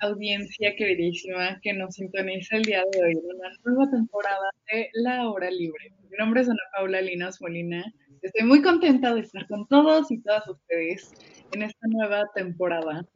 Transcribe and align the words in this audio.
audiencia 0.00 0.74
queridísima 0.76 1.60
que 1.60 1.72
nos 1.72 1.94
sintoniza 1.94 2.56
el 2.56 2.62
día 2.62 2.84
de 2.92 3.02
hoy 3.02 3.12
en 3.12 3.36
una 3.36 3.50
nueva 3.64 3.90
temporada 3.90 4.50
de 4.72 4.90
La 4.94 5.28
Hora 5.28 5.50
Libre. 5.50 5.92
Mi 6.10 6.16
nombre 6.18 6.42
es 6.42 6.48
Ana 6.48 6.62
Paula 6.76 7.00
Linas 7.00 7.40
Molina. 7.40 7.84
Estoy 8.22 8.46
muy 8.46 8.62
contenta 8.62 9.14
de 9.14 9.20
estar 9.20 9.46
con 9.48 9.66
todos 9.68 10.10
y 10.10 10.20
todas 10.20 10.46
ustedes 10.48 11.12
en 11.52 11.62
esta 11.62 11.86
nueva 11.88 12.24
temporada. 12.34 13.06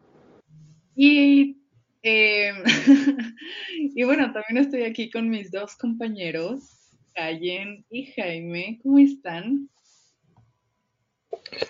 Y, 0.94 1.58
eh, 2.02 2.52
y 3.78 4.04
bueno, 4.04 4.32
también 4.32 4.64
estoy 4.64 4.82
aquí 4.82 5.10
con 5.10 5.30
mis 5.30 5.50
dos 5.50 5.76
compañeros, 5.76 6.96
Cayen 7.14 7.84
y 7.90 8.06
Jaime. 8.12 8.80
¿Cómo 8.82 8.98
están? 8.98 9.68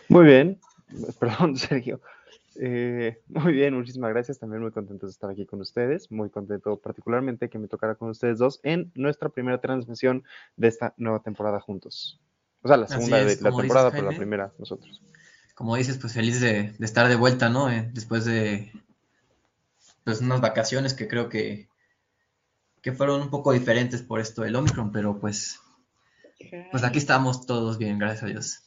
Muy 0.09 0.27
bien, 0.27 0.59
perdón, 1.21 1.57
Sergio. 1.57 2.01
Eh, 2.61 3.21
muy 3.29 3.53
bien, 3.53 3.75
muchísimas 3.75 4.11
gracias. 4.11 4.39
También 4.39 4.63
muy 4.63 4.73
contento 4.73 5.07
de 5.07 5.13
estar 5.13 5.31
aquí 5.31 5.47
con 5.47 5.61
ustedes. 5.61 6.11
Muy 6.11 6.31
contento 6.31 6.79
particularmente 6.79 7.49
que 7.49 7.59
me 7.59 7.69
tocara 7.69 7.95
con 7.95 8.11
ustedes 8.11 8.39
dos 8.39 8.61
en 8.63 8.91
nuestra 8.95 9.29
primera 9.29 9.61
transmisión 9.61 10.25
de 10.57 10.69
esta 10.69 10.95
nueva 10.97 11.23
temporada 11.23 11.61
juntos. 11.61 12.21
O 12.63 12.69
sea, 12.69 12.77
la 12.77 12.87
segunda 12.87 13.19
de 13.19 13.37
la 13.37 13.51
temporada, 13.51 13.91
pero 13.91 14.11
la 14.11 14.17
primera 14.17 14.53
nosotros. 14.59 15.03
Como 15.55 15.77
dices, 15.77 15.99
pues 15.99 16.15
feliz 16.15 16.41
de, 16.41 16.75
estar 16.81 17.09
de 17.09 17.17
vuelta, 17.17 17.49
¿no? 17.49 17.71
Eh, 17.71 17.91
después 17.93 18.25
de 18.25 18.73
pues 20.05 20.21
unas 20.21 20.41
vacaciones 20.41 20.95
que 20.95 21.07
creo 21.07 21.29
que, 21.29 21.69
que 22.81 22.93
fueron 22.93 23.23
un 23.23 23.31
poco 23.31 23.53
diferentes 23.53 24.03
por 24.03 24.21
esto 24.21 24.43
del 24.43 24.57
Omicron, 24.57 24.91
pero 24.91 25.19
pues, 25.21 25.61
pues 26.71 26.83
aquí 26.83 26.99
estamos 26.99 27.47
todos 27.47 27.79
bien, 27.79 27.99
gracias 27.99 28.25
a 28.25 28.27
Dios. 28.27 28.62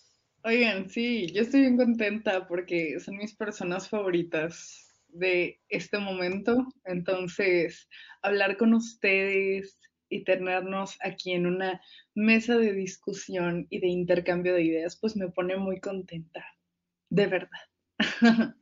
Oigan, 0.48 0.92
sí, 0.92 1.26
yo 1.34 1.42
estoy 1.42 1.62
bien 1.62 1.76
contenta 1.76 2.48
porque 2.48 3.00
son 3.00 3.18
mis 3.18 3.36
personas 3.36 3.90
favoritas 3.90 4.94
de 5.08 5.60
este 5.70 5.98
momento. 5.98 6.68
Entonces, 6.84 7.90
hablar 8.22 8.56
con 8.56 8.76
ustedes 8.76 9.80
y 10.08 10.24
tenernos 10.24 11.00
aquí 11.02 11.32
en 11.32 11.48
una 11.48 11.82
mesa 12.14 12.60
de 12.60 12.74
discusión 12.74 13.66
y 13.72 13.80
de 13.80 13.88
intercambio 13.88 14.54
de 14.54 14.66
ideas, 14.66 15.00
pues 15.02 15.16
me 15.16 15.30
pone 15.30 15.58
muy 15.58 15.80
contenta, 15.80 16.46
de 17.10 17.26
verdad. 17.26 17.66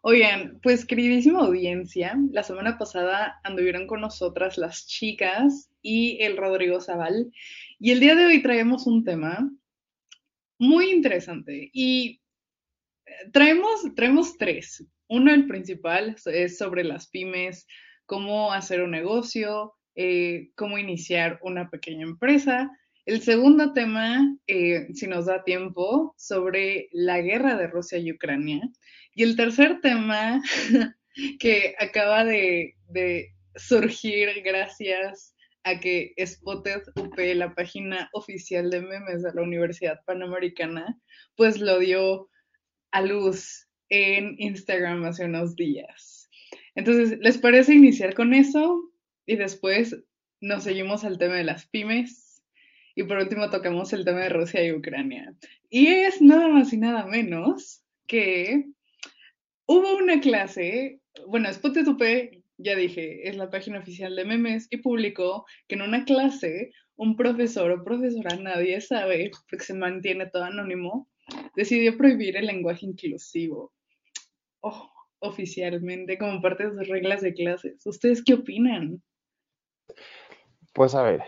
Oigan, 0.00 0.58
pues 0.62 0.86
queridísima 0.86 1.40
audiencia, 1.40 2.16
la 2.32 2.44
semana 2.44 2.78
pasada 2.78 3.38
anduvieron 3.44 3.86
con 3.86 4.00
nosotras 4.00 4.56
las 4.56 4.86
chicas 4.86 5.70
y 5.82 6.16
el 6.22 6.38
Rodrigo 6.38 6.80
Zaval, 6.80 7.30
y 7.78 7.90
el 7.90 8.00
día 8.00 8.14
de 8.14 8.24
hoy 8.24 8.40
traemos 8.40 8.86
un 8.86 9.04
tema 9.04 9.50
muy 10.60 10.90
interesante. 10.90 11.70
Y 11.72 12.20
eh, 13.06 13.30
traemos, 13.32 13.82
traemos 13.96 14.36
tres. 14.36 14.86
Uno, 15.08 15.32
el 15.32 15.46
principal, 15.46 16.14
es 16.26 16.58
sobre 16.58 16.84
las 16.84 17.08
pymes, 17.08 17.66
cómo 18.06 18.52
hacer 18.52 18.82
un 18.82 18.92
negocio, 18.92 19.72
eh, 19.96 20.50
cómo 20.54 20.78
iniciar 20.78 21.40
una 21.42 21.68
pequeña 21.70 22.04
empresa. 22.04 22.70
El 23.06 23.22
segundo 23.22 23.72
tema, 23.72 24.36
eh, 24.46 24.86
si 24.94 25.08
nos 25.08 25.26
da 25.26 25.42
tiempo, 25.42 26.14
sobre 26.16 26.88
la 26.92 27.20
guerra 27.20 27.56
de 27.56 27.66
Rusia 27.66 27.98
y 27.98 28.12
Ucrania. 28.12 28.60
Y 29.14 29.24
el 29.24 29.36
tercer 29.36 29.80
tema, 29.80 30.42
que 31.40 31.74
acaba 31.78 32.24
de, 32.24 32.76
de 32.86 33.34
surgir 33.56 34.28
gracias 34.44 35.34
a 35.64 35.78
que 35.78 36.14
Spotted 36.24 36.82
UP, 36.96 37.18
la 37.34 37.54
página 37.54 38.08
oficial 38.12 38.70
de 38.70 38.80
memes 38.80 39.22
de 39.22 39.32
la 39.34 39.42
Universidad 39.42 40.00
Panamericana, 40.06 40.98
pues 41.36 41.60
lo 41.60 41.78
dio 41.78 42.28
a 42.92 43.02
luz 43.02 43.68
en 43.88 44.36
Instagram 44.38 45.04
hace 45.04 45.24
unos 45.24 45.56
días. 45.56 46.30
Entonces, 46.74 47.18
¿les 47.20 47.38
parece 47.38 47.74
iniciar 47.74 48.14
con 48.14 48.34
eso? 48.34 48.90
Y 49.26 49.36
después 49.36 49.96
nos 50.40 50.64
seguimos 50.64 51.04
al 51.04 51.18
tema 51.18 51.34
de 51.34 51.44
las 51.44 51.66
pymes. 51.66 52.42
Y 52.94 53.04
por 53.04 53.18
último 53.18 53.50
tocamos 53.50 53.92
el 53.92 54.04
tema 54.04 54.20
de 54.20 54.30
Rusia 54.30 54.64
y 54.64 54.72
Ucrania. 54.72 55.34
Y 55.68 55.88
es 55.88 56.20
nada 56.20 56.48
más 56.48 56.72
y 56.72 56.76
nada 56.76 57.06
menos 57.06 57.84
que 58.06 58.66
hubo 59.66 59.96
una 59.96 60.20
clase, 60.20 61.00
bueno, 61.28 61.52
Spotted 61.52 61.86
UP 61.86 62.02
ya 62.62 62.76
dije, 62.76 63.28
es 63.28 63.36
la 63.36 63.50
página 63.50 63.78
oficial 63.78 64.14
de 64.16 64.24
memes 64.24 64.68
y 64.70 64.78
publicó 64.78 65.46
que 65.68 65.74
en 65.76 65.82
una 65.82 66.04
clase 66.04 66.70
un 66.96 67.16
profesor 67.16 67.70
o 67.70 67.82
profesora, 67.82 68.36
nadie 68.36 68.78
sabe, 68.82 69.30
porque 69.48 69.64
se 69.64 69.72
mantiene 69.72 70.26
todo 70.26 70.44
anónimo, 70.44 71.08
decidió 71.56 71.96
prohibir 71.96 72.36
el 72.36 72.46
lenguaje 72.46 72.84
inclusivo. 72.84 73.72
Oh, 74.60 74.90
oficialmente, 75.20 76.18
como 76.18 76.42
parte 76.42 76.64
de 76.64 76.74
sus 76.74 76.88
reglas 76.88 77.22
de 77.22 77.32
clases. 77.32 77.86
¿Ustedes 77.86 78.22
qué 78.22 78.34
opinan? 78.34 79.02
Pues 80.74 80.94
a 80.94 81.02
ver, 81.02 81.22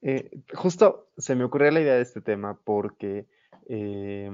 eh, 0.00 0.30
justo 0.54 1.10
se 1.18 1.34
me 1.34 1.44
ocurrió 1.44 1.70
la 1.70 1.82
idea 1.82 1.94
de 1.96 2.02
este 2.02 2.22
tema 2.22 2.58
porque, 2.64 3.26
eh, 3.68 4.30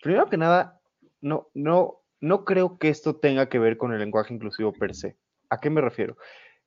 primero 0.00 0.30
que 0.30 0.36
nada, 0.36 0.80
no, 1.20 1.48
no, 1.54 2.02
no 2.20 2.44
creo 2.44 2.78
que 2.78 2.88
esto 2.88 3.16
tenga 3.16 3.48
que 3.48 3.58
ver 3.58 3.76
con 3.76 3.92
el 3.92 3.98
lenguaje 3.98 4.32
inclusivo 4.32 4.72
per 4.72 4.94
se. 4.94 5.16
¿A 5.50 5.58
qué 5.60 5.70
me 5.70 5.80
refiero? 5.80 6.16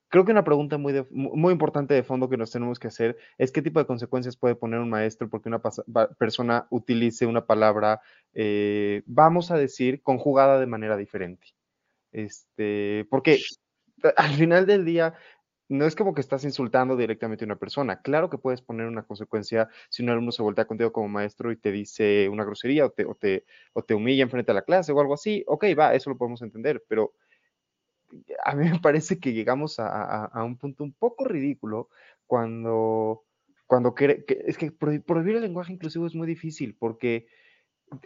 Creo 0.10 0.26
que 0.26 0.32
una 0.32 0.44
pregunta 0.44 0.78
muy, 0.78 1.06
muy 1.12 1.54
importante 1.54 1.94
de 1.94 2.04
fondo 2.04 2.30
que 2.30 2.36
nos 2.36 2.52
tenemos 2.52 2.80
que 2.80 2.88
hacer 2.88 3.18
es 3.38 3.52
qué 3.52 3.62
tipo 3.62 3.80
de 3.80 3.86
consecuencias 3.86 4.36
puede 4.36 4.56
poner 4.56 4.80
un 4.82 4.90
maestro 4.90 5.30
porque 5.30 5.48
una 5.48 5.62
persona 6.20 6.68
utilice 6.70 7.26
una 7.26 7.46
palabra, 7.46 8.02
eh, 8.34 9.04
vamos 9.06 9.52
a 9.52 9.58
decir, 9.58 10.02
conjugada 10.02 10.60
de 10.60 10.66
manera 10.66 10.98
diferente. 10.98 11.48
Este, 12.12 13.08
porque 13.10 13.40
al 14.18 14.34
final 14.34 14.66
del 14.66 14.84
día, 14.84 15.14
no 15.72 15.86
es 15.86 15.96
como 15.96 16.14
que 16.14 16.20
estás 16.20 16.44
insultando 16.44 16.98
directamente 16.98 17.46
a 17.46 17.48
una 17.48 17.56
persona. 17.56 18.02
Claro 18.02 18.30
que 18.30 18.38
puedes 18.38 18.62
poner 18.62 18.88
una 18.88 19.04
consecuencia 19.04 19.70
si 19.90 20.04
un 20.04 20.10
alumno 20.10 20.34
se 20.34 20.44
voltea 20.44 20.66
contigo 20.66 20.92
como 20.92 21.08
maestro 21.08 21.50
y 21.50 21.56
te 21.56 21.72
dice 21.72 22.28
una 22.28 22.44
grosería 22.44 22.86
o 22.86 22.90
te, 22.90 23.06
o 23.06 23.16
te, 23.16 23.46
o 23.72 23.82
te 23.82 23.94
humilla 23.94 24.24
enfrente 24.24 24.52
a 24.52 24.56
la 24.56 24.64
clase 24.64 24.92
o 24.92 25.00
algo 25.00 25.14
así. 25.14 25.46
Ok, 25.48 25.64
va, 25.80 25.96
eso 25.96 26.10
lo 26.10 26.18
podemos 26.18 26.42
entender, 26.42 26.84
pero 26.90 27.14
a 28.44 28.56
mí 28.56 28.70
me 28.70 28.80
parece 28.80 29.20
que 29.20 29.34
llegamos 29.34 29.76
a, 29.80 30.30
un 30.44 30.58
punto 30.58 30.84
un 30.84 30.94
poco 30.94 31.26
ridículo 31.26 31.90
cuando, 32.26 33.24
cuando 33.68 33.94
es 33.98 34.58
que 34.58 34.72
prohibir 34.72 35.36
el 35.36 35.42
lenguaje 35.42 35.74
inclusivo 35.74 36.08
es 36.08 36.16
muy 36.16 36.28
difícil 36.28 36.76
porque 36.78 37.28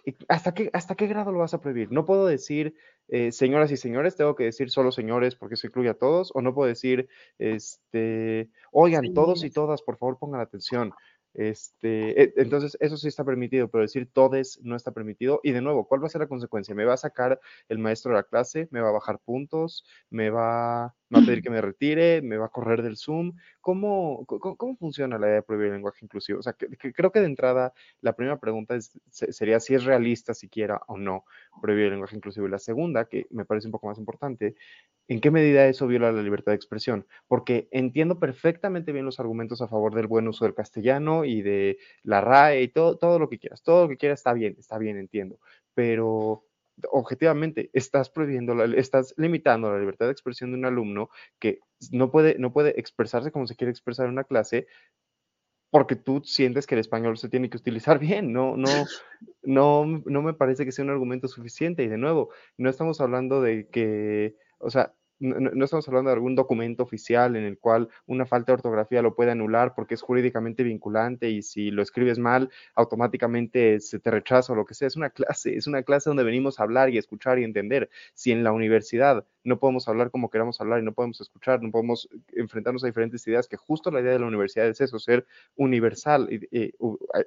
eh, 0.06 0.16
¿hasta 0.28 0.54
qué, 0.54 0.70
hasta 0.74 0.96
qué 0.96 1.08
grado 1.08 1.32
lo 1.32 1.40
vas 1.40 1.54
a 1.54 1.62
prohibir? 1.62 1.92
No 1.92 2.06
puedo 2.06 2.26
decir 2.26 2.76
eh, 3.08 3.32
señoras 3.32 3.72
y 3.72 3.78
señores, 3.78 4.16
tengo 4.16 4.36
que 4.36 4.46
decir 4.46 4.72
solo 4.72 4.92
señores 4.92 5.36
porque 5.36 5.56
eso 5.56 5.68
incluye 5.68 5.90
a 5.90 5.94
todos, 5.94 6.32
o 6.34 6.42
no 6.42 6.56
puedo 6.56 6.68
decir, 6.68 7.08
este, 7.38 8.50
oigan, 8.72 9.14
todos 9.14 9.44
y 9.44 9.52
todas, 9.52 9.82
por 9.84 9.98
favor 9.98 10.18
pongan 10.18 10.42
atención. 10.42 10.92
Este, 11.36 12.22
e, 12.22 12.34
entonces, 12.38 12.78
eso 12.80 12.98
sí 12.98 13.08
está 13.08 13.24
permitido, 13.24 13.68
pero 13.70 13.82
decir 13.84 14.10
todes 14.12 14.60
no 14.64 14.76
está 14.76 14.92
permitido. 14.92 15.42
Y 15.44 15.52
de 15.52 15.62
nuevo, 15.62 15.88
¿cuál 15.88 16.02
va 16.02 16.08
a 16.08 16.10
ser 16.10 16.22
la 16.22 16.28
consecuencia? 16.28 16.74
¿Me 16.76 16.86
va 16.86 16.94
a 16.94 16.98
sacar 16.98 17.40
el 17.70 17.78
maestro 17.80 18.12
de 18.12 18.18
la 18.18 18.24
clase? 18.24 18.68
¿Me 18.72 18.82
va 18.82 18.90
a 18.90 18.94
bajar 18.94 19.20
puntos? 19.20 19.86
¿Me 20.10 20.30
va, 20.30 20.96
a 21.14 21.22
pedir 21.26 21.42
que 21.42 21.50
me 21.52 21.62
retire? 21.62 22.22
¿Me 22.22 22.38
va 22.38 22.46
a 22.46 22.50
correr 22.50 22.82
del 22.82 22.98
Zoom? 22.98 23.34
¿Cómo, 23.62 24.26
cómo, 24.26 24.76
funciona 24.78 25.18
la 25.18 25.28
idea 25.28 25.36
de 25.36 25.44
prohibir 25.44 25.68
el 25.68 25.74
lenguaje 25.74 26.04
inclusivo? 26.04 26.40
O 26.40 26.42
sea, 26.44 26.54
creo 26.54 27.12
que 27.12 27.20
de 27.20 27.26
entrada 27.26 27.74
la 28.02 28.14
primera 28.14 28.40
pregunta 28.40 28.78
sería 29.10 29.60
si 29.60 29.76
es 29.76 29.84
realista 29.84 30.34
siquiera 30.34 30.82
o 30.88 30.98
no 30.98 31.26
prohibir 31.62 31.86
el 31.86 31.92
lenguaje 31.92 32.16
inclusivo. 32.16 32.48
Y 32.48 32.52
la 32.52 32.60
segunda, 32.60 33.06
que 33.06 33.28
me 33.30 33.46
parece 33.46 33.68
un 33.68 33.72
poco 33.72 33.88
más 33.88 33.98
importante, 33.98 34.56
¿En 35.08 35.22
qué 35.22 35.30
medida 35.30 35.68
eso 35.68 35.86
viola 35.86 36.12
la 36.12 36.24
libertad 36.24 36.52
de 36.52 36.56
expresión? 36.56 37.06
Porque 37.28 37.68
entiendo 37.72 38.20
perfectamente 38.20 38.92
bien 38.92 39.06
los 39.06 39.20
argumentos 39.20 39.62
a 39.62 39.68
favor 39.68 39.94
del 39.94 40.08
buen 40.08 40.28
uso 40.28 40.46
del 40.46 40.56
castellano 40.56 41.26
y 41.26 41.44
de 41.44 41.78
la 42.02 42.22
RAE 42.22 42.64
y 42.64 42.68
todo, 42.70 42.98
todo 42.98 43.20
lo 43.20 43.30
que 43.30 43.38
quieras. 43.38 43.62
Todo 43.62 43.84
lo 43.84 43.90
que 43.90 43.98
quieras 43.98 44.20
está 44.20 44.34
bien, 44.34 44.56
está 44.58 44.80
bien, 44.80 44.98
entiendo. 44.98 45.40
Pero 45.76 46.45
objetivamente 46.92 47.70
estás 47.74 48.10
prohibiendo, 48.10 48.62
estás 48.76 49.14
limitando 49.18 49.72
la 49.72 49.80
libertad 49.80 50.08
de 50.08 50.12
expresión 50.12 50.52
de 50.52 50.58
un 50.58 50.66
alumno 50.66 51.10
que 51.40 51.60
no 51.92 52.12
puede, 52.12 52.38
no 52.40 52.52
puede 52.52 52.80
expresarse 52.80 53.32
como 53.32 53.48
se 53.48 53.56
quiere 53.56 53.72
expresar 53.72 54.06
en 54.06 54.14
una 54.14 54.24
clase 54.24 54.68
porque 55.72 55.96
tú 55.96 56.22
sientes 56.24 56.68
que 56.68 56.76
el 56.76 56.80
español 56.80 57.18
se 57.18 57.30
tiene 57.30 57.50
que 57.50 57.58
utilizar 57.58 58.00
bien. 58.00 58.32
No, 58.32 58.56
no, 58.56 58.70
no, 59.44 59.86
no 60.06 60.22
me 60.22 60.34
parece 60.34 60.64
que 60.66 60.72
sea 60.72 60.86
un 60.86 60.92
argumento 60.92 61.28
suficiente. 61.28 61.84
Y 61.84 61.88
de 61.88 61.98
nuevo, 61.98 62.30
no 62.58 62.70
estamos 62.70 63.02
hablando 63.02 63.42
de 63.42 63.68
que 63.70 64.36
o 64.66 64.70
sea, 64.70 64.94
no, 65.20 65.64
estamos 65.64 65.88
hablando 65.88 66.10
de 66.10 66.16
algún 66.16 66.36
documento 66.36 66.84
oficial 66.84 67.36
en 67.36 67.44
el 67.44 67.58
cual 67.58 67.90
una 68.06 68.26
falta 68.26 68.52
de 68.52 68.56
ortografía 68.56 69.02
lo 69.02 69.16
puede 69.16 69.32
anular 69.32 69.74
porque 69.76 69.94
es 69.94 70.02
jurídicamente 70.02 70.64
vinculante 70.64 71.30
y 71.30 71.42
si 71.42 71.72
lo 71.72 71.82
escribes 71.82 72.20
mal, 72.20 72.50
automáticamente 72.76 73.80
se 73.80 74.00
te 74.00 74.12
rechaza 74.12 74.54
o 74.54 74.56
lo 74.56 74.66
que 74.66 74.74
sea. 74.74 74.88
Es 74.88 74.96
una 74.96 75.10
clase, 75.12 75.56
es 75.56 75.68
una 75.68 75.84
clase 75.84 76.10
donde 76.10 76.24
venimos 76.24 76.60
a 76.60 76.64
hablar 76.64 76.90
y 76.90 76.98
escuchar 76.98 77.40
y 77.40 77.44
entender. 77.44 77.90
Si 78.14 78.32
en 78.32 78.44
la 78.44 78.52
universidad 78.52 79.26
no 79.46 79.60
podemos 79.60 79.88
hablar 79.88 80.12
como 80.12 80.30
queramos 80.30 80.60
hablar 80.60 80.82
y 80.82 80.84
no 80.84 80.92
podemos 80.92 81.22
escuchar, 81.22 81.62
no 81.62 81.72
podemos 81.72 82.10
enfrentarnos 82.34 82.84
a 82.84 82.88
diferentes 82.88 83.26
ideas, 83.28 83.48
que 83.48 83.58
justo 83.58 83.92
la 83.92 84.02
idea 84.02 84.12
de 84.14 84.20
la 84.20 84.26
universidad 84.26 84.68
es 84.68 84.82
eso, 84.82 85.00
ser 85.00 85.26
universal, 85.56 86.28
y, 86.32 86.74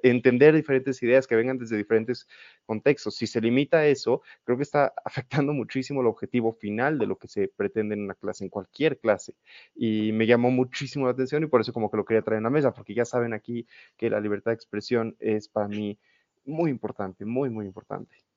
entender 0.03 0.53
diferentes 0.53 1.01
ideas 1.01 1.27
que 1.27 1.35
vengan 1.35 1.57
desde 1.57 1.77
diferentes 1.77 2.27
contextos. 2.65 3.15
Si 3.15 3.25
se 3.25 3.39
limita 3.39 3.77
a 3.77 3.87
eso, 3.87 4.21
creo 4.43 4.57
que 4.57 4.63
está 4.63 4.93
afectando 5.05 5.53
muchísimo 5.53 6.01
el 6.01 6.07
objetivo 6.07 6.53
final 6.53 6.99
de 6.99 7.07
lo 7.07 7.17
que 7.17 7.29
se 7.29 7.47
pretende 7.47 7.95
en 7.95 8.03
una 8.03 8.15
clase, 8.15 8.43
en 8.43 8.49
cualquier 8.49 8.99
clase. 8.99 9.35
Y 9.73 10.11
me 10.11 10.27
llamó 10.27 10.51
muchísimo 10.51 11.05
la 11.05 11.11
atención 11.11 11.43
y 11.43 11.47
por 11.47 11.61
eso 11.61 11.73
como 11.73 11.89
que 11.89 11.97
lo 11.97 12.05
quería 12.05 12.21
traer 12.21 12.39
en 12.39 12.43
la 12.43 12.49
mesa, 12.49 12.73
porque 12.73 12.93
ya 12.93 13.05
saben 13.05 13.33
aquí 13.33 13.65
que 13.97 14.09
la 14.09 14.19
libertad 14.19 14.51
de 14.51 14.55
expresión 14.55 15.15
es 15.19 15.47
para 15.47 15.69
mí 15.69 15.97
muy 16.45 16.69
importante, 16.69 17.25
muy, 17.25 17.49
muy 17.49 17.65
importante. 17.65 18.28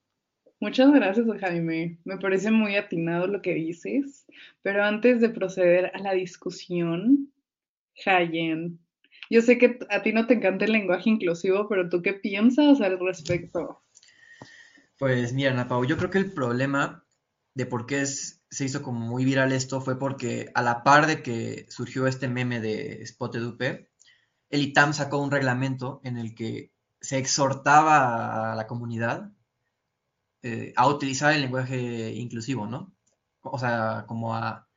Muchas 0.63 0.93
gracias, 0.93 1.27
Jaime. 1.41 1.99
Me 2.05 2.19
parece 2.19 2.53
muy 2.53 2.77
atinado 2.77 3.27
lo 3.27 3.43
que 3.43 3.53
dices, 3.53 4.25
pero 4.63 4.85
antes 4.85 5.21
de 5.21 5.29
proceder 5.29 5.91
a 5.93 5.99
la 5.99 6.13
discusión, 6.13 7.33
Hayen, 8.07 8.79
yo 9.29 9.43
sé 9.43 9.59
que 9.59 9.81
a 9.91 10.03
ti 10.03 10.13
no 10.13 10.29
te 10.29 10.35
encanta 10.35 10.65
el 10.65 10.71
lenguaje 10.71 11.11
inclusivo, 11.11 11.69
pero 11.69 11.89
¿tú 11.89 12.01
qué 12.01 12.13
piensas 12.13 12.81
al 12.81 13.01
respecto? 13.01 13.83
Pues 14.99 15.33
mira, 15.33 15.51
Ana 15.51 15.67
yo 15.85 15.97
creo 15.97 16.11
que 16.11 16.19
el 16.19 16.33
problema 16.33 17.05
de 17.55 17.67
por 17.67 17.85
qué 17.85 18.07
se 18.07 18.65
hizo 18.65 18.83
como 18.83 19.01
muy 19.01 19.25
viral 19.25 19.51
esto 19.51 19.81
fue 19.81 19.99
porque 19.99 20.53
a 20.55 20.63
la 20.63 20.85
par 20.85 21.09
de 21.09 21.25
que 21.25 21.67
surgió 21.71 22.07
este 22.07 22.29
meme 22.29 22.61
de 22.61 23.05
Spotted 23.05 23.43
UP, 23.43 23.63
el 24.49 24.63
ITAM 24.63 24.93
sacó 24.93 25.19
un 25.19 25.33
reglamento 25.33 26.01
en 26.05 26.19
el 26.19 26.37
que 26.37 26.71
se 27.01 27.19
exhortaba 27.19 28.53
a 28.53 28.55
la 28.55 28.69
comunidad 28.69 29.33
eh, 30.43 30.73
a 30.77 30.89
utilizar 30.89 31.33
el 31.33 31.43
lenguaje 31.43 32.13
inclusivo, 32.15 32.67
¿no? 32.67 32.93
O 33.43 33.59
sea, 33.59 34.05
como 34.09 34.35
a, 34.35 34.69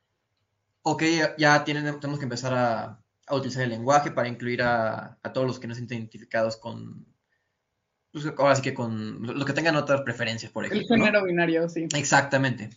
ok, 0.82 1.02
ya 1.38 1.64
tienen, 1.64 1.98
tenemos 1.98 2.20
que 2.20 2.24
empezar 2.24 2.54
a, 2.54 3.02
utilizar 3.30 3.64
el 3.64 3.70
lenguaje 3.70 4.12
para 4.12 4.28
incluir 4.28 4.62
a, 4.62 5.18
todos 5.34 5.46
los 5.46 5.58
que 5.58 5.66
no 5.66 5.74
se 5.74 5.82
identificados 5.82 6.56
con, 6.56 7.06
pues, 8.12 8.26
ahora 8.38 8.54
sí 8.54 8.62
que 8.62 8.74
con 8.74 9.20
los 9.22 9.44
que 9.44 9.52
tengan 9.52 9.74
otras 9.74 10.02
preferencias, 10.02 10.52
por 10.52 10.64
ejemplo. 10.64 10.86
El 10.88 11.00
género 11.00 11.24
binario, 11.24 11.68
sí. 11.68 11.88
Exactamente. 11.94 12.70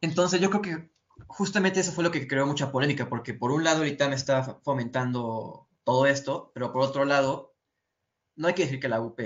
Entonces 0.00 0.40
yo 0.40 0.50
creo 0.50 0.62
que 0.62 0.92
justamente 1.26 1.80
eso 1.80 1.90
fue 1.90 2.04
lo 2.04 2.12
que 2.12 2.28
creó 2.28 2.46
mucha 2.46 2.70
polémica, 2.70 3.08
porque 3.08 3.34
por 3.34 3.50
un 3.50 3.64
lado 3.64 3.78
ahorita 3.78 4.08
me 4.08 4.14
está 4.14 4.60
fomentando 4.62 5.68
todo 5.82 6.06
esto, 6.06 6.52
pero 6.54 6.72
por 6.72 6.82
otro 6.82 7.04
lado, 7.04 7.56
no 8.36 8.46
hay 8.46 8.54
que 8.54 8.62
decir 8.62 8.78
que 8.78 8.88
la 8.88 9.00
UP 9.00 9.20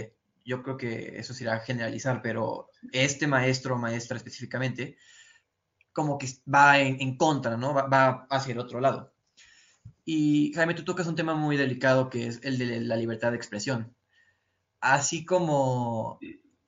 yo 0.46 0.62
creo 0.62 0.76
que 0.76 1.18
eso 1.18 1.34
será 1.34 1.60
generalizar, 1.60 2.22
pero 2.22 2.70
este 2.92 3.26
maestro 3.26 3.74
o 3.74 3.78
maestra 3.78 4.16
específicamente, 4.16 4.96
como 5.92 6.18
que 6.18 6.28
va 6.52 6.78
en, 6.80 7.16
contra, 7.16 7.56
¿no? 7.56 7.74
Va, 7.74 8.26
hacia 8.30 8.52
el 8.52 8.60
otro 8.60 8.80
lado. 8.80 9.12
Y 10.04 10.52
Jaime, 10.54 10.74
tú 10.74 10.84
tocas 10.84 11.08
un 11.08 11.16
tema 11.16 11.34
muy 11.34 11.56
delicado 11.56 12.08
que 12.10 12.28
es 12.28 12.40
el 12.44 12.58
de 12.58 12.80
la 12.80 12.96
libertad 12.96 13.32
de 13.32 13.36
expresión. 13.38 13.94
Así 14.80 15.24
como 15.24 16.20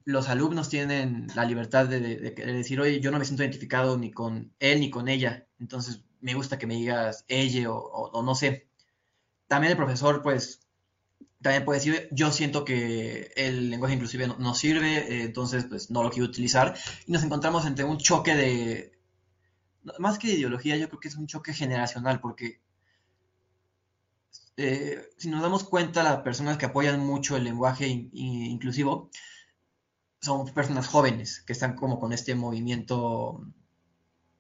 los 0.05 0.29
alumnos 0.29 0.69
tienen 0.69 1.29
la 1.37 1.45
libertad 1.45 1.87
de, 1.87 2.01
decir, 2.01 2.81
oye, 2.81 3.01
yo 3.01 3.11
no 3.13 3.19
me 3.19 3.25
siento 3.25 3.45
identificado 3.45 3.97
ni 3.97 4.11
con 4.11 4.53
él 4.59 4.81
ni 4.81 4.91
con 4.91 5.09
ella, 5.09 5.47
entonces 5.61 6.03
me 6.21 6.35
gusta 6.35 6.59
que 6.59 6.67
me 6.67 6.75
digas 6.75 7.25
ella 7.29 7.71
o 7.71 8.23
no 8.23 8.35
sé. 8.35 8.69
También 9.47 9.73
el 9.73 9.77
profesor, 9.77 10.23
pues, 10.23 10.68
también 11.41 11.65
puede 11.65 11.79
decir, 11.79 12.09
yo 12.11 12.33
siento 12.33 12.65
que 12.65 13.33
el 13.37 13.71
lenguaje 13.71 13.95
inclusive 13.95 14.27
no, 14.27 14.55
sirve, 14.55 14.99
eh, 14.99 15.23
entonces 15.25 15.67
pues 15.69 15.91
no 15.91 16.03
lo 16.03 16.11
quiero 16.11 16.27
utilizar. 16.27 16.75
Y 17.07 17.13
nos 17.13 17.23
encontramos 17.23 17.65
entre 17.67 17.85
un 17.85 17.99
choque 17.99 18.35
de, 18.35 18.99
más 19.99 20.19
que 20.19 20.29
de 20.29 20.35
ideología, 20.35 20.77
yo 20.77 20.89
creo 20.89 21.01
que 21.01 21.09
es 21.09 21.17
un 21.17 21.27
choque 21.27 21.53
generacional, 21.53 22.21
porque 22.21 22.61
eh, 24.57 25.09
si 25.17 25.31
nos 25.31 25.43
damos 25.43 25.63
cuenta, 25.63 26.03
las 26.03 26.23
personas 26.23 26.59
que 26.59 26.67
apoyan 26.67 26.99
mucho 27.01 27.37
el 27.37 27.45
lenguaje 27.45 27.87
inclusivo 27.87 29.11
son 30.21 30.53
personas 30.53 30.89
jóvenes 30.89 31.43
que 31.47 31.53
están 31.53 31.77
como 31.77 32.01
con 32.01 32.13
este 32.13 32.35
movimiento, 32.35 33.41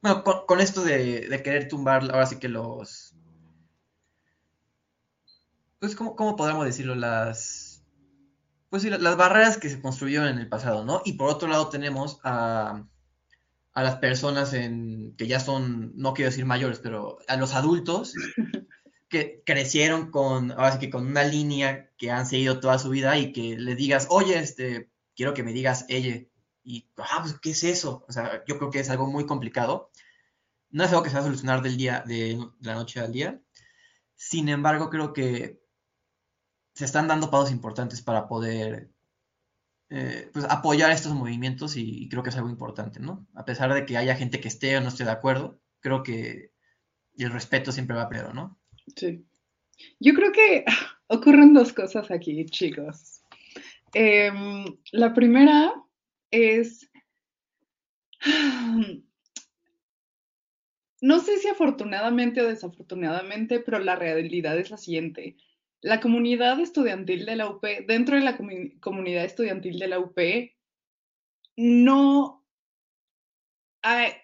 bueno, 0.03 0.25
con, 0.25 0.61
esto 0.61 0.83
de, 0.83 1.29
de, 1.29 1.43
querer 1.45 1.69
tumbar 1.69 2.03
ahora 2.03 2.27
sí 2.27 2.41
que 2.41 2.49
los 2.49 3.08
pues, 5.81 5.95
¿cómo, 5.97 6.17
cómo 6.17 6.37
podríamos 6.37 6.65
decirlo? 6.67 6.95
Las, 6.95 7.85
pues 8.71 8.83
sí, 8.83 8.91
las 8.91 9.17
barreras 9.17 9.59
que 9.59 9.71
se 9.71 9.81
construyeron 9.81 10.29
en 10.29 10.39
el 10.39 10.49
pasado, 10.49 10.85
¿no? 10.85 11.03
Y 11.05 11.15
por 11.15 11.31
otro 11.31 11.49
lado 11.49 11.69
tenemos 11.69 12.21
a, 12.23 12.85
a 13.73 13.83
las 13.83 13.97
personas 13.97 14.53
en, 14.53 15.15
que 15.17 15.27
ya 15.27 15.41
son, 15.41 15.93
no 15.97 16.13
quiero 16.15 16.31
decir 16.31 16.45
mayores, 16.45 16.81
pero 16.81 17.19
a 17.29 17.37
los 17.37 17.55
adultos 17.55 18.15
que 19.09 19.43
crecieron 19.47 20.11
con, 20.11 20.53
ahora 20.53 20.73
sí 20.73 20.79
que 20.81 20.91
con 20.91 21.07
una 21.07 21.25
línea 21.25 21.91
que 21.97 22.11
han 22.11 22.27
seguido 22.27 22.61
toda 22.61 22.79
su 22.79 22.91
vida 22.91 23.17
y 23.19 23.33
que 23.33 23.57
le 23.57 23.75
digas, 23.75 24.09
oye, 24.11 24.39
este, 24.39 24.91
quiero 25.17 25.33
que 25.33 25.43
me 25.43 25.53
digas 25.53 25.87
ella. 25.89 26.27
Y, 26.63 26.91
ah, 26.99 27.21
pues, 27.23 27.39
¿qué 27.41 27.51
es 27.51 27.65
eso? 27.65 28.05
O 28.09 28.13
sea, 28.13 28.45
yo 28.47 28.59
creo 28.59 28.71
que 28.71 28.81
es 28.81 28.91
algo 28.91 29.07
muy 29.07 29.25
complicado. 29.27 29.91
No 30.71 30.85
es 30.85 30.91
algo 30.91 31.03
que 31.03 31.09
se 31.09 31.15
va 31.15 31.21
a 31.21 31.25
solucionar 31.25 31.63
del 31.63 31.79
día, 31.79 32.05
de, 32.07 32.37
de 32.37 32.69
la 32.69 32.75
noche 32.75 33.01
al 33.01 33.13
día. 33.13 33.41
Sin 34.15 34.51
embargo, 34.51 34.91
creo 34.91 35.15
que 35.15 35.58
se 36.79 36.85
están 36.85 37.09
dando 37.09 37.29
pasos 37.29 37.51
importantes 37.51 38.01
para 38.03 38.29
poder 38.29 38.89
eh, 39.91 40.31
pues, 40.33 40.45
apoyar 40.49 40.93
estos 40.93 41.13
movimientos 41.13 41.77
y, 41.77 42.09
creo 42.09 42.23
que 42.23 42.29
es 42.31 42.37
algo 42.37 42.51
importante, 42.51 43.01
¿no? 43.01 43.27
A 43.35 43.45
pesar 43.45 43.75
de 43.75 43.85
que 43.85 43.97
haya 43.97 44.15
gente 44.15 44.39
que 44.39 44.47
esté 44.47 44.77
o 44.77 44.81
no 44.81 44.87
esté 44.87 45.03
de 45.03 45.11
acuerdo, 45.11 45.61
creo 45.81 46.05
que 46.05 46.53
el 47.17 47.33
respeto 47.33 47.73
siempre 47.73 47.97
va 47.97 48.09
primero, 48.09 48.33
¿no? 48.33 48.61
Sí. 48.95 49.27
Yo 49.99 50.15
creo 50.15 50.31
que 50.31 50.65
ocurren 51.09 51.53
dos 51.53 51.73
cosas 51.73 52.13
aquí, 52.13 52.47
chicos. 52.47 53.25
Em, 53.93 54.65
la 54.93 55.13
primera 55.13 55.75
es, 56.31 56.89
no 61.01 61.19
sé 61.19 61.39
si 61.39 61.49
afortunadamente 61.49 62.41
o 62.41 62.47
desafortunadamente, 62.47 63.59
pero 63.59 63.81
la 63.81 63.97
realidad 63.97 64.57
es 64.57 64.71
la 64.71 64.77
siguiente 64.77 65.39
la 65.81 66.01
comunidad 66.01 66.61
estudiantil 66.61 67.27
de 67.27 67.37
la 67.37 67.49
UP, 67.49 67.65
dentro 67.87 68.17
de 68.17 68.23
la 68.23 68.37
comunidad 68.81 69.25
estudiantil 69.25 69.79
de 69.79 69.89
la 69.89 69.99
UP, 69.99 70.19
no 71.57 72.39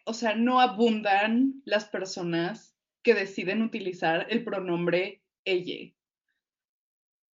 o 0.05 0.15
sea, 0.15 0.35
no 0.35 0.61
abundan 0.61 1.63
las 1.65 1.87
personas 1.87 2.77
que 3.03 3.15
deciden 3.15 3.63
utilizar 3.63 4.27
el 4.31 4.45
pronombre 4.45 5.23
ella. 5.45 5.93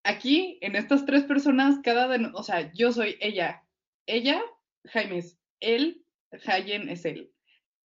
Aquí, 0.04 0.58
en 0.62 0.76
estas 0.76 1.06
tres 1.06 1.24
personas, 1.24 1.80
cada 1.84 2.08
de, 2.08 2.30
o 2.34 2.44
sea, 2.44 2.72
yo 2.74 2.92
soy 2.92 3.18
ella, 3.20 3.64
ella, 4.06 4.42
Jaime 4.86 5.20
es 5.20 5.38
él, 5.60 6.06
Hayen 6.46 6.90
es 6.90 7.06
él. 7.06 7.34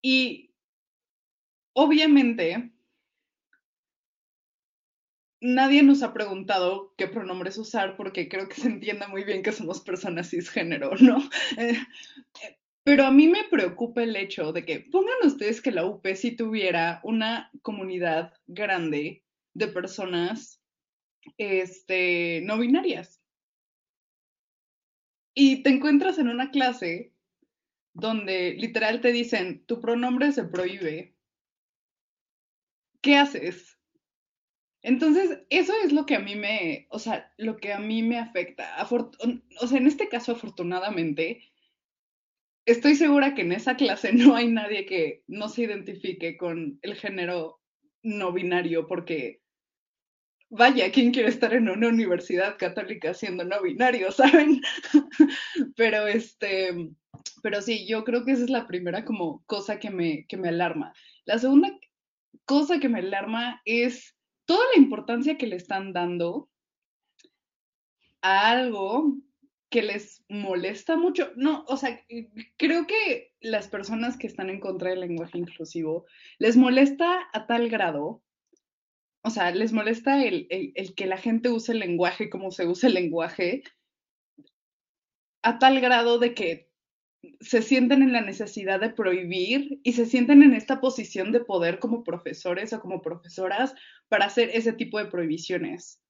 Y 0.02 0.54
obviamente, 1.75 2.73
nadie 5.44 5.82
nos 5.82 6.02
ha 6.02 6.14
preguntado 6.14 6.94
qué 6.96 7.06
pronombres 7.06 7.58
usar 7.58 7.96
porque 7.96 8.30
creo 8.30 8.48
que 8.48 8.54
se 8.54 8.68
entienda 8.68 9.08
muy 9.08 9.24
bien 9.24 9.42
que 9.42 9.52
somos 9.52 9.82
personas 9.82 10.30
cisgénero, 10.30 10.92
¿no? 11.00 11.18
Eh, 11.58 11.76
pero 12.82 13.04
a 13.04 13.10
mí 13.10 13.28
me 13.28 13.44
preocupa 13.44 14.02
el 14.02 14.16
hecho 14.16 14.52
de 14.52 14.64
que 14.64 14.80
pongan 14.80 15.16
ustedes 15.24 15.60
que 15.60 15.70
la 15.70 15.84
UP 15.84 16.06
si 16.14 16.34
tuviera 16.34 17.00
una 17.02 17.50
comunidad 17.62 18.32
grande 18.46 19.22
de 19.54 19.68
personas 19.68 20.62
este, 21.36 22.40
no 22.44 22.58
binarias. 22.58 23.20
Y 25.34 25.62
te 25.62 25.70
encuentras 25.70 26.18
en 26.18 26.28
una 26.28 26.50
clase 26.50 27.12
donde 27.92 28.54
literal 28.54 29.00
te 29.00 29.12
dicen, 29.12 29.64
tu 29.66 29.80
pronombre 29.80 30.32
se 30.32 30.44
prohíbe. 30.44 31.14
¿Qué 33.02 33.16
haces? 33.16 33.74
Entonces, 34.84 35.40
eso 35.48 35.72
es 35.82 35.92
lo 35.92 36.04
que 36.04 36.14
a 36.14 36.20
mí 36.20 36.34
me, 36.34 36.86
o 36.90 36.98
sea, 36.98 37.32
lo 37.38 37.56
que 37.56 37.72
a 37.72 37.78
mí 37.78 38.02
me 38.02 38.18
afecta. 38.18 38.76
o 38.90 39.66
sea, 39.66 39.78
en 39.78 39.86
este 39.86 40.10
caso, 40.10 40.32
afortunadamente, 40.32 41.42
estoy 42.66 42.94
segura 42.94 43.34
que 43.34 43.40
en 43.42 43.52
esa 43.52 43.76
clase 43.76 44.12
no 44.12 44.36
hay 44.36 44.48
nadie 44.48 44.84
que 44.84 45.24
no 45.26 45.48
se 45.48 45.62
identifique 45.62 46.36
con 46.36 46.78
el 46.82 46.96
género 46.96 47.62
no 48.02 48.30
binario, 48.32 48.86
porque 48.86 49.40
vaya, 50.50 50.92
¿quién 50.92 51.12
quiere 51.12 51.30
estar 51.30 51.54
en 51.54 51.70
una 51.70 51.88
universidad 51.88 52.58
católica 52.58 53.14
siendo 53.14 53.42
no 53.42 53.62
binario, 53.62 54.12
saben? 54.12 54.60
pero 55.76 56.06
este, 56.06 56.90
pero 57.42 57.62
sí, 57.62 57.86
yo 57.88 58.04
creo 58.04 58.26
que 58.26 58.32
esa 58.32 58.44
es 58.44 58.50
la 58.50 58.66
primera 58.66 59.06
como 59.06 59.42
cosa 59.46 59.78
que 59.78 59.90
me, 59.90 60.26
que 60.26 60.36
me 60.36 60.48
alarma. 60.48 60.92
La 61.24 61.38
segunda 61.38 61.70
cosa 62.44 62.78
que 62.80 62.90
me 62.90 62.98
alarma 62.98 63.62
es 63.64 64.14
toda 64.46 64.64
la 64.74 64.80
importancia 64.80 65.38
que 65.38 65.46
le 65.46 65.56
están 65.56 65.92
dando 65.92 66.48
a 68.22 68.50
algo 68.50 69.16
que 69.70 69.82
les 69.82 70.24
molesta 70.28 70.96
mucho. 70.96 71.32
No, 71.36 71.64
o 71.66 71.76
sea, 71.76 72.00
creo 72.56 72.86
que 72.86 73.34
las 73.40 73.68
personas 73.68 74.16
que 74.16 74.26
están 74.26 74.48
en 74.48 74.60
contra 74.60 74.90
del 74.90 75.00
lenguaje 75.00 75.38
inclusivo 75.38 76.06
les 76.38 76.56
molesta 76.56 77.28
a 77.32 77.46
tal 77.46 77.68
grado, 77.68 78.22
o 79.22 79.30
sea, 79.30 79.50
les 79.50 79.72
molesta 79.72 80.22
el, 80.24 80.46
el 80.50 80.94
que 80.94 81.06
la 81.06 81.16
gente 81.16 81.50
use 81.50 81.72
el 81.72 81.80
lenguaje 81.80 82.30
como 82.30 82.50
se 82.50 82.66
usa 82.66 82.88
el 82.88 82.94
lenguaje, 82.94 83.62
a 85.42 85.58
tal 85.58 85.80
grado 85.80 86.18
de 86.18 86.34
que 86.34 86.70
se 87.40 87.62
sienten 87.62 88.02
en 88.02 88.12
la 88.12 88.21
necesidad 88.21 88.81
de 88.81 88.90
prohibir 88.90 89.81
y 89.83 89.93
se 89.93 90.07
sienten 90.07 90.43
en 90.43 90.54
esta 90.54 90.81
posición 90.81 91.33
de 91.33 91.40
poder 91.40 91.78
como 91.78 92.04
profesores 92.04 92.73
o 92.73 92.81
como 92.81 93.02
profesoras 93.02 93.75
para 94.09 94.26
hacer 94.26 94.50
ese 94.52 94.73
tipo 94.73 94.99
de 94.99 95.07
prohibiciones. 95.07 96.00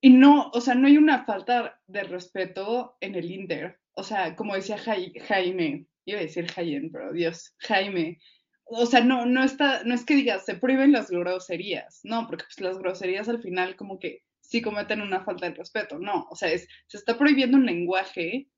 Y 0.00 0.10
no, 0.10 0.50
o 0.52 0.60
sea, 0.60 0.74
no 0.74 0.86
hay 0.86 0.96
una 0.96 1.24
falta 1.24 1.80
de 1.86 2.04
respeto 2.04 2.96
en 3.00 3.14
el 3.14 3.30
Inter. 3.30 3.78
O 3.94 4.04
sea, 4.04 4.36
como 4.36 4.54
decía 4.54 4.78
Jaime, 4.78 5.86
iba 6.04 6.18
a 6.18 6.22
decir 6.22 6.46
Jaime, 6.50 6.88
pero 6.92 7.12
Dios, 7.12 7.54
Jaime. 7.58 8.18
O 8.64 8.86
sea, 8.86 9.00
no, 9.00 9.26
no, 9.26 9.42
está, 9.42 9.82
no 9.84 9.94
es 9.94 10.04
que 10.04 10.14
digas, 10.14 10.44
se 10.44 10.54
prohíben 10.54 10.92
las 10.92 11.10
groserías, 11.10 12.00
no, 12.04 12.26
porque 12.26 12.44
pues, 12.44 12.60
las 12.60 12.78
groserías 12.78 13.28
al 13.28 13.42
final 13.42 13.76
como 13.76 13.98
que 13.98 14.22
sí 14.40 14.62
cometen 14.62 15.00
una 15.00 15.24
falta 15.24 15.48
de 15.48 15.54
respeto, 15.56 15.98
no, 15.98 16.26
o 16.30 16.36
sea, 16.36 16.50
es, 16.50 16.68
se 16.86 16.98
está 16.98 17.16
prohibiendo 17.18 17.56
un 17.56 17.66
lenguaje 17.66 18.48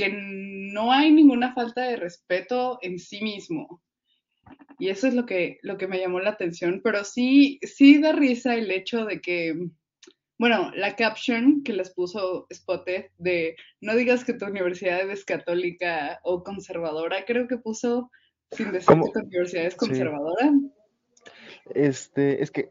que 0.00 0.70
no 0.72 0.92
hay 0.92 1.12
ninguna 1.12 1.52
falta 1.52 1.82
de 1.82 1.96
respeto 1.96 2.78
en 2.80 2.98
sí 2.98 3.22
mismo. 3.22 3.82
Y 4.78 4.88
eso 4.88 5.06
es 5.06 5.14
lo 5.14 5.26
que, 5.26 5.58
lo 5.62 5.76
que 5.76 5.86
me 5.86 6.00
llamó 6.00 6.20
la 6.20 6.30
atención, 6.30 6.80
pero 6.82 7.04
sí, 7.04 7.58
sí 7.62 8.00
da 8.00 8.12
risa 8.12 8.54
el 8.54 8.70
hecho 8.70 9.04
de 9.04 9.20
que, 9.20 9.54
bueno, 10.38 10.72
la 10.74 10.96
caption 10.96 11.62
que 11.62 11.74
les 11.74 11.92
puso 11.92 12.46
Spotted 12.52 13.06
de 13.18 13.56
no 13.82 13.94
digas 13.94 14.24
que 14.24 14.32
tu 14.32 14.46
universidad 14.46 15.08
es 15.10 15.24
católica 15.24 16.18
o 16.24 16.42
conservadora, 16.42 17.26
creo 17.26 17.46
que 17.46 17.58
puso 17.58 18.10
sin 18.50 18.72
decir 18.72 18.96
que 18.96 19.12
tu 19.12 19.26
universidad 19.26 19.66
es 19.66 19.76
conservadora. 19.76 20.50
Este, 21.74 22.42
es 22.42 22.50
que 22.50 22.70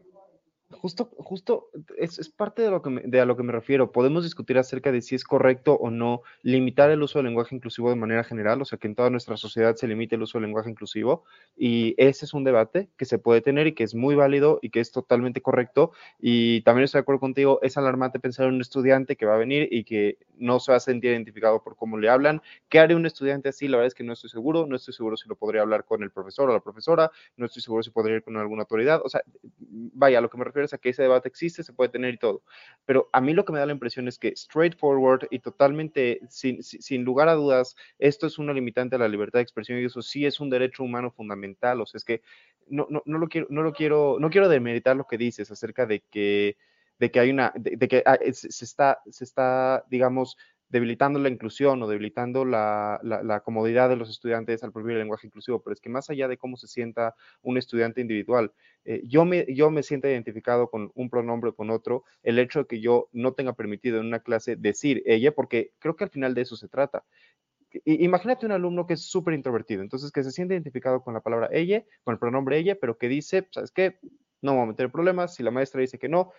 justo, 0.72 1.10
justo 1.18 1.70
es, 1.96 2.28
parte 2.28 2.62
de, 2.62 2.70
lo 2.70 2.82
que 2.82 2.90
de 3.04 3.20
a 3.20 3.24
lo 3.24 3.36
que 3.36 3.42
me 3.42 3.52
refiero. 3.52 3.92
Podemos 3.92 4.24
discutir 4.24 4.58
acerca 4.58 4.92
de 4.92 5.02
si 5.02 5.14
es 5.14 5.24
correcto 5.24 5.74
o 5.74 5.90
no 5.90 6.22
limitar 6.42 6.90
el 6.90 7.02
uso 7.02 7.18
del 7.18 7.26
lenguaje 7.26 7.54
inclusivo 7.54 7.90
de 7.90 7.96
manera 7.96 8.24
general, 8.24 8.62
o 8.62 8.64
sea, 8.64 8.78
que 8.78 8.86
en 8.86 8.94
toda 8.94 9.10
nuestra 9.10 9.36
sociedad 9.36 9.74
se 9.76 9.88
limite 9.88 10.14
el 10.14 10.22
uso 10.22 10.38
del 10.38 10.46
lenguaje 10.46 10.70
inclusivo. 10.70 11.24
Y 11.56 11.94
ese 11.98 12.24
es 12.24 12.34
un 12.34 12.44
debate 12.44 12.88
que 12.96 13.04
se 13.04 13.18
puede 13.18 13.40
tener 13.40 13.66
y 13.66 13.74
que 13.74 13.84
es 13.84 13.94
muy 13.94 14.14
válido 14.14 14.58
y 14.62 14.70
que 14.70 14.80
es 14.80 14.92
totalmente 14.92 15.40
correcto. 15.40 15.92
Y 16.18 16.62
también 16.62 16.84
estoy 16.84 17.00
de 17.00 17.02
acuerdo 17.02 17.20
contigo, 17.20 17.58
es 17.62 17.76
alarmante 17.76 18.20
pensar 18.20 18.46
en 18.46 18.54
un 18.54 18.60
estudiante 18.60 19.16
que 19.16 19.26
va 19.26 19.34
a 19.34 19.38
venir 19.38 19.68
y 19.70 19.84
que 19.84 20.18
no 20.36 20.60
se 20.60 20.72
va 20.72 20.76
a 20.76 20.80
sentir 20.80 21.10
identificado 21.10 21.62
por 21.62 21.76
cómo 21.76 21.98
le 21.98 22.08
hablan. 22.08 22.42
¿Qué 22.68 22.78
haría 22.78 22.96
un 22.96 23.06
estudiante 23.06 23.50
así? 23.50 23.68
La 23.68 23.76
verdad 23.76 23.88
es 23.88 23.94
que 23.94 24.04
no 24.04 24.12
estoy 24.12 24.30
seguro. 24.30 24.66
No 24.66 24.76
estoy 24.76 24.94
seguro 24.94 25.16
si 25.16 25.28
lo 25.28 25.36
podría 25.36 25.62
hablar 25.62 25.84
con 25.84 26.02
el 26.02 26.10
profesor 26.10 26.48
o 26.48 26.52
la 26.52 26.60
profesora. 26.60 27.10
No 27.36 27.46
estoy 27.46 27.62
seguro 27.62 27.82
si 27.82 27.90
podría 27.90 28.16
ir 28.16 28.22
con 28.22 28.36
alguna 28.36 28.62
autoridad. 28.62 29.02
O 29.04 29.08
sea, 29.08 29.22
vaya, 29.58 30.18
a 30.18 30.20
lo 30.20 30.30
que 30.30 30.38
me 30.38 30.44
refiero 30.44 30.59
a 30.72 30.78
que 30.78 30.90
ese 30.90 31.02
debate 31.02 31.28
existe, 31.28 31.62
se 31.62 31.72
puede 31.72 31.90
tener 31.90 32.14
y 32.14 32.18
todo. 32.18 32.42
Pero 32.84 33.08
a 33.12 33.20
mí 33.20 33.32
lo 33.34 33.44
que 33.44 33.52
me 33.52 33.58
da 33.58 33.66
la 33.66 33.72
impresión 33.72 34.08
es 34.08 34.18
que 34.18 34.34
straightforward 34.36 35.28
y 35.30 35.40
totalmente 35.40 36.20
sin, 36.28 37.04
lugar 37.04 37.28
a 37.28 37.34
dudas, 37.34 37.76
esto 37.98 38.26
es 38.26 38.38
una 38.38 38.52
limitante 38.52 38.96
a 38.96 38.98
la 38.98 39.08
libertad 39.08 39.38
de 39.38 39.44
expresión 39.44 39.78
y 39.78 39.84
eso 39.84 40.02
sí 40.02 40.26
es 40.26 40.40
un 40.40 40.50
derecho 40.50 40.82
humano 40.82 41.10
fundamental. 41.10 41.80
O 41.80 41.86
sea, 41.86 41.98
es 41.98 42.04
que 42.04 42.22
no, 42.68 42.86
no, 42.90 43.02
no 43.06 43.18
lo 43.18 43.28
quiero, 43.28 43.46
no 43.50 43.62
lo 43.62 43.72
quiero, 43.72 44.18
no 44.20 44.30
quiero 44.30 44.48
demeritar 44.48 44.96
lo 44.96 45.06
que 45.06 45.18
dices 45.18 45.50
acerca 45.50 45.86
de 45.86 46.00
que 46.10 46.56
de 47.00 47.10
que 47.10 47.18
hay 47.18 47.30
una, 47.30 47.50
de, 47.56 47.88
que 47.88 48.02
ah, 48.04 48.18
se, 48.32 48.64
está, 48.64 49.00
se 49.10 49.24
está, 49.24 49.86
digamos, 49.88 50.36
debilitando 50.70 51.18
la 51.18 51.28
inclusión 51.28 51.82
o 51.82 51.88
debilitando 51.88 52.44
la, 52.44 53.00
la, 53.02 53.40
comodidad 53.40 53.88
de 53.88 53.96
los 53.96 54.08
estudiantes 54.08 54.62
al 54.62 54.72
prohibir 54.72 54.94
el 54.94 55.00
lenguaje 55.00 55.26
inclusivo, 55.26 55.60
pero 55.62 55.74
es 55.74 55.80
que 55.80 55.90
más 55.90 56.08
allá 56.10 56.28
de 56.28 56.38
cómo 56.38 56.56
se 56.56 56.68
sienta 56.68 57.16
un 57.42 57.58
estudiante 57.58 58.00
individual, 58.00 58.52
eh, 58.84 59.02
yo, 59.04 59.24
me, 59.24 59.46
yo 59.52 59.70
me 59.70 59.82
siento 59.82 60.08
identificado 60.08 60.70
con 60.70 60.92
un 60.94 61.10
pronombre 61.10 61.50
o 61.50 61.54
con 61.54 61.70
otro, 61.70 62.04
el 62.22 62.38
hecho 62.38 62.60
de 62.60 62.66
que 62.66 62.80
yo 62.80 63.08
no 63.12 63.32
tenga 63.32 63.52
permitido 63.52 63.98
en 63.98 64.06
una 64.06 64.20
clase 64.20 64.54
decir 64.54 65.02
ella, 65.06 65.32
porque 65.32 65.72
creo 65.80 65.96
que 65.96 66.04
al 66.04 66.10
final 66.10 66.34
de 66.34 66.42
eso 66.42 66.56
se 66.56 66.68
trata. 66.68 67.04
imagínate 67.84 68.46
un 68.46 68.52
alumno 68.52 68.86
que 68.86 68.94
es 68.94 69.02
súper 69.02 69.34
introvertido, 69.34 69.82
entonces 69.82 70.12
que 70.12 70.22
se 70.22 70.30
siente 70.30 70.54
identificado 70.54 71.02
con 71.02 71.14
la 71.14 71.20
palabra 71.20 71.48
ella, 71.52 71.84
con 72.04 72.12
el 72.12 72.20
pronombre 72.20 72.58
ella, 72.58 72.76
pero 72.80 72.96
que 72.96 73.08
dice, 73.08 73.48
¿sabes 73.50 73.72
qué? 73.72 73.98
No 74.40 74.54
voy 74.54 74.62
a 74.62 74.66
meter 74.66 74.90
problemas, 74.92 75.34
si 75.34 75.42
la 75.42 75.50
maestra 75.50 75.80
dice 75.80 75.98
que 75.98 76.08
no, 76.08 76.32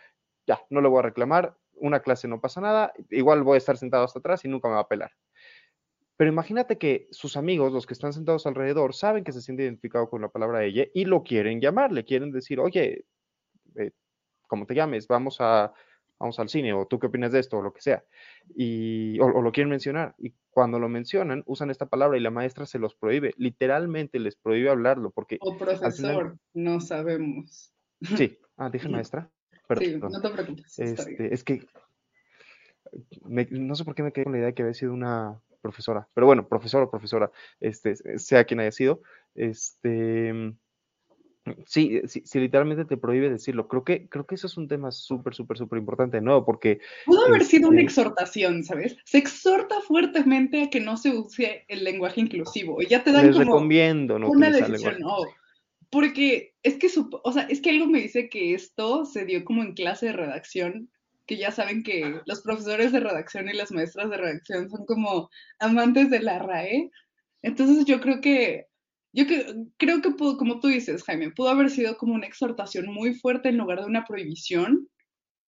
ya, 0.47 0.61
no 0.69 0.79
le 0.79 0.87
voy 0.87 0.99
a 0.99 1.03
reclamar, 1.03 1.57
una 1.81 2.01
clase 2.01 2.27
no 2.27 2.39
pasa 2.39 2.61
nada, 2.61 2.93
igual 3.09 3.43
voy 3.43 3.55
a 3.55 3.57
estar 3.57 3.77
sentado 3.77 4.05
hasta 4.05 4.19
atrás 4.19 4.45
y 4.45 4.47
nunca 4.47 4.67
me 4.69 4.75
va 4.75 4.81
a 4.81 4.87
pelar. 4.87 5.11
Pero 6.15 6.31
imagínate 6.31 6.77
que 6.77 7.07
sus 7.11 7.35
amigos, 7.35 7.73
los 7.73 7.87
que 7.87 7.93
están 7.93 8.13
sentados 8.13 8.45
alrededor, 8.45 8.93
saben 8.93 9.23
que 9.23 9.31
se 9.31 9.41
siente 9.41 9.63
identificado 9.63 10.09
con 10.09 10.21
la 10.21 10.29
palabra 10.29 10.63
ella 10.63 10.85
y 10.93 11.05
lo 11.05 11.23
quieren 11.23 11.59
llamar, 11.59 11.91
le 11.91 12.05
quieren 12.05 12.31
decir, 12.31 12.59
oye, 12.59 13.05
eh, 13.75 13.91
como 14.47 14.65
te 14.65 14.75
llames, 14.75 15.07
vamos 15.07 15.37
a 15.39 15.73
vamos 16.19 16.39
al 16.39 16.49
cine, 16.49 16.71
o 16.71 16.85
tú 16.85 16.99
qué 16.99 17.07
opinas 17.07 17.31
de 17.31 17.39
esto, 17.39 17.57
o 17.57 17.61
lo 17.63 17.73
que 17.73 17.81
sea, 17.81 18.05
y, 18.55 19.19
o, 19.19 19.41
lo 19.41 19.51
quieren 19.51 19.71
mencionar, 19.71 20.13
y 20.19 20.35
cuando 20.51 20.77
lo 20.77 20.87
mencionan, 20.87 21.41
usan 21.47 21.71
esta 21.71 21.87
palabra 21.87 22.15
y 22.15 22.21
la 22.21 22.29
maestra 22.29 22.67
se 22.67 22.77
los 22.77 22.93
prohíbe, 22.93 23.33
literalmente 23.37 24.19
les 24.19 24.35
prohíbe 24.35 24.69
hablarlo, 24.69 25.09
porque... 25.09 25.39
O 25.41 25.57
profesor, 25.57 26.37
no 26.53 26.79
sabemos. 26.79 27.73
Sí, 28.01 28.37
ah, 28.57 28.69
dije 28.69 28.87
maestra 29.03 29.31
sí, 29.79 29.97
no 29.97 30.21
te 30.21 30.29
preocupes. 30.29 30.79
Este, 30.79 31.33
es 31.33 31.43
que 31.43 31.65
no 33.49 33.75
sé 33.75 33.85
por 33.85 33.95
qué 33.95 34.03
me 34.03 34.11
quedé 34.11 34.25
con 34.25 34.33
la 34.33 34.39
idea 34.39 34.47
de 34.47 34.53
que 34.53 34.63
había 34.63 34.73
sido 34.73 34.93
una 34.93 35.39
profesora, 35.61 36.07
pero 36.13 36.27
bueno, 36.27 36.47
profesor 36.47 36.83
o 36.83 36.89
profesora, 36.89 37.31
este, 37.59 37.95
sea 38.17 38.43
quien 38.45 38.59
haya 38.59 38.71
sido, 38.71 39.01
este, 39.35 40.53
sí, 41.65 42.01
sí, 42.07 42.39
literalmente 42.39 42.85
te 42.85 42.97
prohíbe 42.97 43.29
decirlo. 43.29 43.67
Creo 43.67 43.83
que, 43.83 44.09
creo 44.09 44.25
que 44.25 44.35
eso 44.35 44.47
es 44.47 44.57
un 44.57 44.67
tema 44.67 44.91
súper, 44.91 45.33
súper, 45.33 45.57
súper 45.57 45.79
importante, 45.79 46.19
¿no? 46.19 46.43
Porque... 46.45 46.79
Pudo 47.05 47.25
haber 47.25 47.45
sido 47.45 47.69
una 47.69 47.81
este 47.81 47.85
exhortación, 47.85 48.63
¿sabes? 48.63 48.97
Se 49.05 49.19
exhorta 49.19 49.79
fuertemente 49.81 50.63
a 50.63 50.69
que 50.69 50.79
no 50.79 50.97
se 50.97 51.11
use 51.11 51.65
el 51.67 51.83
lenguaje 51.83 52.21
inclusivo 52.21 52.81
y 52.81 52.87
ya 52.87 53.03
te 53.03 53.11
dan 53.11 53.27
Les 53.27 53.37
recomiendo 53.37 54.19
no 54.19 54.29
una 54.29 54.49
decisión, 54.49 54.99
no, 54.99 55.17
porque 55.91 56.53
es 56.63 56.77
que, 56.77 56.87
o 57.23 57.31
sea, 57.33 57.43
es 57.43 57.61
que 57.61 57.69
algo 57.69 57.85
me 57.85 57.99
dice 57.99 58.29
que 58.29 58.53
esto 58.53 59.05
se 59.05 59.25
dio 59.25 59.43
como 59.43 59.61
en 59.61 59.73
clase 59.73 60.07
de 60.07 60.13
redacción, 60.13 60.89
que 61.27 61.37
ya 61.37 61.51
saben 61.51 61.83
que 61.83 62.21
los 62.25 62.41
profesores 62.41 62.93
de 62.93 63.01
redacción 63.01 63.49
y 63.49 63.53
las 63.53 63.71
maestras 63.71 64.09
de 64.09 64.17
redacción 64.17 64.69
son 64.69 64.85
como 64.85 65.29
amantes 65.59 66.09
de 66.09 66.21
la 66.21 66.39
RAE. 66.39 66.89
Entonces 67.41 67.85
yo 67.85 67.99
creo 67.99 68.21
que, 68.21 68.67
yo 69.11 69.27
que, 69.27 69.45
creo 69.77 70.01
que 70.01 70.11
pudo, 70.11 70.37
como 70.37 70.61
tú 70.61 70.69
dices, 70.69 71.03
Jaime, 71.03 71.31
pudo 71.31 71.49
haber 71.49 71.69
sido 71.69 71.97
como 71.97 72.13
una 72.13 72.27
exhortación 72.27 72.87
muy 72.87 73.13
fuerte 73.13 73.49
en 73.49 73.57
lugar 73.57 73.81
de 73.81 73.87
una 73.87 74.05
prohibición 74.05 74.87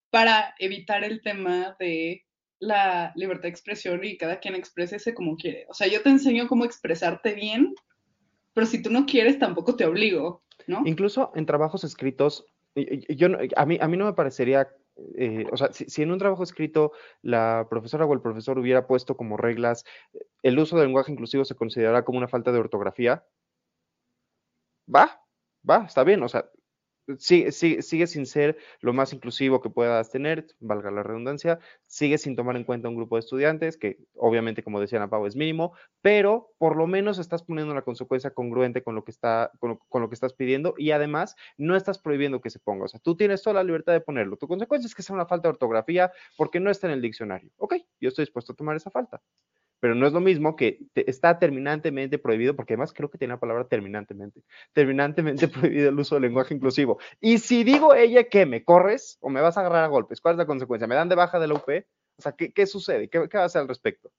para 0.09 0.53
evitar 0.59 1.05
el 1.05 1.21
tema 1.21 1.75
de 1.79 2.25
la 2.59 3.13
libertad 3.15 3.43
de 3.43 3.49
expresión 3.49 4.03
y 4.03 4.17
cada 4.17 4.39
quien 4.39 4.55
exprese 4.55 5.13
como 5.13 5.37
quiere. 5.37 5.65
O 5.69 5.73
sea, 5.73 5.87
yo 5.87 6.01
te 6.01 6.09
enseño 6.09 6.47
cómo 6.47 6.65
expresarte 6.65 7.33
bien 7.33 7.73
pero 8.53 8.67
si 8.67 8.81
tú 8.81 8.89
no 8.89 9.05
quieres, 9.05 9.39
tampoco 9.39 9.75
te 9.75 9.85
obligo, 9.85 10.43
¿no? 10.67 10.81
Incluso 10.85 11.31
en 11.35 11.45
trabajos 11.45 11.83
escritos, 11.83 12.45
yo, 12.75 13.27
a, 13.55 13.65
mí, 13.65 13.77
a 13.79 13.87
mí 13.87 13.97
no 13.97 14.05
me 14.05 14.13
parecería, 14.13 14.69
eh, 15.17 15.45
o 15.51 15.57
sea, 15.57 15.71
si, 15.71 16.01
en 16.01 16.11
un 16.11 16.19
trabajo 16.19 16.43
escrito 16.43 16.91
la 17.21 17.67
profesora 17.69 18.05
o 18.05 18.13
el 18.13 18.21
profesor 18.21 18.57
hubiera 18.59 18.87
puesto 18.87 19.15
como 19.17 19.37
reglas 19.37 19.85
el 20.41 20.59
uso 20.59 20.77
del 20.77 20.87
lenguaje 20.87 21.11
inclusivo 21.11 21.45
se 21.45 21.55
considerará 21.55 22.03
como 22.03 22.17
una 22.17 22.27
falta 22.27 22.51
de 22.51 22.59
ortografía, 22.59 23.25
va, 24.93 25.21
va, 25.67 25.85
está 25.85 26.03
bien, 26.03 26.21
o 26.23 26.29
sea, 26.29 26.49
sigue, 27.17 27.51
sin 28.07 28.25
ser 28.25 28.57
lo 28.79 28.93
más 28.93 29.13
inclusivo 29.13 29.61
que 29.61 29.69
puedas 29.69 30.09
tener, 30.09 30.47
valga 30.59 30.91
la 30.91 31.03
redundancia, 31.03 31.59
sigue 31.83 32.17
sin 32.17 32.35
tomar 32.35 32.55
en 32.55 32.63
cuenta 32.63 32.89
un 32.89 32.95
grupo 32.95 33.15
de 33.15 33.21
estudiantes, 33.21 33.77
que 33.77 33.97
obviamente, 34.15 34.63
como 34.63 34.79
decía 34.79 34.99
Ana 34.99 35.09
Pau, 35.09 35.25
es 35.25 35.35
mínimo, 35.35 35.73
pero 36.01 36.53
por 36.57 36.77
lo 36.77 36.87
menos 36.87 37.19
estás 37.19 37.43
poniendo 37.43 37.71
una 37.71 37.81
consecuencia 37.81 38.31
congruente 38.31 38.83
con 38.83 38.95
lo 38.95 39.03
que, 39.03 39.13
con 39.59 40.01
lo, 40.01 40.09
que 40.09 40.15
estás 40.15 40.33
pidiendo 40.33 40.75
y 40.77 40.91
además 40.91 41.35
no 41.57 41.75
estás 41.75 41.99
prohibiendo 41.99 42.41
que 42.41 42.49
se 42.49 42.59
ponga. 42.59 42.85
O 42.85 42.87
sea, 42.87 42.99
tú 42.99 43.15
tienes 43.15 43.41
toda 43.41 43.55
la 43.55 43.63
libertad 43.63 43.93
de 43.93 44.01
ponerlo. 44.01 44.37
Tu 44.37 44.47
consecuencia 44.47 44.87
es 44.87 44.95
que 44.95 45.03
sea 45.03 45.15
una 45.15 45.25
falta 45.25 45.47
de 45.47 45.53
ortografía 45.53 46.11
porque 46.37 46.59
no 46.59 46.71
está 46.71 46.87
en 46.87 46.93
el 46.93 47.01
diccionario. 47.01 47.51
Ok, 47.57 47.75
yo 47.99 48.09
estoy 48.09 48.23
dispuesto 48.23 48.53
a 48.53 48.55
tomar 48.55 48.75
esa 48.75 48.91
falta 48.91 49.21
pero 49.83 49.95
no 49.95 50.07
es 50.07 50.13
lo 50.13 50.21
mismo 50.21 50.55
que 50.55 50.79
está 50.95 51.39
terminantemente 51.39 52.17
prohibido, 52.17 52.55
porque 52.55 52.71
además 52.71 52.93
creo 52.93 53.11
que 53.11 53.17
tiene 53.17 53.33
la 53.33 53.39
palabra 53.41 53.67
terminantemente, 53.67 54.41
terminantemente 54.71 55.47
prohibido 55.49 55.89
el 55.89 55.99
uso 55.99 56.15
del 56.15 56.21
lenguaje 56.21 56.53
inclusivo. 56.53 56.99
Y 57.19 57.39
si 57.39 57.65
digo 57.65 57.93
ella 57.93 58.23
que 58.29 58.45
me 58.45 58.63
corres 58.63 59.17
o 59.19 59.29
me 59.29 59.41
vas 59.41 59.57
a 59.57 59.59
agarrar 59.59 59.83
a 59.83 59.87
golpes, 59.87 60.21
¿cuál 60.21 60.35
es 60.35 60.37
la 60.37 60.45
consecuencia? 60.45 60.87
¿Me 60.87 60.95
dan 60.95 61.09
de 61.09 61.15
baja 61.15 61.37
de 61.37 61.49
la 61.49 61.55
UP? 61.55 61.67
O 62.15 62.21
sea, 62.21 62.31
¿qué, 62.31 62.65
sucede? 62.65 63.09
¿Qué, 63.09 63.27
¿Qué 63.29 63.35
va 63.35 63.43
a 63.43 63.47
hacer 63.47 63.63
al 63.63 63.67
respecto? 63.67 64.09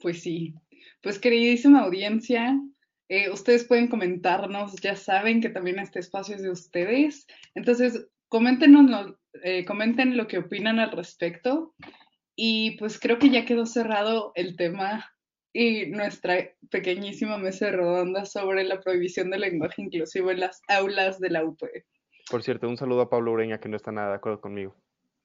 Pues 0.00 0.22
sí, 0.22 0.54
pues 1.02 1.18
queridísima 1.18 1.82
audiencia, 1.82 2.58
Eh, 3.10 3.28
ustedes 3.30 3.64
pueden 3.64 3.88
comentarnos, 3.88 4.76
ya 4.80 4.96
saben 4.96 5.42
que 5.42 5.50
también 5.50 5.78
este 5.78 5.98
espacio 5.98 6.34
es 6.34 6.40
de 6.40 6.48
ustedes. 6.48 7.26
Entonces, 7.54 8.08
coméntenos, 8.28 9.16
eh, 9.42 9.66
comenten 9.66 10.16
lo 10.16 10.26
que 10.26 10.38
opinan 10.38 10.80
al 10.80 10.92
respecto. 10.92 11.74
Y 12.36 12.76
pues 12.78 12.98
creo 12.98 13.18
que 13.18 13.30
ya 13.30 13.44
quedó 13.44 13.66
cerrado 13.66 14.32
el 14.34 14.56
tema 14.56 15.10
y 15.52 15.86
nuestra 15.86 16.50
pequeñísima 16.70 17.38
mesa 17.38 17.70
redonda 17.70 18.24
sobre 18.24 18.64
la 18.64 18.80
prohibición 18.80 19.30
del 19.30 19.42
lenguaje 19.42 19.82
inclusivo 19.82 20.32
en 20.32 20.40
las 20.40 20.60
aulas 20.68 21.20
de 21.20 21.30
la 21.30 21.44
UP. 21.44 21.62
Por 22.28 22.42
cierto, 22.42 22.68
un 22.68 22.76
saludo 22.76 23.02
a 23.02 23.10
Pablo 23.10 23.32
Ureña, 23.32 23.60
que 23.60 23.68
no 23.68 23.76
está 23.76 23.92
nada 23.92 24.10
de 24.10 24.16
acuerdo 24.16 24.40
conmigo. 24.40 24.74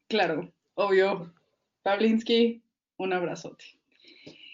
Claro, 0.07 0.53
obvio. 0.75 1.33
Pavlinsky, 1.81 2.61
un 2.97 3.13
abrazote. 3.13 3.65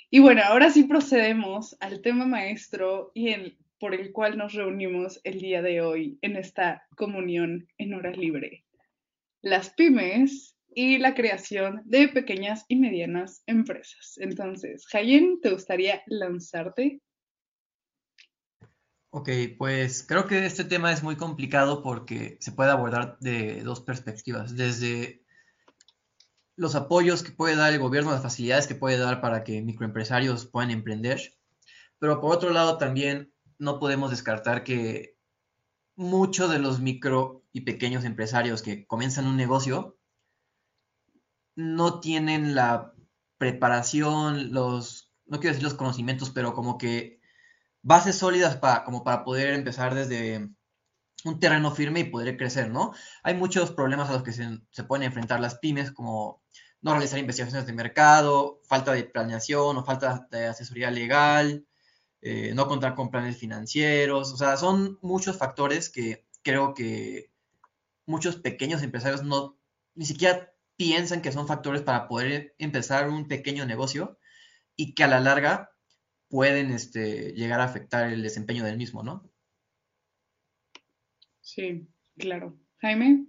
Y 0.09 0.19
bueno, 0.19 0.41
ahora 0.45 0.69
sí 0.69 0.83
procedemos 0.83 1.75
al 1.81 2.01
tema 2.01 2.25
maestro 2.25 3.11
y 3.13 3.29
el, 3.29 3.57
por 3.79 3.93
el 3.93 4.13
cual 4.13 4.37
nos 4.37 4.53
reunimos 4.53 5.19
el 5.23 5.41
día 5.41 5.61
de 5.61 5.81
hoy 5.81 6.17
en 6.21 6.37
esta 6.37 6.87
comunión 6.95 7.67
en 7.77 7.93
hora 7.95 8.11
libre. 8.11 8.63
Las 9.41 9.71
pymes 9.71 10.54
y 10.75 10.97
la 10.97 11.15
creación 11.15 11.81
de 11.85 12.09
pequeñas 12.09 12.65
y 12.67 12.75
medianas 12.75 13.41
empresas. 13.47 14.15
Entonces, 14.17 14.85
Jayen, 14.87 15.39
¿te 15.41 15.51
gustaría 15.51 16.03
lanzarte? 16.05 17.01
Ok, 19.09 19.29
pues 19.57 20.05
creo 20.05 20.27
que 20.27 20.45
este 20.45 20.65
tema 20.65 20.91
es 20.91 21.01
muy 21.01 21.15
complicado 21.15 21.81
porque 21.81 22.37
se 22.41 22.51
puede 22.51 22.71
abordar 22.71 23.17
de 23.21 23.63
dos 23.63 23.79
perspectivas, 23.79 24.57
desde 24.57 25.23
los 26.57 26.75
apoyos 26.75 27.23
que 27.23 27.31
puede 27.31 27.55
dar 27.55 27.71
el 27.71 27.79
gobierno, 27.79 28.11
las 28.11 28.21
facilidades 28.21 28.67
que 28.67 28.75
puede 28.75 28.97
dar 28.97 29.21
para 29.21 29.45
que 29.45 29.61
microempresarios 29.61 30.45
puedan 30.45 30.71
emprender, 30.71 31.21
pero 31.97 32.19
por 32.19 32.35
otro 32.35 32.49
lado 32.49 32.77
también 32.77 33.33
no 33.57 33.79
podemos 33.79 34.11
descartar 34.11 34.65
que 34.65 35.15
muchos 35.95 36.51
de 36.51 36.59
los 36.59 36.81
micro 36.81 37.45
y 37.53 37.61
pequeños 37.61 38.03
empresarios 38.03 38.61
que 38.61 38.85
comienzan 38.85 39.27
un 39.27 39.37
negocio 39.37 39.94
no 41.55 41.99
tienen 41.99 42.55
la 42.55 42.93
preparación, 43.37 44.53
los, 44.53 45.11
no 45.25 45.39
quiero 45.39 45.53
decir 45.53 45.63
los 45.63 45.73
conocimientos, 45.73 46.29
pero 46.31 46.53
como 46.53 46.77
que 46.77 47.19
bases 47.81 48.17
sólidas 48.17 48.57
para, 48.57 48.83
como 48.83 49.03
para 49.03 49.23
poder 49.23 49.53
empezar 49.53 49.93
desde 49.95 50.49
un 51.23 51.39
terreno 51.39 51.71
firme 51.71 52.01
y 52.01 52.03
poder 52.05 52.37
crecer, 52.37 52.69
¿no? 52.69 52.93
Hay 53.23 53.33
muchos 53.33 53.71
problemas 53.71 54.09
a 54.09 54.13
los 54.13 54.23
que 54.23 54.31
se, 54.31 54.83
pueden 54.83 55.03
enfrentar 55.03 55.39
las 55.39 55.55
pymes, 55.55 55.91
como 55.91 56.41
no 56.81 56.91
realizar 56.91 57.19
investigaciones 57.19 57.65
de 57.65 57.73
mercado, 57.73 58.61
falta 58.67 58.91
de 58.93 59.05
planeación 59.05 59.77
o 59.77 59.85
falta 59.85 60.27
de 60.29 60.45
asesoría 60.45 60.91
legal, 60.91 61.65
eh, 62.21 62.53
no 62.53 62.67
contar 62.67 62.95
con 62.95 63.09
planes 63.09 63.37
financieros, 63.37 64.33
o 64.33 64.37
sea, 64.37 64.57
son 64.57 64.99
muchos 65.01 65.37
factores 65.37 65.89
que 65.89 66.25
creo 66.43 66.73
que 66.75 67.31
muchos 68.05 68.35
pequeños 68.35 68.83
empresarios 68.83 69.23
no 69.23 69.57
ni 69.95 70.05
siquiera 70.05 70.54
piensan 70.77 71.21
que 71.21 71.31
son 71.31 71.47
factores 71.47 71.81
para 71.81 72.07
poder 72.07 72.55
empezar 72.57 73.09
un 73.09 73.27
pequeño 73.27 73.65
negocio 73.65 74.19
y 74.75 74.93
que 74.93 75.03
a 75.03 75.07
la 75.07 75.19
larga 75.19 75.71
pueden 76.29 76.71
este, 76.71 77.33
llegar 77.33 77.61
a 77.61 77.65
afectar 77.65 78.11
el 78.11 78.21
desempeño 78.21 78.63
del 78.63 78.77
mismo, 78.77 79.03
¿no? 79.03 79.29
Sí, 81.41 81.87
claro. 82.17 82.57
Jaime. 82.79 83.27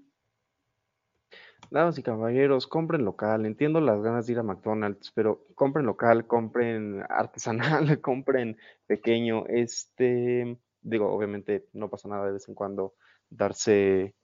Damas 1.71 1.99
y 1.99 2.03
caballeros, 2.03 2.67
compren 2.67 3.05
local. 3.05 3.45
Entiendo 3.45 3.81
las 3.81 4.01
ganas 4.03 4.27
de 4.27 4.33
ir 4.33 4.39
a 4.39 4.43
McDonald's, 4.43 5.11
pero 5.13 5.47
compren 5.55 5.87
local, 5.87 6.27
compren 6.27 7.03
artesanal, 7.09 8.01
compren 8.01 8.57
pequeño. 8.87 9.47
Este, 9.49 10.59
digo, 10.81 11.13
obviamente 11.13 11.69
no 11.73 11.91
pasa 11.91 12.09
nada 12.09 12.27
de 12.27 12.33
vez 12.33 12.49
en 12.49 12.55
cuando 12.55 12.95
darse, 13.29 14.15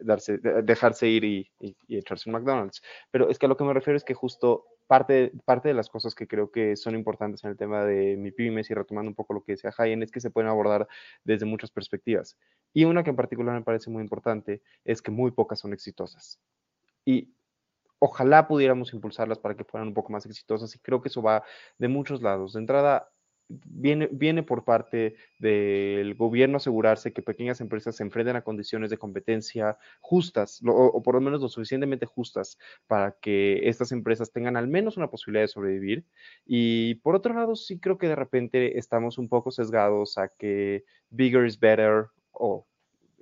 darse 0.00 0.38
dejarse 0.38 1.08
ir 1.08 1.24
y, 1.24 1.50
echarse 1.88 2.28
un 2.28 2.34
McDonald's. 2.34 2.82
Pero 3.10 3.28
es 3.28 3.38
que 3.38 3.46
a 3.46 3.48
lo 3.48 3.56
que 3.56 3.64
me 3.64 3.72
refiero 3.72 3.96
es 3.96 4.04
que 4.04 4.14
justo 4.14 4.66
parte, 4.86 5.32
parte 5.44 5.68
de 5.68 5.74
las 5.74 5.88
cosas 5.88 6.14
que 6.14 6.26
creo 6.26 6.50
que 6.50 6.76
son 6.76 6.94
importantes 6.94 7.42
en 7.44 7.50
el 7.50 7.56
tema 7.56 7.84
de 7.84 8.16
mi 8.16 8.32
pymes 8.32 8.70
y 8.70 8.74
retomando 8.74 9.10
un 9.10 9.14
poco 9.14 9.34
lo 9.34 9.42
que 9.42 9.52
decía 9.52 9.72
Hayen 9.76 10.02
es 10.02 10.10
que 10.10 10.20
se 10.20 10.30
pueden 10.30 10.50
abordar 10.50 10.86
desde 11.24 11.46
muchas 11.46 11.70
perspectivas. 11.70 12.36
Y 12.72 12.84
una 12.84 13.02
que 13.02 13.10
en 13.10 13.16
particular 13.16 13.54
me 13.54 13.62
parece 13.62 13.90
muy 13.90 14.02
importante 14.02 14.62
es 14.84 15.00
que 15.00 15.10
muy 15.10 15.30
pocas 15.30 15.60
son 15.60 15.72
exitosas. 15.72 16.40
Y 17.04 17.34
ojalá 17.98 18.46
pudiéramos 18.46 18.92
impulsarlas 18.92 19.38
para 19.38 19.56
que 19.56 19.64
fueran 19.64 19.88
un 19.88 19.94
poco 19.94 20.12
más 20.12 20.26
exitosas 20.26 20.74
y 20.74 20.78
creo 20.78 21.00
que 21.00 21.08
eso 21.08 21.22
va 21.22 21.42
de 21.78 21.88
muchos 21.88 22.22
lados. 22.22 22.52
De 22.52 22.60
entrada, 22.60 23.10
viene, 23.48 24.08
viene 24.10 24.42
por 24.42 24.64
parte 24.64 25.16
del 25.38 26.14
gobierno 26.14 26.56
asegurarse 26.56 27.12
que 27.12 27.22
pequeñas 27.22 27.60
empresas 27.60 27.96
se 27.96 28.02
enfrenten 28.02 28.36
a 28.36 28.42
condiciones 28.42 28.90
de 28.90 28.98
competencia 28.98 29.78
justas, 30.00 30.60
o, 30.66 31.02
por 31.02 31.14
lo 31.14 31.20
menos 31.20 31.40
lo 31.40 31.48
suficientemente 31.48 32.06
justas 32.06 32.58
para 32.86 33.12
que 33.12 33.68
estas 33.68 33.92
empresas 33.92 34.32
tengan 34.32 34.56
al 34.56 34.68
menos 34.68 34.96
una 34.96 35.10
posibilidad 35.10 35.44
de 35.44 35.48
sobrevivir. 35.48 36.04
Y 36.46 36.96
por 36.96 37.14
otro 37.14 37.34
lado, 37.34 37.56
sí 37.56 37.78
creo 37.78 37.98
que 37.98 38.08
de 38.08 38.16
repente 38.16 38.78
estamos 38.78 39.18
un 39.18 39.28
poco 39.28 39.50
sesgados 39.50 40.18
a 40.18 40.28
que 40.28 40.84
bigger 41.10 41.46
is 41.46 41.58
better 41.58 42.06
o 42.32 42.66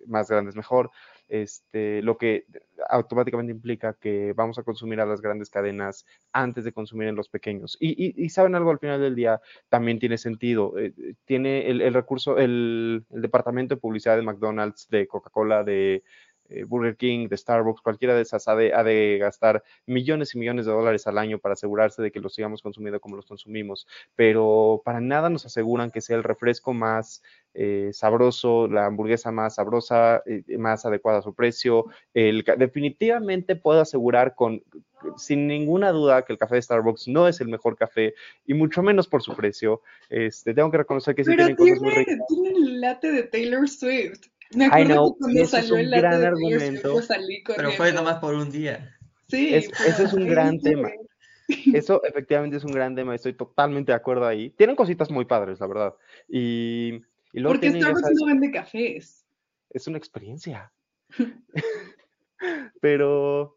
más 0.07 0.29
grande 0.29 0.51
es 0.51 0.57
mejor, 0.57 0.91
este, 1.29 2.03
lo 2.03 2.19
que 2.19 2.47
automáticamente 2.89 3.53
implica 3.53 3.95
que 3.95 4.33
vamos 4.35 4.59
a 4.59 4.63
consumir 4.63 5.01
a 5.01 5.07
las 5.07 5.21
grandes 5.21 5.51
cadenas 5.51 6.07
antes 6.33 6.65
de 6.65 6.73
consumir 6.73 7.09
en 7.09 7.17
los 7.17 7.29
pequeños. 7.29 7.77
Y, 7.81 8.29
saben 8.31 8.55
algo, 8.55 8.71
al 8.71 8.79
final 8.79 9.01
del 9.01 9.15
día 9.15 9.41
también 9.69 9.99
tiene 9.99 10.19
sentido. 10.19 10.79
Eh, 10.79 10.93
tiene 11.25 11.69
el, 11.69 11.95
recurso, 11.95 12.39
el, 12.39 13.05
departamento 13.11 13.75
de 13.75 13.81
publicidad 13.81 14.17
de 14.17 14.23
McDonald's, 14.23 14.89
de 14.89 15.07
Coca-Cola, 15.07 15.65
de 15.65 15.97
eh, 15.97 16.03
Burger 16.67 16.97
King, 16.97 17.29
de 17.29 17.37
Starbucks, 17.37 17.81
cualquiera 17.81 18.15
de 18.15 18.23
esas 18.23 18.49
ha 18.49 18.55
de, 18.55 18.75
ha 18.75 18.83
de, 18.83 19.19
gastar 19.19 19.63
millones 19.87 20.35
y 20.35 20.39
millones 20.39 20.67
de 20.67 20.73
dólares 20.73 21.07
al 21.07 21.19
año 21.19 21.39
para 21.39 21.55
asegurarse 21.55 22.03
de 22.03 22.11
que 22.11 22.21
los 22.21 22.35
sigamos 22.35 22.63
consumiendo 22.63 23.01
como 23.01 23.17
los 23.17 23.27
consumimos, 23.27 23.87
pero 24.15 24.83
para 24.85 25.01
nada 25.01 25.31
nos 25.31 25.47
aseguran 25.47 25.91
que 25.91 26.01
sea 26.01 26.17
el 26.17 26.25
refresco 26.25 26.73
más 26.73 27.23
eh, 27.55 27.91
sabroso, 27.93 28.67
la 28.69 28.87
hamburguesa 28.87 29.31
más 29.31 29.57
sabrosa, 29.57 30.23
eh, 30.27 30.43
más 30.59 30.87
adecuada 30.87 31.19
a 31.19 31.23
su 31.23 31.35
precio. 31.35 31.87
El, 32.15 32.45
definitivamente 32.57 33.57
puedo 33.57 33.81
asegurar 33.81 34.35
con 34.35 34.63
sin 35.17 35.47
ninguna 35.47 35.91
duda 35.91 36.23
que 36.23 36.33
el 36.33 36.39
café 36.39 36.57
de 36.57 36.63
Starbucks 36.63 37.09
no 37.09 37.29
es 37.29 37.41
el 37.41 37.49
mejor 37.49 37.77
café 37.77 38.15
y 38.47 38.55
mucho 38.55 38.83
menos 38.83 39.09
por 39.09 39.23
su 39.23 39.35
precio. 39.35 39.83
Este, 40.09 40.55
tengo 40.55 40.71
que 40.71 40.79
reconocer 40.79 41.15
que 41.15 41.25
sí 41.25 41.35
tienen 41.35 41.57
cosas 41.57 41.81
muy 41.81 41.91
ricas. 41.91 42.19
Tiene 42.29 42.51
el 42.51 42.81
latte 42.81 43.13
de 43.13 43.23
Taylor 43.25 43.69
Swift. 43.69 44.29
Me 44.55 44.67
acuerdo 44.67 45.17
cuando 45.19 45.45
salió 45.47 45.77
el 45.77 45.91
latte 45.91 46.19
de 46.19 46.27
argumento, 46.27 47.01
Pero 47.57 47.73
fue 47.73 47.93
nomás 47.93 48.19
por 48.19 48.35
un 48.35 48.51
día. 48.51 48.97
Sí. 49.29 49.55
ese 49.55 50.05
es 50.05 50.13
un 50.13 50.27
gran 50.27 50.59
tema. 50.59 50.91
Eso 51.75 52.03
efectivamente 52.05 52.57
es 52.57 52.65
un 52.65 52.73
gran 52.73 52.95
tema, 52.95 53.15
estoy 53.15 53.35
totalmente 53.35 53.93
de 53.93 53.97
acuerdo 53.97 54.27
ahí. 54.27 54.51
Tienen 54.51 54.77
cositas 54.77 55.11
muy 55.11 55.25
padres, 55.25 55.61
la 55.61 55.67
verdad. 55.67 55.95
Y 56.29 57.01
porque 57.43 57.71
Starbucks 57.71 58.21
no 58.21 58.27
vende 58.27 58.51
cafés. 58.51 59.25
Es 59.71 59.87
una 59.87 59.99
experiencia. 59.99 60.71
pero, 62.81 63.57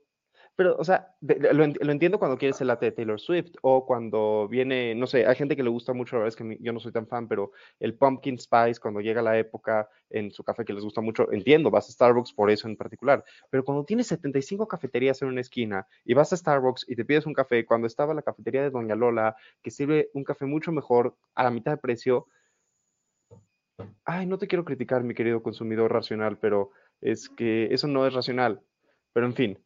pero, 0.55 0.75
o 0.77 0.83
sea, 0.83 1.13
lo, 1.21 1.63
entiendo 1.63 2.17
cuando 2.17 2.37
quieres 2.37 2.61
el 2.61 2.67
latte 2.67 2.85
de 2.85 2.91
Taylor 2.93 3.19
Swift 3.19 3.55
o 3.61 3.85
cuando 3.85 4.47
viene, 4.47 4.95
no 4.95 5.05
sé, 5.05 5.25
hay 5.25 5.35
gente 5.35 5.55
que 5.55 5.63
le 5.63 5.69
gusta 5.69 5.91
mucho, 5.91 6.15
la 6.15 6.23
verdad 6.23 6.39
es 6.39 6.47
que 6.47 6.57
yo 6.63 6.71
no 6.71 6.79
soy 6.79 6.93
tan 6.93 7.07
fan, 7.07 7.27
pero 7.27 7.51
el 7.79 7.95
pumpkin 7.95 8.39
spice, 8.39 8.79
cuando 8.79 9.01
llega 9.01 9.21
la 9.21 9.37
época 9.37 9.89
en 10.09 10.31
su 10.31 10.43
café 10.43 10.63
que 10.63 10.73
les 10.73 10.83
gusta 10.83 11.01
mucho, 11.01 11.31
entiendo, 11.33 11.71
vas 11.71 11.89
a 11.89 11.91
Starbucks 11.91 12.33
por 12.33 12.49
eso 12.49 12.69
en 12.69 12.77
particular, 12.77 13.23
pero 13.49 13.65
cuando 13.65 13.83
tienes 13.83 14.07
75 14.07 14.67
cafeterías 14.67 15.21
en 15.21 15.27
una 15.27 15.41
esquina 15.41 15.87
y 16.05 16.13
vas 16.13 16.31
a 16.31 16.37
Starbucks 16.37 16.85
y 16.87 16.95
te 16.95 17.03
pides 17.03 17.25
un 17.25 17.33
café, 17.33 17.65
cuando 17.65 17.87
estaba 17.87 18.13
la 18.13 18.21
cafetería 18.21 18.63
de 18.63 18.69
Doña 18.69 18.95
Lola, 18.95 19.35
que 19.61 19.71
sirve 19.71 20.09
un 20.13 20.23
café 20.23 20.45
mucho 20.45 20.71
mejor 20.71 21.15
a 21.33 21.43
la 21.43 21.51
mitad 21.51 21.71
de 21.71 21.77
precio, 21.77 22.27
ay, 24.05 24.25
no 24.25 24.37
te 24.37 24.47
quiero 24.47 24.63
criticar, 24.65 25.03
mi 25.03 25.13
querido 25.13 25.43
consumidor 25.43 25.91
racional, 25.91 26.37
pero 26.37 26.71
es 27.01 27.29
que 27.29 27.73
eso 27.73 27.87
no 27.87 28.07
es 28.07 28.13
racional. 28.13 28.61
Pero 29.13 29.25
en 29.27 29.33
fin, 29.33 29.64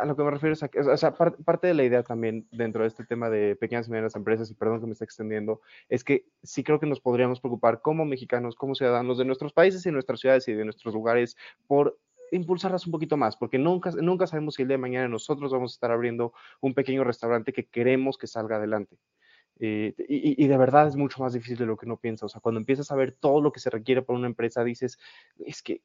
a 0.00 0.04
lo 0.06 0.16
que 0.16 0.22
me 0.22 0.30
refiero 0.30 0.52
es 0.52 0.62
a 0.62 0.68
que, 0.68 0.80
o 0.80 0.96
sea, 0.96 1.14
parte 1.14 1.66
de 1.66 1.74
la 1.74 1.84
idea 1.84 2.02
también 2.02 2.46
dentro 2.50 2.82
de 2.82 2.88
este 2.88 3.04
tema 3.04 3.30
de 3.30 3.56
pequeñas 3.56 3.88
y 3.88 3.90
medianas 3.90 4.16
empresas, 4.16 4.50
y 4.50 4.54
perdón 4.54 4.80
que 4.80 4.86
me 4.86 4.92
esté 4.92 5.04
extendiendo, 5.04 5.60
es 5.88 6.04
que 6.04 6.26
sí 6.42 6.64
creo 6.64 6.80
que 6.80 6.86
nos 6.86 7.00
podríamos 7.00 7.40
preocupar 7.40 7.80
como 7.80 8.04
mexicanos, 8.04 8.56
como 8.56 8.74
ciudadanos 8.74 9.18
de 9.18 9.24
nuestros 9.24 9.52
países 9.52 9.84
y 9.86 9.90
nuestras 9.90 10.20
ciudades 10.20 10.48
y 10.48 10.52
de 10.52 10.64
nuestros 10.64 10.94
lugares 10.94 11.36
por 11.66 11.98
impulsarlas 12.30 12.86
un 12.86 12.92
poquito 12.92 13.16
más, 13.16 13.36
porque 13.36 13.58
nunca, 13.58 13.90
nunca 13.90 14.26
sabemos 14.26 14.54
si 14.54 14.62
el 14.62 14.68
día 14.68 14.76
de 14.76 14.82
mañana 14.82 15.08
nosotros 15.08 15.52
vamos 15.52 15.72
a 15.72 15.74
estar 15.74 15.90
abriendo 15.90 16.32
un 16.60 16.74
pequeño 16.74 17.04
restaurante 17.04 17.52
que 17.52 17.66
queremos 17.66 18.18
que 18.18 18.26
salga 18.26 18.56
adelante. 18.56 18.98
Eh, 19.60 19.94
y, 20.08 20.46
de 20.46 20.56
verdad 20.56 20.86
es 20.86 20.94
mucho 20.94 21.20
más 21.20 21.32
difícil 21.32 21.56
de 21.58 21.66
lo 21.66 21.76
que 21.76 21.86
uno 21.86 21.96
piensa. 21.96 22.26
O 22.26 22.28
sea, 22.28 22.40
cuando 22.40 22.60
empiezas 22.60 22.90
a 22.92 22.96
ver 22.96 23.12
todo 23.12 23.40
lo 23.40 23.50
que 23.50 23.60
se 23.60 23.70
requiere 23.70 24.02
para 24.02 24.18
una 24.18 24.28
empresa, 24.28 24.62
dices, 24.62 24.98
es 25.44 25.62
que 25.62 25.82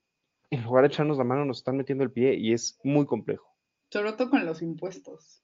en 0.51 0.63
lugar 0.63 0.83
de 0.83 0.89
echarnos 0.89 1.17
la 1.17 1.23
mano 1.23 1.45
nos 1.45 1.57
están 1.57 1.77
metiendo 1.77 2.03
el 2.03 2.11
pie 2.11 2.35
y 2.35 2.53
es 2.53 2.79
muy 2.83 3.05
complejo. 3.05 3.52
Sobre 3.93 4.13
todo 4.13 4.31
con 4.31 4.43
los 4.43 4.63
impuestos. 4.63 5.43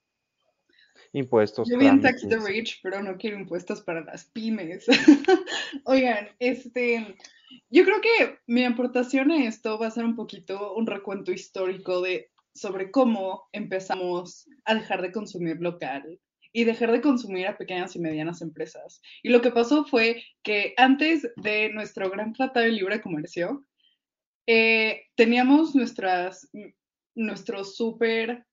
impuestos. 1.12 1.68
Yo 1.70 1.78
bien 1.78 2.00
tax 2.00 2.28
the 2.28 2.36
rich, 2.40 2.80
pero 2.82 3.00
no 3.00 3.16
quiero 3.16 3.38
impuestos 3.38 3.80
para 3.80 4.00
las 4.04 4.24
pymes. 4.24 4.86
Oigan, 5.84 6.30
este, 6.40 7.14
yo 7.68 7.84
creo 7.84 8.00
que 8.00 8.40
mi 8.48 8.64
aportación 8.64 9.30
a 9.30 9.44
esto 9.44 9.78
va 9.78 9.86
a 9.86 9.92
ser 9.92 10.04
un 10.04 10.16
poquito 10.16 10.74
un 10.74 10.88
recuento 10.88 11.30
histórico 11.30 12.00
de 12.00 12.32
sobre 12.52 12.90
cómo 12.90 13.48
empezamos 13.52 14.48
a 14.64 14.74
dejar 14.74 15.00
de 15.00 15.12
consumir 15.12 15.58
local 15.60 16.18
y 16.52 16.64
dejar 16.64 16.90
de 16.90 17.02
consumir 17.02 17.46
a 17.46 17.56
pequeñas 17.56 17.94
y 17.94 18.00
medianas 18.00 18.42
empresas. 18.42 19.00
Y 19.22 19.28
lo 19.28 19.42
que 19.42 19.52
pasó 19.52 19.84
fue 19.84 20.24
que 20.42 20.74
antes 20.76 21.30
de 21.36 21.68
nuestro 21.72 22.10
gran 22.10 22.32
tratado 22.32 22.66
de 22.66 22.72
libre 22.72 23.00
comercio, 23.00 23.64
eh, 24.48 25.04
teníamos 25.14 25.76
nuestras, 25.76 26.50
nuestros 27.20 27.76
súper, 27.76 28.46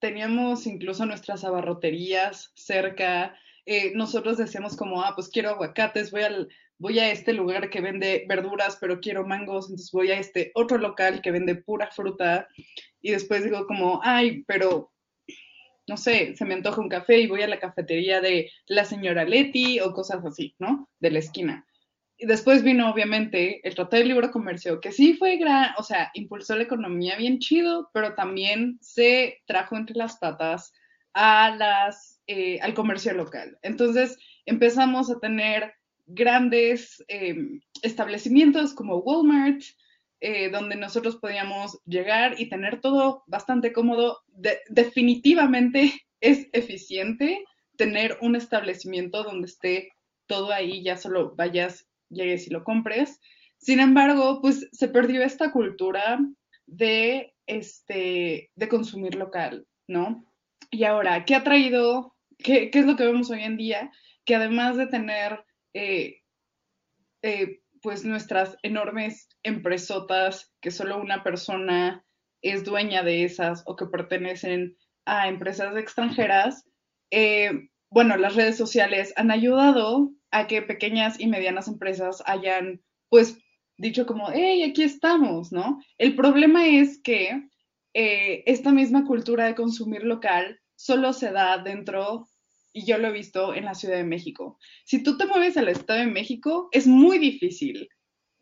teníamos 0.00 0.66
incluso 0.66 1.06
nuestras 1.06 1.44
abarroterías 1.44 2.52
cerca. 2.54 3.36
Eh, 3.66 3.92
nosotros 3.94 4.38
decíamos 4.38 4.76
como, 4.76 5.02
ah, 5.02 5.12
pues 5.14 5.28
quiero 5.28 5.50
aguacates, 5.50 6.10
voy, 6.10 6.22
al, 6.22 6.48
voy 6.78 6.98
a 6.98 7.10
este 7.10 7.32
lugar 7.32 7.70
que 7.70 7.80
vende 7.80 8.24
verduras, 8.28 8.78
pero 8.80 9.00
quiero 9.00 9.26
mangos, 9.26 9.66
entonces 9.66 9.90
voy 9.92 10.10
a 10.10 10.18
este 10.18 10.52
otro 10.54 10.78
local 10.78 11.20
que 11.20 11.30
vende 11.30 11.56
pura 11.56 11.90
fruta. 11.90 12.48
Y 13.00 13.12
después 13.12 13.44
digo 13.44 13.66
como, 13.66 14.00
ay, 14.02 14.44
pero 14.46 14.92
no 15.86 15.96
sé, 15.96 16.36
se 16.36 16.44
me 16.44 16.54
antoja 16.54 16.80
un 16.80 16.88
café 16.88 17.18
y 17.18 17.26
voy 17.26 17.42
a 17.42 17.48
la 17.48 17.58
cafetería 17.58 18.20
de 18.20 18.50
la 18.66 18.84
señora 18.84 19.24
Leti 19.24 19.80
o 19.80 19.92
cosas 19.92 20.24
así, 20.24 20.54
¿no? 20.58 20.88
De 21.00 21.10
la 21.10 21.18
esquina. 21.18 21.66
Y 22.20 22.26
después 22.26 22.64
vino, 22.64 22.90
obviamente, 22.90 23.60
el 23.62 23.76
Tratado 23.76 24.02
de 24.02 24.08
Libre 24.08 24.30
Comercio, 24.32 24.80
que 24.80 24.90
sí 24.90 25.14
fue 25.14 25.36
gran, 25.36 25.70
o 25.78 25.84
sea, 25.84 26.10
impulsó 26.14 26.56
la 26.56 26.64
economía 26.64 27.16
bien 27.16 27.38
chido, 27.38 27.90
pero 27.94 28.14
también 28.16 28.76
se 28.80 29.40
trajo 29.46 29.76
entre 29.76 29.96
las 29.96 30.18
patas 30.18 30.72
a 31.14 31.54
las, 31.56 32.20
eh, 32.26 32.58
al 32.60 32.74
comercio 32.74 33.14
local. 33.14 33.56
Entonces 33.62 34.18
empezamos 34.46 35.10
a 35.10 35.20
tener 35.20 35.72
grandes 36.06 37.04
em, 37.06 37.60
establecimientos 37.82 38.74
como 38.74 38.98
Walmart, 38.98 39.62
eh, 40.20 40.50
donde 40.50 40.74
nosotros 40.74 41.16
podíamos 41.16 41.78
llegar 41.86 42.40
y 42.40 42.48
tener 42.48 42.80
todo 42.80 43.22
bastante 43.28 43.72
cómodo. 43.72 44.24
definitivamente 44.68 45.92
es 46.20 46.48
eficiente 46.52 47.44
tener 47.76 48.18
un 48.20 48.34
establecimiento 48.34 49.22
donde 49.22 49.46
esté 49.46 49.92
todo 50.26 50.52
ahí, 50.52 50.82
ya 50.82 50.96
solo 50.96 51.34
vayas, 51.36 51.87
llegues 52.10 52.46
y 52.46 52.50
lo 52.50 52.64
compres. 52.64 53.20
Sin 53.58 53.80
embargo, 53.80 54.40
pues 54.40 54.68
se 54.72 54.88
perdió 54.88 55.22
esta 55.22 55.52
cultura 55.52 56.18
de, 56.66 57.34
este, 57.46 58.50
de 58.54 58.68
consumir 58.68 59.14
local, 59.14 59.66
¿no? 59.88 60.24
Y 60.70 60.84
ahora, 60.84 61.24
¿qué 61.24 61.34
ha 61.34 61.44
traído? 61.44 62.14
¿Qué, 62.38 62.70
qué 62.70 62.80
es 62.80 62.86
lo 62.86 62.96
que 62.96 63.04
vemos 63.04 63.30
hoy 63.30 63.42
en 63.42 63.56
día? 63.56 63.90
Que 64.24 64.36
además 64.36 64.76
de 64.76 64.86
tener 64.86 65.44
eh, 65.74 66.20
eh, 67.22 67.60
pues 67.82 68.04
nuestras 68.04 68.56
enormes 68.62 69.28
empresotas 69.42 70.52
que 70.60 70.70
solo 70.70 71.00
una 71.00 71.22
persona 71.22 72.04
es 72.42 72.64
dueña 72.64 73.02
de 73.02 73.24
esas 73.24 73.62
o 73.66 73.76
que 73.76 73.86
pertenecen 73.86 74.76
a 75.04 75.28
empresas 75.28 75.76
extranjeras, 75.76 76.64
eh, 77.10 77.70
bueno, 77.90 78.16
las 78.16 78.36
redes 78.36 78.56
sociales 78.56 79.12
han 79.16 79.30
ayudado 79.30 80.12
a 80.30 80.46
que 80.46 80.62
pequeñas 80.62 81.18
y 81.20 81.26
medianas 81.26 81.68
empresas 81.68 82.22
hayan, 82.26 82.82
pues, 83.08 83.38
dicho 83.76 84.06
como, 84.06 84.28
hey, 84.32 84.62
aquí 84.62 84.82
estamos, 84.82 85.52
¿no? 85.52 85.80
El 85.98 86.14
problema 86.16 86.66
es 86.66 87.00
que 87.00 87.48
eh, 87.94 88.42
esta 88.46 88.72
misma 88.72 89.04
cultura 89.04 89.46
de 89.46 89.54
consumir 89.54 90.04
local 90.04 90.60
solo 90.76 91.12
se 91.12 91.30
da 91.30 91.58
dentro 91.58 92.26
y 92.72 92.84
yo 92.84 92.98
lo 92.98 93.08
he 93.08 93.12
visto 93.12 93.54
en 93.54 93.64
la 93.64 93.74
Ciudad 93.74 93.96
de 93.96 94.04
México. 94.04 94.58
Si 94.84 95.02
tú 95.02 95.16
te 95.16 95.26
mueves 95.26 95.56
al 95.56 95.68
Estado 95.68 96.00
de 96.00 96.06
México, 96.06 96.68
es 96.72 96.86
muy 96.86 97.18
difícil 97.18 97.88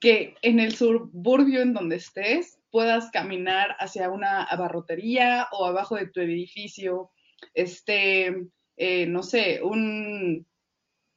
que 0.00 0.34
en 0.42 0.60
el 0.60 0.74
suburbio 0.74 1.62
en 1.62 1.72
donde 1.72 1.96
estés 1.96 2.58
puedas 2.70 3.10
caminar 3.10 3.76
hacia 3.78 4.10
una 4.10 4.42
abarrotería 4.44 5.48
o 5.52 5.64
abajo 5.64 5.96
de 5.96 6.08
tu 6.08 6.20
edificio, 6.20 7.10
este, 7.54 8.36
eh, 8.76 9.06
no 9.06 9.22
sé, 9.22 9.62
un, 9.62 10.46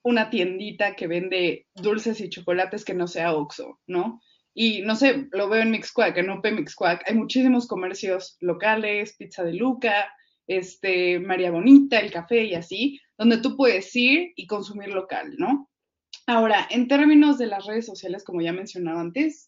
una 0.04 0.30
tiendita 0.30 0.96
que 0.96 1.08
vende 1.08 1.68
dulces 1.76 2.22
y 2.22 2.30
chocolates 2.30 2.86
que 2.86 2.94
no 2.94 3.08
sea 3.08 3.34
Oxxo, 3.34 3.80
¿no? 3.88 4.22
Y 4.54 4.82
no 4.82 4.96
sé, 4.96 5.28
lo 5.32 5.48
veo 5.50 5.62
en 5.62 5.72
Mixquack, 5.72 6.18
en 6.18 6.30
UP 6.30 6.46
Mixquack, 6.52 7.04
hay 7.08 7.16
muchísimos 7.16 7.68
comercios 7.68 8.38
locales, 8.40 9.16
Pizza 9.18 9.44
de 9.44 9.54
Luca, 9.54 10.14
este, 10.48 11.20
María 11.20 11.52
Bonita, 11.52 12.00
el 12.00 12.12
café 12.12 12.44
y 12.44 12.56
así, 12.56 13.00
donde 13.18 13.38
tú 13.38 13.56
puedes 13.56 13.96
ir 13.96 14.34
y 14.36 14.48
consumir 14.48 14.90
local, 14.90 15.36
¿no? 15.38 15.70
Ahora, 16.26 16.68
en 16.70 16.88
términos 16.88 17.38
de 17.38 17.48
las 17.48 17.66
redes 17.66 17.86
sociales, 17.86 18.24
como 18.24 18.42
ya 18.42 18.52
mencionaba 18.52 19.02
antes, 19.02 19.48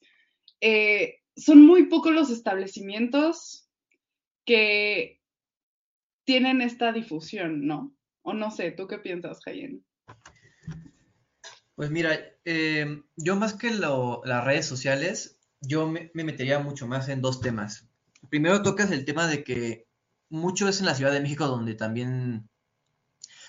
eh, 0.62 1.20
son 1.36 1.66
muy 1.66 1.88
pocos 1.88 2.12
los 2.14 2.30
establecimientos 2.30 3.70
que 4.46 5.20
tienen 6.24 6.62
esta 6.62 6.92
difusión, 6.92 7.66
¿no? 7.66 7.96
O 8.22 8.34
no 8.34 8.52
sé, 8.52 8.72
¿tú 8.72 8.88
qué 8.88 9.00
piensas, 9.00 9.42
Jayen? 9.44 9.84
Pues 11.82 11.90
mira, 11.90 12.20
eh, 12.46 13.02
yo 13.16 13.36
más 13.38 13.56
que 13.56 13.72
las 13.72 14.46
redes 14.46 14.68
sociales, 14.68 15.40
yo 15.62 15.88
me, 15.88 16.12
me, 16.14 16.24
metería 16.24 16.60
mucho 16.60 16.86
más 16.86 17.10
en 17.10 17.24
dos 17.24 17.42
temas. 17.42 17.90
Primero 18.30 18.62
tocas 18.62 18.92
el 18.92 19.04
tema 19.04 19.26
de 19.26 19.44
que 19.44 19.88
mucho 20.30 20.70
es 20.70 20.80
en 20.80 20.86
la 20.86 20.94
Ciudad 20.94 21.12
de 21.12 21.22
México 21.22 21.48
donde 21.48 21.74
también 21.74 22.48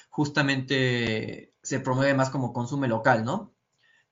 justamente 0.08 1.52
se 1.62 1.80
promueve 1.80 2.14
más 2.14 2.30
como 2.30 2.54
consume 2.54 2.88
local, 2.88 3.22
¿no? 3.22 3.52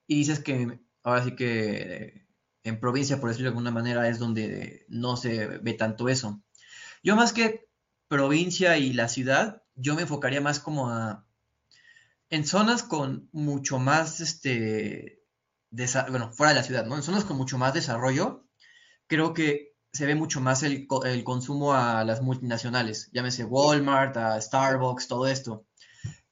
Y 0.07 0.17
dices 0.17 0.41
que 0.41 0.79
ahora 1.03 1.25
sí 1.25 1.35
que 1.35 2.27
en 2.63 2.79
provincia, 2.79 3.21
por 3.21 3.31
decirlo 3.31 3.49
de 3.49 3.55
alguna 3.57 3.71
manera, 3.71 4.07
es 4.07 4.19
donde 4.19 4.85
no 4.91 5.17
se 5.17 5.47
ve 5.47 5.73
tanto 5.73 6.11
eso. 6.11 6.43
Yo 7.03 7.17
más 7.17 7.33
que 7.33 7.71
provincia 8.07 8.77
y 8.77 8.93
la 8.93 9.09
ciudad, 9.09 9.63
yo 9.77 9.95
me 9.95 10.03
enfocaría 10.03 10.43
más 10.43 10.61
como 10.61 10.91
a 10.91 11.25
en 12.31 12.47
zonas 12.47 12.83
con 12.83 13.29
mucho 13.33 13.79
más 13.79 14.21
este 14.21 15.21
bueno, 16.09 16.33
fuera 16.33 16.53
de 16.53 16.59
la 16.59 16.65
ciudad, 16.65 16.87
¿no? 16.87 16.97
En 16.97 17.03
zonas 17.03 17.25
con 17.25 17.37
mucho 17.37 17.59
más 17.59 17.75
desarrollo, 17.75 18.45
creo 19.07 19.35
que 19.35 19.75
se 19.93 20.07
ve 20.07 20.15
mucho 20.15 20.41
más 20.41 20.63
el, 20.63 20.87
consumo 21.25 21.75
a 21.75 22.05
las 22.05 22.23
multinacionales, 22.23 23.11
llámese 23.13 23.45
Walmart, 23.45 24.17
a 24.17 24.41
Starbucks, 24.41 25.09
todo 25.09 25.27
esto. 25.27 25.67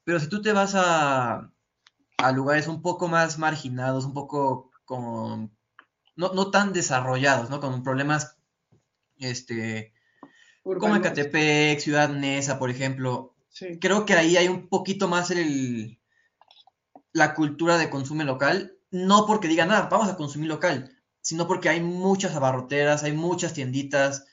Pero 0.03 0.19
si 0.19 0.27
tú 0.27 0.41
te 0.41 0.53
vas 0.53 0.73
a, 0.75 1.51
lugares 2.33 2.67
un 2.67 2.81
poco 2.81 3.07
más 3.07 3.37
marginados, 3.37 4.05
un 4.05 4.13
poco 4.13 4.71
con, 4.85 5.55
no, 6.15 6.51
tan 6.51 6.73
desarrollados, 6.73 7.49
¿no? 7.49 7.59
Con 7.59 7.83
problemas, 7.83 8.37
este, 9.17 9.93
como 10.63 10.95
Ecatepec, 10.95 11.79
Ciudad 11.79 12.09
Neza, 12.09 12.59
por 12.59 12.69
ejemplo, 12.69 13.35
creo 13.79 14.05
que 14.05 14.13
ahí 14.13 14.37
hay 14.37 14.47
un 14.47 14.67
poquito 14.67 15.07
más 15.07 15.31
el, 15.31 15.99
la 17.13 17.33
cultura 17.33 17.77
de 17.77 17.89
consumo 17.89 18.23
local, 18.23 18.77
no 18.91 19.25
porque 19.25 19.47
digan, 19.47 19.71
ah, 19.71 19.87
vamos 19.91 20.09
a 20.09 20.15
consumir 20.15 20.49
local, 20.49 20.95
sino 21.21 21.47
porque 21.47 21.69
hay 21.69 21.81
muchas 21.81 22.35
abarroteras, 22.35 23.03
hay 23.03 23.13
muchas 23.13 23.53
tienditas. 23.53 24.25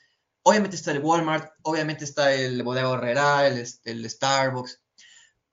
Obviamente 0.43 0.75
está 0.75 0.91
el 0.91 0.99
Walmart, 0.99 1.51
obviamente 1.61 2.05
está 2.05 2.33
el 2.33 2.63
Bodega 2.63 2.93
Herrera, 2.93 3.47
el, 3.47 3.65
el 3.83 4.09
Starbucks, 4.09 4.81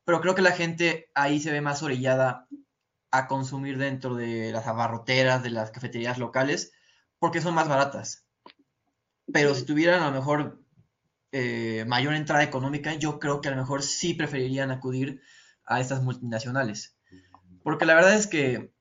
pero 0.05 0.21
creo 0.21 0.35
que 0.35 0.43
la 0.43 0.53
gente 0.53 1.11
ahí 1.15 1.41
se 1.41 1.51
ve 1.51 1.61
más 1.61 1.83
orillada 1.83 2.47
a 3.11 3.27
consumir 3.27 3.79
dentro 3.79 4.15
de 4.15 4.53
las 4.53 4.67
abarroteras, 4.67 5.43
de 5.43 5.51
las 5.51 5.71
cafeterías 5.71 6.19
locales, 6.19 6.73
porque 7.19 7.41
son 7.41 7.55
más 7.55 7.69
baratas. 7.69 8.27
Pero 9.33 9.55
si 9.55 9.65
tuvieran 9.65 10.03
a 10.03 10.11
lo 10.11 10.13
mejor 10.13 10.64
eh, 11.37 11.85
mayor 11.89 12.15
entrada 12.15 12.45
económica, 12.45 12.95
yo 12.95 13.19
creo 13.19 13.41
que 13.41 13.49
a 13.49 13.51
lo 13.51 13.57
mejor 13.57 13.83
sí 13.83 14.15
preferirían 14.15 14.71
acudir 14.71 15.21
a 15.65 15.81
estas 15.81 16.01
multinacionales. 16.01 16.97
Porque 17.65 17.87
la 17.87 17.97
verdad 17.97 18.15
es 18.15 18.29
que 18.29 18.73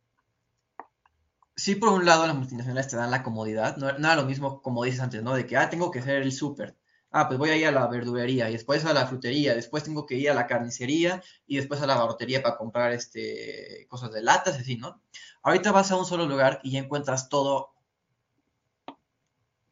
sí, 1.56 1.74
por 1.74 1.90
un 1.90 2.06
lado, 2.06 2.28
las 2.28 2.36
multinacionales 2.36 2.90
te 2.90 2.96
dan 2.96 3.10
la 3.10 3.24
comodidad, 3.24 3.78
no, 3.78 3.90
era 3.90 4.16
lo 4.16 4.26
mismo 4.26 4.62
como 4.62 4.84
dices 4.84 5.00
antes, 5.00 5.24
¿no? 5.24 5.34
De 5.34 5.48
que, 5.48 5.58
ah, 5.58 5.72
tengo 5.72 5.90
que 5.90 5.98
hacer 5.98 6.22
el 6.22 6.32
súper. 6.32 6.78
Ah, 7.10 7.28
pues 7.28 7.40
voy 7.40 7.50
a 7.50 7.58
ir 7.58 7.66
a 7.66 7.72
la 7.72 7.88
verdulería 7.88 8.50
y 8.50 8.54
después 8.54 8.86
a 8.86 8.94
la 8.94 9.08
frutería, 9.08 9.56
después 9.56 9.84
tengo 9.84 10.06
que 10.06 10.16
ir 10.16 10.30
a 10.30 10.36
la 10.36 10.46
carnicería 10.46 11.24
y 11.48 11.56
después 11.58 11.82
a 11.82 11.88
la 11.88 11.96
barrotería 11.96 12.44
para 12.44 12.58
comprar 12.58 12.92
este, 12.92 13.88
cosas 13.90 14.12
de 14.12 14.22
latas, 14.22 14.60
así, 14.60 14.78
¿no? 14.78 15.02
Ahorita 15.42 15.72
vas 15.72 15.90
a 15.92 15.98
un 15.98 16.06
solo 16.06 16.28
lugar 16.28 16.60
y 16.64 16.72
ya 16.74 16.80
encuentras 16.80 17.30
todo 17.30 17.74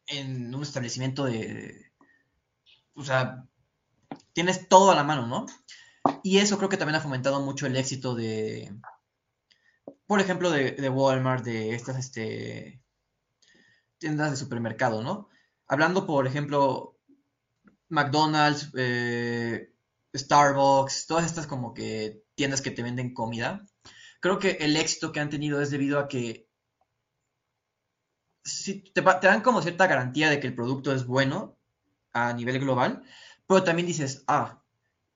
en 0.08 0.52
un 0.52 0.62
establecimiento 0.62 1.24
de, 1.24 1.91
o 2.94 3.04
sea, 3.04 3.46
tienes 4.32 4.68
todo 4.68 4.90
a 4.90 4.94
la 4.94 5.04
mano, 5.04 5.26
¿no? 5.26 5.46
Y 6.22 6.38
eso 6.38 6.58
creo 6.58 6.68
que 6.68 6.76
también 6.76 6.96
ha 6.96 7.00
fomentado 7.00 7.40
mucho 7.40 7.66
el 7.66 7.76
éxito 7.76 8.14
de, 8.14 8.74
por 10.06 10.20
ejemplo, 10.20 10.50
de, 10.50 10.88
Walmart, 10.88 11.44
de 11.44 11.74
estas 11.74 11.98
este, 11.98 12.82
tiendas 13.98 14.30
de 14.30 14.36
supermercado, 14.36 15.02
¿no? 15.02 15.28
Hablando, 15.66 16.06
por 16.06 16.26
ejemplo, 16.26 16.98
McDonald's, 17.88 18.70
eh, 18.76 19.72
Starbucks, 20.14 21.06
todas 21.06 21.24
estas 21.24 21.46
como 21.46 21.72
que 21.72 22.24
tiendas 22.34 22.62
que 22.62 22.70
te 22.70 22.82
venden 22.82 23.14
comida, 23.14 23.64
creo 24.20 24.38
que 24.38 24.58
el 24.60 24.76
éxito 24.76 25.12
que 25.12 25.20
han 25.20 25.30
tenido 25.30 25.60
es 25.62 25.70
debido 25.70 25.98
a 25.98 26.08
que 26.08 26.48
si 28.44 28.82
te, 28.92 29.02
te 29.02 29.26
dan 29.26 29.40
como 29.40 29.62
cierta 29.62 29.86
garantía 29.86 30.28
de 30.30 30.40
que 30.40 30.48
el 30.48 30.54
producto 30.54 30.92
es 30.92 31.06
bueno 31.06 31.58
a 32.12 32.32
nivel 32.32 32.58
global, 32.58 33.02
pero 33.46 33.64
también 33.64 33.86
dices, 33.86 34.24
ah, 34.26 34.62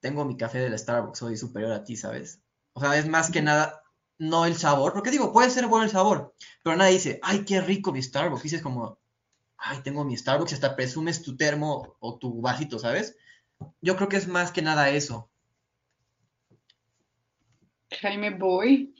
tengo 0.01 0.25
mi 0.25 0.37
café 0.37 0.59
de 0.59 0.71
la 0.71 0.79
Starbucks, 0.79 1.19
soy 1.19 1.37
superior 1.37 1.73
a 1.73 1.85
ti, 1.85 1.97
¿sabes? 1.97 2.41
O 2.73 2.81
sea, 2.81 2.97
es 2.97 3.09
más 3.09 3.31
que 3.31 3.43
nada, 3.43 3.83
no 4.19 4.47
el 4.47 4.57
sabor, 4.57 4.93
porque 4.93 5.11
digo, 5.11 5.33
puede 5.33 5.51
ser 5.51 5.67
bueno 5.67 5.85
el 5.85 5.91
sabor, 5.91 6.35
pero 6.63 6.77
nadie 6.77 6.95
dice, 6.95 7.21
ay, 7.23 7.45
qué 7.45 7.61
rico 7.61 7.93
mi 7.93 8.03
Starbucks, 8.03 8.43
dices 8.43 8.63
como, 8.63 8.99
ay, 9.57 9.81
tengo 9.83 10.05
mi 10.05 10.17
Starbucks, 10.17 10.53
hasta 10.53 10.77
presumes 10.77 11.23
tu 11.23 11.37
termo 11.37 11.97
o 12.01 12.19
tu 12.19 12.41
vasito, 12.41 12.79
¿sabes? 12.79 13.17
Yo 13.81 13.97
creo 13.97 14.09
que 14.09 14.17
es 14.17 14.29
más 14.29 14.53
que 14.53 14.63
nada 14.63 14.91
eso. 14.91 15.31
Jaime 17.91 18.31
Boy. 18.31 18.95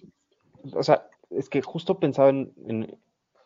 O 0.73 0.83
sea, 0.83 1.09
es 1.31 1.49
que 1.49 1.61
justo 1.61 1.99
pensaba 1.99 2.31
en, 2.31 2.53
en 2.67 2.99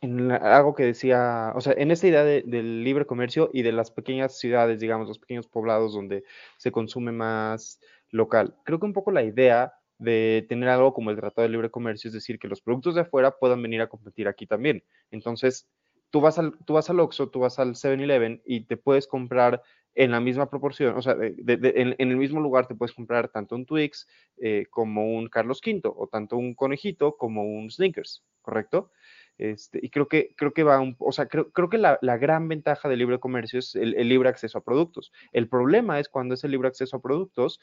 algo 0.03 0.75
que 0.75 0.85
decía, 0.85 1.53
o 1.55 1.61
sea, 1.61 1.75
en 1.77 1.91
esta 1.91 2.07
idea 2.07 2.25
del 2.25 2.85
libre 2.85 3.07
comercio 3.07 3.51
y 3.53 3.63
de 3.63 3.73
las 3.73 3.91
pequeñas 3.91 4.39
ciudades, 4.39 4.81
digamos, 4.81 5.09
los 5.09 5.19
pequeños 5.19 5.47
poblados 5.47 5.93
donde 5.93 6.25
se 6.57 6.73
consume 6.73 7.13
más 7.13 7.81
local. 8.11 8.57
Creo 8.65 8.81
que 8.81 8.87
un 8.87 8.93
poco 8.93 9.11
la 9.11 9.23
idea 9.23 9.75
de 9.99 10.47
tener 10.49 10.71
algo 10.71 10.95
como 10.95 11.11
el 11.11 11.17
Tratado 11.17 11.47
de 11.47 11.53
Libre 11.53 11.71
Comercio, 11.71 12.09
es 12.09 12.15
decir, 12.15 12.39
que 12.39 12.49
los 12.49 12.63
productos 12.63 12.95
de 12.95 13.03
afuera 13.03 13.33
puedan 13.39 13.63
venir 13.63 13.83
a 13.83 13.89
competir 13.89 14.27
aquí 14.29 14.47
también. 14.47 14.83
Entonces, 15.11 15.69
tú 16.09 16.23
vas 16.23 16.39
al, 16.39 16.57
tú 16.65 16.73
vas 16.75 16.89
al 16.89 17.01
Oxxo, 17.01 17.29
tú 17.29 17.41
vas 17.41 17.59
al 17.59 17.75
7-Eleven 17.75 18.43
y 18.47 18.63
te 18.63 18.79
puedes 18.79 19.07
comprar 19.07 19.63
en 19.95 20.13
la 20.13 20.21
misma 20.21 20.49
proporción, 20.49 20.97
o 20.97 21.03
sea, 21.03 21.17
en, 21.21 21.97
el 21.99 22.17
mismo 22.17 22.41
lugar 22.41 22.67
te 22.69 22.77
puedes 22.77 22.95
comprar 22.95 23.29
tanto 23.29 23.57
un 23.57 23.67
Twix 23.67 24.07
eh, 24.37 24.67
como 24.71 25.17
un 25.17 25.29
Carlos 25.29 25.61
V, 25.67 25.83
o 25.85 26.07
tanto 26.07 26.37
un 26.37 26.55
conejito 26.55 27.17
como 27.17 27.43
un 27.43 27.71
Snickers, 27.71 28.25
¿correcto? 28.41 28.93
Este, 29.41 29.81
y 29.83 29.89
creo 29.89 30.07
que, 30.07 30.35
creo 30.37 30.53
que 30.53 30.65
va, 30.65 30.79
un, 30.81 30.97
o 30.99 31.13
sea, 31.13 31.27
creo, 31.27 31.51
creo 31.51 31.71
que 31.71 31.79
la, 31.79 31.99
gran 32.03 32.47
ventaja 32.47 32.91
del 32.91 32.99
libre 32.99 33.19
comercio 33.19 33.59
es 33.59 33.75
el, 33.75 33.93
libre 34.07 34.29
acceso 34.29 34.59
a 34.59 34.65
productos. 34.65 35.13
El 35.33 35.49
problema 35.49 35.99
es 35.99 36.11
cuando 36.11 36.35
ese 36.35 36.47
libre 36.47 36.69
acceso 36.69 36.99
a 36.99 37.01
productos 37.01 37.59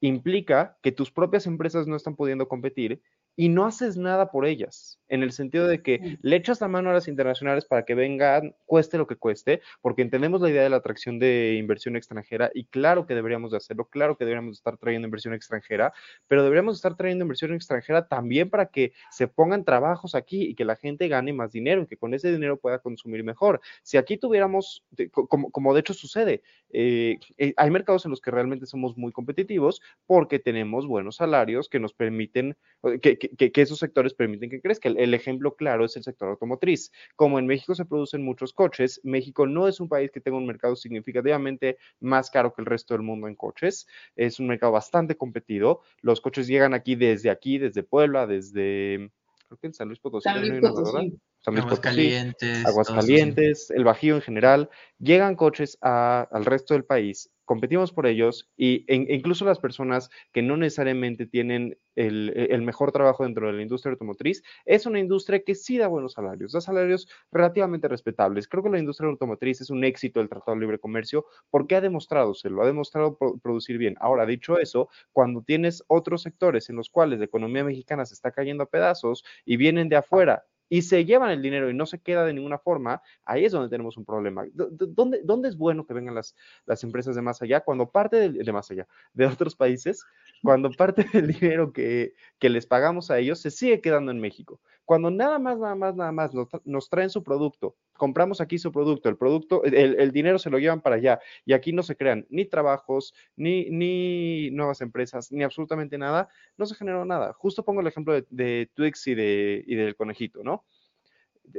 implica 0.00 0.76
que 0.82 0.90
tus 0.90 1.12
propias 1.12 1.46
empresas 1.46 1.86
no 1.86 1.94
están 1.94 2.16
pudiendo 2.16 2.48
competir 2.48 3.00
y 3.36 3.48
no 3.48 3.64
haces 3.64 3.96
nada 3.96 4.30
por 4.30 4.46
ellas, 4.46 4.98
en 5.08 5.22
el 5.22 5.32
sentido 5.32 5.66
de 5.66 5.82
que 5.82 6.18
le 6.22 6.36
echas 6.36 6.60
la 6.60 6.68
mano 6.68 6.90
a 6.90 6.92
las 6.92 7.08
internacionales 7.08 7.64
para 7.64 7.84
que 7.84 7.94
vengan, 7.94 8.54
cueste 8.66 8.98
lo 8.98 9.06
que 9.06 9.16
cueste, 9.16 9.60
porque 9.80 10.02
entendemos 10.02 10.40
la 10.40 10.50
idea 10.50 10.62
de 10.62 10.70
la 10.70 10.76
atracción 10.76 11.18
de 11.18 11.56
inversión 11.58 11.96
extranjera 11.96 12.50
y 12.54 12.64
claro 12.66 13.06
que 13.06 13.14
deberíamos 13.14 13.50
de 13.50 13.56
hacerlo, 13.56 13.86
claro 13.86 14.16
que 14.16 14.24
deberíamos 14.24 14.56
estar 14.56 14.76
trayendo 14.76 15.06
inversión 15.06 15.34
extranjera, 15.34 15.92
pero 16.28 16.42
deberíamos 16.42 16.76
estar 16.76 16.96
trayendo 16.96 17.24
inversión 17.24 17.54
extranjera 17.54 18.06
también 18.08 18.50
para 18.50 18.66
que 18.66 18.92
se 19.10 19.28
pongan 19.28 19.64
trabajos 19.64 20.14
aquí 20.14 20.42
y 20.42 20.54
que 20.54 20.64
la 20.64 20.76
gente 20.76 21.08
gane 21.08 21.32
más 21.32 21.52
dinero 21.52 21.82
y 21.82 21.86
que 21.86 21.96
con 21.96 22.14
ese 22.14 22.30
dinero 22.30 22.58
pueda 22.58 22.78
consumir 22.78 23.24
mejor. 23.24 23.60
Si 23.82 23.96
aquí 23.96 24.16
tuviéramos, 24.16 24.84
como, 25.12 25.74
de 25.74 25.80
hecho 25.80 25.94
sucede, 25.94 26.42
eh, 26.70 27.18
eh, 27.38 27.54
hay 27.56 27.70
mercados 27.70 28.04
en 28.04 28.10
los 28.10 28.20
que 28.20 28.30
realmente 28.30 28.66
somos 28.66 28.96
muy 28.96 29.12
competitivos 29.12 29.80
porque 30.06 30.38
tenemos 30.38 30.86
buenos 30.86 31.16
salarios 31.16 31.68
que 31.68 31.80
nos 31.80 31.92
permiten, 31.92 32.56
que, 33.00 33.21
que, 33.28 33.62
esos 33.62 33.78
sectores 33.78 34.14
permiten 34.14 34.50
que 34.50 34.60
crezca. 34.60 34.88
El, 34.88 34.98
el, 34.98 35.14
ejemplo 35.14 35.54
claro 35.54 35.84
es 35.84 35.96
el 35.96 36.02
sector 36.02 36.28
automotriz. 36.28 36.90
Como 37.16 37.38
en 37.38 37.46
México 37.46 37.74
se 37.74 37.84
producen 37.84 38.24
muchos 38.24 38.52
coches, 38.52 39.00
México 39.04 39.46
no 39.46 39.68
es 39.68 39.80
un 39.80 39.88
país 39.88 40.10
que 40.10 40.20
tenga 40.20 40.38
un 40.38 40.46
mercado 40.46 40.76
significativamente 40.76 41.78
más 42.00 42.30
caro 42.30 42.52
que 42.52 42.62
el 42.62 42.66
resto 42.66 42.94
del 42.94 43.02
mundo 43.02 43.28
en 43.28 43.36
coches. 43.36 43.86
Es 44.16 44.40
un 44.40 44.46
mercado 44.46 44.72
bastante 44.72 45.16
competido. 45.16 45.80
Los 46.00 46.20
coches 46.20 46.46
llegan 46.46 46.74
aquí 46.74 46.94
desde 46.94 47.30
aquí, 47.30 47.58
desde 47.58 47.82
Puebla, 47.82 48.26
desde 48.26 49.10
creo 49.46 49.58
que 49.58 49.66
en 49.66 49.74
San 49.74 49.88
Luis 49.88 50.00
Potosí. 50.00 50.24
San 50.24 50.40
Luis 50.40 50.60
Potosí. 50.60 51.18
Aguascalientes. 51.44 52.64
Aguascalientes, 52.64 53.70
el 53.70 53.84
Bajío 53.84 54.16
en 54.16 54.22
general, 54.22 54.70
llegan 54.98 55.34
coches 55.34 55.76
al 55.80 56.44
resto 56.44 56.74
del 56.74 56.84
país, 56.84 57.30
competimos 57.44 57.92
por 57.92 58.06
ellos 58.06 58.48
y, 58.56 58.84
e, 58.86 59.14
incluso 59.14 59.44
las 59.44 59.58
personas 59.58 60.10
que 60.32 60.42
no 60.42 60.56
necesariamente 60.56 61.26
tienen 61.26 61.76
el, 61.96 62.62
mejor 62.62 62.92
trabajo 62.92 63.24
dentro 63.24 63.46
de 63.46 63.52
la 63.52 63.62
industria 63.62 63.92
automotriz, 63.92 64.42
es 64.64 64.86
una 64.86 65.00
industria 65.00 65.42
que 65.42 65.54
sí 65.54 65.76
da 65.76 65.88
buenos 65.88 66.12
salarios, 66.12 66.52
da 66.52 66.60
salarios 66.60 67.08
relativamente 67.30 67.88
respetables. 67.88 68.48
Creo 68.48 68.62
que 68.62 68.70
la 68.70 68.78
industria 68.78 69.10
automotriz 69.10 69.60
es 69.60 69.70
un 69.70 69.84
éxito 69.84 70.20
del 70.20 70.28
Tratado 70.28 70.54
de 70.54 70.60
Libre 70.60 70.78
Comercio 70.78 71.26
porque 71.50 71.74
ha 71.74 71.80
demostrado, 71.80 72.34
se 72.34 72.48
lo 72.48 72.62
ha 72.62 72.66
demostrado 72.66 73.18
producir 73.42 73.76
bien. 73.78 73.96
Ahora, 74.00 74.24
dicho 74.24 74.58
eso, 74.58 74.88
cuando 75.12 75.42
tienes 75.42 75.82
otros 75.88 76.22
sectores 76.22 76.70
en 76.70 76.76
los 76.76 76.88
cuales 76.88 77.18
la 77.18 77.24
economía 77.24 77.64
mexicana 77.64 78.06
se 78.06 78.14
está 78.14 78.30
cayendo 78.30 78.62
a 78.62 78.70
pedazos 78.70 79.24
y 79.44 79.56
vienen 79.56 79.88
de 79.88 79.96
afuera 79.96 80.44
y 80.72 80.80
se 80.80 81.04
llevan 81.04 81.30
el 81.30 81.42
dinero 81.42 81.68
y 81.68 81.74
no 81.74 81.84
se 81.84 82.00
queda 82.00 82.24
de 82.24 82.32
ninguna 82.32 82.56
forma, 82.56 83.02
ahí 83.26 83.44
es 83.44 83.52
donde 83.52 83.68
tenemos 83.68 83.98
un 83.98 84.06
problema. 84.06 84.46
¿Dónde, 84.54 85.20
dónde 85.22 85.50
es 85.50 85.58
bueno 85.58 85.84
que 85.84 85.92
vengan 85.92 86.14
las, 86.14 86.34
las 86.64 86.82
empresas 86.82 87.14
de 87.14 87.20
más 87.20 87.42
allá? 87.42 87.60
Cuando 87.60 87.90
parte 87.90 88.30
de, 88.30 88.52
más 88.54 88.70
allá, 88.70 88.88
de 89.12 89.26
otros 89.26 89.54
países, 89.54 90.02
cuando 90.42 90.70
parte 90.70 91.04
del 91.12 91.26
dinero 91.40 91.74
que, 91.74 92.14
que, 92.38 92.48
les 92.48 92.64
pagamos 92.64 93.10
a 93.10 93.18
ellos 93.18 93.38
se 93.38 93.50
sigue 93.50 93.82
quedando 93.82 94.12
en 94.12 94.20
México. 94.20 94.62
Cuando 94.92 95.10
nada 95.10 95.38
más, 95.38 95.58
nada 95.58 95.74
más, 95.74 95.96
nada 95.96 96.12
más 96.12 96.32
nos, 96.66 96.90
traen 96.90 97.08
su 97.08 97.22
producto, 97.22 97.78
compramos 97.94 98.42
aquí 98.42 98.58
su 98.58 98.70
producto, 98.70 99.08
el 99.08 99.16
producto, 99.16 99.64
el, 99.64 100.12
dinero 100.12 100.38
se 100.38 100.50
lo 100.50 100.58
llevan 100.58 100.82
para 100.82 100.96
allá 100.96 101.18
y 101.46 101.54
aquí 101.54 101.72
no 101.72 101.82
se 101.82 101.96
crean 101.96 102.26
ni 102.28 102.44
trabajos, 102.44 103.14
ni, 103.34 103.70
ni 103.70 104.50
nuevas 104.50 104.82
empresas, 104.82 105.32
ni 105.32 105.44
absolutamente 105.44 105.96
nada, 105.96 106.28
no 106.58 106.66
se 106.66 106.74
generó 106.74 107.06
nada. 107.06 107.32
Justo 107.32 107.64
pongo 107.64 107.80
el 107.80 107.86
ejemplo 107.86 108.20
de, 108.28 108.70
Twix 108.74 109.06
y, 109.06 109.14
de, 109.14 109.64
y 109.66 109.76
del 109.76 109.96
conejito, 109.96 110.44
¿no? 110.44 110.66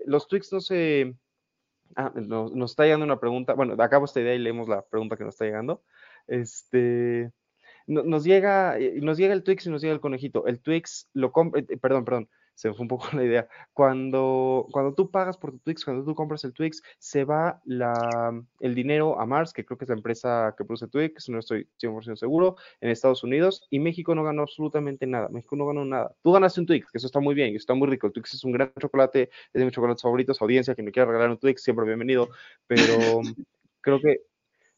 Los 0.05 0.27
Twix 0.27 0.53
no 0.53 0.61
se... 0.61 1.15
Ah, 1.95 2.13
nos, 2.13 2.53
nos, 2.53 2.69
está 2.69 2.83
llegando 2.83 3.03
una 3.03 3.19
pregunta. 3.19 3.55
Bueno, 3.55 3.73
acabo 3.81 4.05
esta 4.05 4.21
idea 4.21 4.35
y 4.35 4.37
leemos 4.37 4.69
la 4.69 4.83
pregunta 4.83 5.17
que 5.17 5.23
nos 5.23 5.33
está 5.33 5.45
llegando. 5.45 5.81
Este, 6.27 7.31
nos 7.87 8.23
llega, 8.23 8.77
nos 9.01 9.17
llega 9.17 9.33
el 9.33 9.41
Twix 9.41 9.65
y 9.65 9.71
nos 9.71 9.81
llega 9.81 9.95
el 9.95 10.01
conejito. 10.01 10.45
El 10.45 10.59
Twix 10.59 11.09
lo 11.13 11.31
compra, 11.31 11.61
eh, 11.67 11.77
perdón, 11.77 12.05
perdón, 12.05 12.29
se 12.55 12.69
me 12.69 12.75
fue 12.75 12.83
un 12.83 12.87
poco 12.87 13.07
la 13.13 13.23
idea. 13.23 13.47
Cuando, 13.73 14.67
cuando 14.71 14.93
tú 14.93 15.09
pagas 15.09 15.37
por 15.37 15.51
tu 15.51 15.59
Twix, 15.59 15.83
cuando 15.83 16.03
tú 16.03 16.15
compras 16.15 16.43
el 16.43 16.53
Twix, 16.53 16.81
se 16.99 17.25
va 17.25 17.61
la, 17.65 18.43
el 18.59 18.75
dinero 18.75 19.19
a 19.19 19.25
Mars, 19.25 19.53
que 19.53 19.65
creo 19.65 19.77
que 19.77 19.85
es 19.85 19.89
la 19.89 19.95
empresa 19.95 20.53
que 20.57 20.65
produce 20.65 20.87
Twix, 20.87 21.29
no 21.29 21.39
estoy 21.39 21.67
100% 21.81 22.15
seguro, 22.15 22.55
en 22.81 22.89
Estados 22.89 23.23
Unidos, 23.23 23.65
y 23.69 23.79
México 23.79 24.15
no 24.15 24.23
ganó 24.23 24.43
absolutamente 24.43 25.07
nada. 25.07 25.29
México 25.29 25.55
no 25.55 25.65
ganó 25.65 25.85
nada. 25.85 26.15
Tú 26.21 26.31
ganaste 26.31 26.59
un 26.59 26.67
Twix, 26.67 26.91
que 26.91 26.97
eso 26.97 27.07
está 27.07 27.19
muy 27.19 27.35
bien, 27.35 27.55
está 27.55 27.73
muy 27.73 27.87
rico. 27.87 28.07
El 28.07 28.13
Twix 28.13 28.33
es 28.33 28.43
un 28.43 28.51
gran 28.51 28.71
chocolate, 28.79 29.29
es 29.53 29.59
de 29.59 29.65
mis 29.65 29.73
chocolates 29.73 30.01
favoritos. 30.01 30.41
Audiencia, 30.41 30.75
que 30.75 30.83
me 30.83 30.91
quiera 30.91 31.07
regalar 31.07 31.29
un 31.29 31.37
Twix, 31.37 31.63
siempre 31.63 31.85
bienvenido, 31.85 32.29
pero 32.67 33.21
creo 33.81 33.99
que 33.99 34.21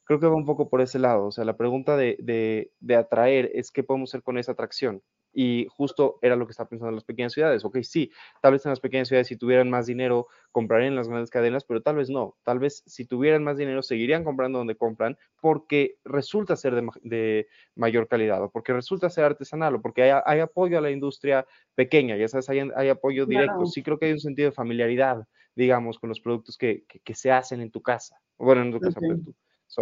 creo 0.06 0.20
que 0.20 0.28
va 0.28 0.36
un 0.36 0.46
poco 0.46 0.70
por 0.70 0.82
ese 0.82 1.00
lado. 1.00 1.26
O 1.26 1.32
sea, 1.32 1.46
la 1.46 1.58
pregunta 1.58 1.98
de, 1.98 2.16
de, 2.20 2.72
de, 2.80 2.96
atraer 2.96 3.52
es 3.54 3.72
qué 3.72 3.84
podemos 3.84 4.12
hacer 4.12 4.24
con 4.24 4.38
esa 4.38 4.54
atracción. 4.54 5.02
Y 5.38 5.68
justo 5.70 6.18
era 6.22 6.38
lo 6.38 6.48
que 6.48 6.52
estaba 6.52 6.70
pensando 6.70 6.90
en 6.90 6.96
las 6.96 7.04
pequeñas 7.04 7.34
ciudades. 7.34 7.66
Ok, 7.66 7.80
sí, 7.82 8.10
tal 8.42 8.54
vez 8.54 8.66
en 8.66 8.70
las 8.70 8.80
pequeñas 8.80 9.10
ciudades 9.10 9.28
si 9.28 9.36
tuvieran 9.36 9.70
más 9.70 9.86
dinero 9.86 10.28
comprarían 10.54 10.96
las 10.96 11.10
grandes 11.10 11.30
cadenas, 11.30 11.66
pero 11.66 11.82
tal 11.82 11.98
vez 11.98 12.10
no. 12.10 12.38
Tal 12.44 12.60
vez 12.60 12.84
si 12.86 13.06
tuvieran 13.06 13.44
más 13.44 13.58
dinero 13.58 13.84
seguirían 13.84 14.24
comprando 14.24 14.60
donde 14.60 14.78
compran 14.78 15.18
porque 15.42 15.98
resulta 16.06 16.56
ser 16.56 16.74
de, 16.74 16.90
de 17.04 17.48
mayor 17.76 18.08
calidad 18.08 18.42
o 18.42 18.50
porque 18.50 18.72
resulta 18.72 19.10
ser 19.10 19.26
artesanal 19.26 19.76
o 19.76 19.82
porque 19.82 20.04
hay, 20.04 20.22
hay, 20.26 20.40
apoyo 20.40 20.78
a 20.78 20.82
la 20.82 20.92
industria 20.92 21.46
pequeña, 21.76 22.16
ya 22.16 22.30
sabes, 22.30 22.50
hay, 22.50 22.62
hay 22.74 22.90
apoyo 22.90 23.26
directo. 23.26 23.56
Claro. 23.56 23.66
Sí 23.68 23.84
creo 23.84 24.00
que 24.00 24.06
hay 24.06 24.14
un 24.14 24.20
sentido 24.20 24.50
de 24.50 24.56
familiaridad, 24.56 25.28
digamos, 25.54 26.00
con 26.00 26.08
los 26.08 26.22
productos 26.22 26.58
que, 26.58 26.86
que, 26.88 27.00
que 27.00 27.14
se 27.14 27.32
hacen 27.32 27.60
en 27.60 27.72
tu 27.72 27.82
casa. 27.82 28.22
Bueno, 28.38 28.62
en 28.62 28.72
tu 28.72 28.80
casa, 28.80 29.00
okay. 29.00 29.10
pero 29.10 29.22
tú. 29.22 29.36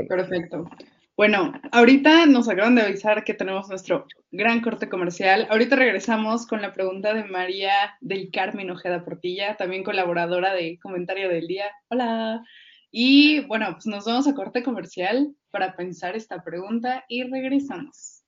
Perfecto. 0.08 0.66
Bueno, 1.16 1.54
ahorita 1.72 2.26
nos 2.26 2.50
acaban 2.50 2.74
de 2.74 2.82
avisar 2.82 3.24
que 3.24 3.36
tenemos 3.36 3.70
nuestro 3.70 4.08
gran 4.32 4.62
corte 4.62 4.90
comercial. 4.90 5.46
Ahorita 5.52 5.76
regresamos 5.76 6.48
con 6.48 6.64
la 6.64 6.74
pregunta 6.74 7.14
de 7.14 7.24
María 7.26 7.72
del 8.02 8.32
Carmen 8.32 8.72
Ojeda 8.72 9.06
Portilla, 9.06 9.56
también 9.56 9.84
colaboradora 9.84 10.56
de 10.56 10.80
Comentario 10.82 11.30
del 11.30 11.46
Día. 11.46 11.66
Hola. 11.90 12.44
Y 12.90 13.42
bueno, 13.42 13.68
pues 13.74 13.86
nos 13.86 14.06
vamos 14.06 14.28
a 14.28 14.34
corte 14.34 14.64
comercial 14.64 15.36
para 15.52 15.76
pensar 15.76 16.16
esta 16.16 16.44
pregunta 16.44 17.06
y 17.08 17.24
regresamos. 17.24 18.24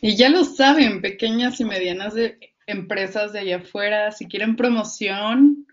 Y 0.00 0.16
ya 0.16 0.30
lo 0.30 0.44
saben, 0.44 1.02
pequeñas 1.02 1.60
y 1.60 1.64
medianas 1.66 2.14
de 2.14 2.38
empresas 2.66 3.34
de 3.34 3.40
allá 3.40 3.56
afuera, 3.58 4.12
si 4.12 4.28
quieren 4.28 4.56
promoción, 4.56 5.66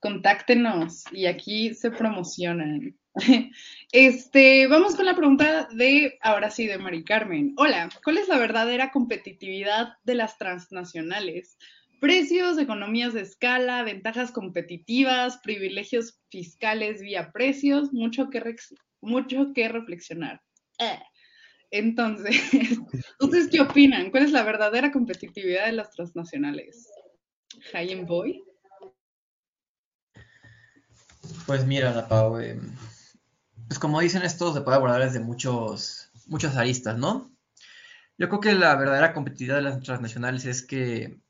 contáctenos 0.00 1.04
y 1.12 1.26
aquí 1.26 1.74
se 1.74 1.92
promocionan. 1.92 2.96
Este, 3.92 4.66
vamos 4.66 4.96
con 4.96 5.06
la 5.06 5.14
pregunta 5.14 5.68
de, 5.72 6.18
ahora 6.20 6.50
sí, 6.50 6.66
de 6.66 6.76
Mari 6.76 7.04
Carmen. 7.04 7.54
Hola, 7.56 7.88
¿cuál 8.04 8.18
es 8.18 8.28
la 8.28 8.36
verdadera 8.36 8.90
competitividad 8.90 9.94
de 10.02 10.16
las 10.16 10.36
transnacionales? 10.38 11.56
Precios, 12.00 12.58
economías 12.58 13.14
de 13.14 13.22
escala, 13.22 13.84
ventajas 13.84 14.32
competitivas, 14.32 15.38
privilegios 15.38 16.20
fiscales 16.30 17.00
vía 17.00 17.32
precios, 17.32 17.92
mucho 17.92 18.28
que, 18.28 18.56
mucho 19.00 19.52
que 19.54 19.68
reflexionar. 19.68 20.42
Eh. 20.78 20.98
Entonces, 21.70 22.36
¿ustedes 23.20 23.48
qué 23.50 23.60
opinan? 23.60 24.10
¿Cuál 24.10 24.24
es 24.24 24.32
la 24.32 24.44
verdadera 24.44 24.92
competitividad 24.92 25.66
de 25.66 25.72
las 25.72 25.90
transnacionales? 25.90 26.88
High 27.72 28.04
Boy. 28.04 28.42
Pues 31.46 31.66
mira, 31.66 31.92
la 31.92 32.06
Pau, 32.08 32.38
eh, 32.38 32.58
pues 33.68 33.78
como 33.78 34.00
dicen 34.00 34.22
esto, 34.22 34.52
se 34.52 34.60
puede 34.60 34.76
abordar 34.76 35.02
desde 35.02 35.20
muchos, 35.20 36.10
muchas 36.26 36.56
aristas, 36.56 36.96
¿no? 36.98 37.32
Yo 38.18 38.28
creo 38.28 38.40
que 38.40 38.54
la 38.54 38.74
verdadera 38.76 39.12
competitividad 39.12 39.56
de 39.56 39.62
las 39.62 39.80
transnacionales 39.80 40.46
es 40.46 40.62
que, 40.62 41.20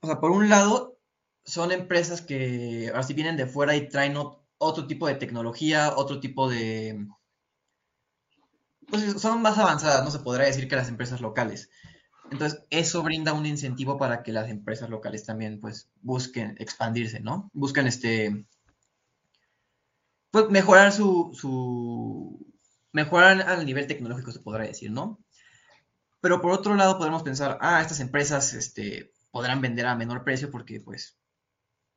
o 0.00 0.06
sea, 0.06 0.20
por 0.20 0.30
un 0.30 0.48
lado, 0.48 0.98
son 1.44 1.72
empresas 1.72 2.20
que 2.20 2.88
ahora 2.88 3.02
sí 3.02 3.14
vienen 3.14 3.36
de 3.36 3.46
fuera 3.46 3.74
y 3.74 3.88
traen 3.88 4.16
otro 4.58 4.86
tipo 4.86 5.06
de 5.06 5.14
tecnología, 5.14 5.94
otro 5.96 6.20
tipo 6.20 6.48
de... 6.48 7.06
Pues 8.88 9.20
son 9.20 9.42
más 9.42 9.58
avanzadas, 9.58 10.04
no 10.04 10.10
se 10.10 10.18
podrá 10.18 10.44
decir 10.44 10.68
que 10.68 10.76
las 10.76 10.88
empresas 10.88 11.20
locales. 11.20 11.70
Entonces, 12.30 12.64
eso 12.70 13.02
brinda 13.02 13.32
un 13.32 13.46
incentivo 13.46 13.96
para 13.96 14.22
que 14.22 14.32
las 14.32 14.50
empresas 14.50 14.90
locales 14.90 15.24
también, 15.24 15.60
pues, 15.60 15.90
busquen 16.02 16.56
expandirse, 16.58 17.20
¿no? 17.20 17.50
Busquen, 17.54 17.86
este, 17.86 18.46
pues, 20.30 20.50
mejorar 20.50 20.92
su, 20.92 21.30
su, 21.34 22.46
mejorar 22.92 23.42
al 23.42 23.64
nivel 23.66 23.86
tecnológico, 23.86 24.32
se 24.32 24.40
podrá 24.40 24.64
decir, 24.64 24.90
¿no? 24.90 25.20
Pero 26.20 26.40
por 26.40 26.52
otro 26.52 26.74
lado, 26.74 26.98
podemos 26.98 27.22
pensar, 27.22 27.58
ah, 27.60 27.80
estas 27.80 28.00
empresas, 28.00 28.54
este, 28.54 29.12
podrán 29.30 29.60
vender 29.60 29.86
a 29.86 29.96
menor 29.96 30.24
precio 30.24 30.50
porque, 30.50 30.80
pues, 30.80 31.18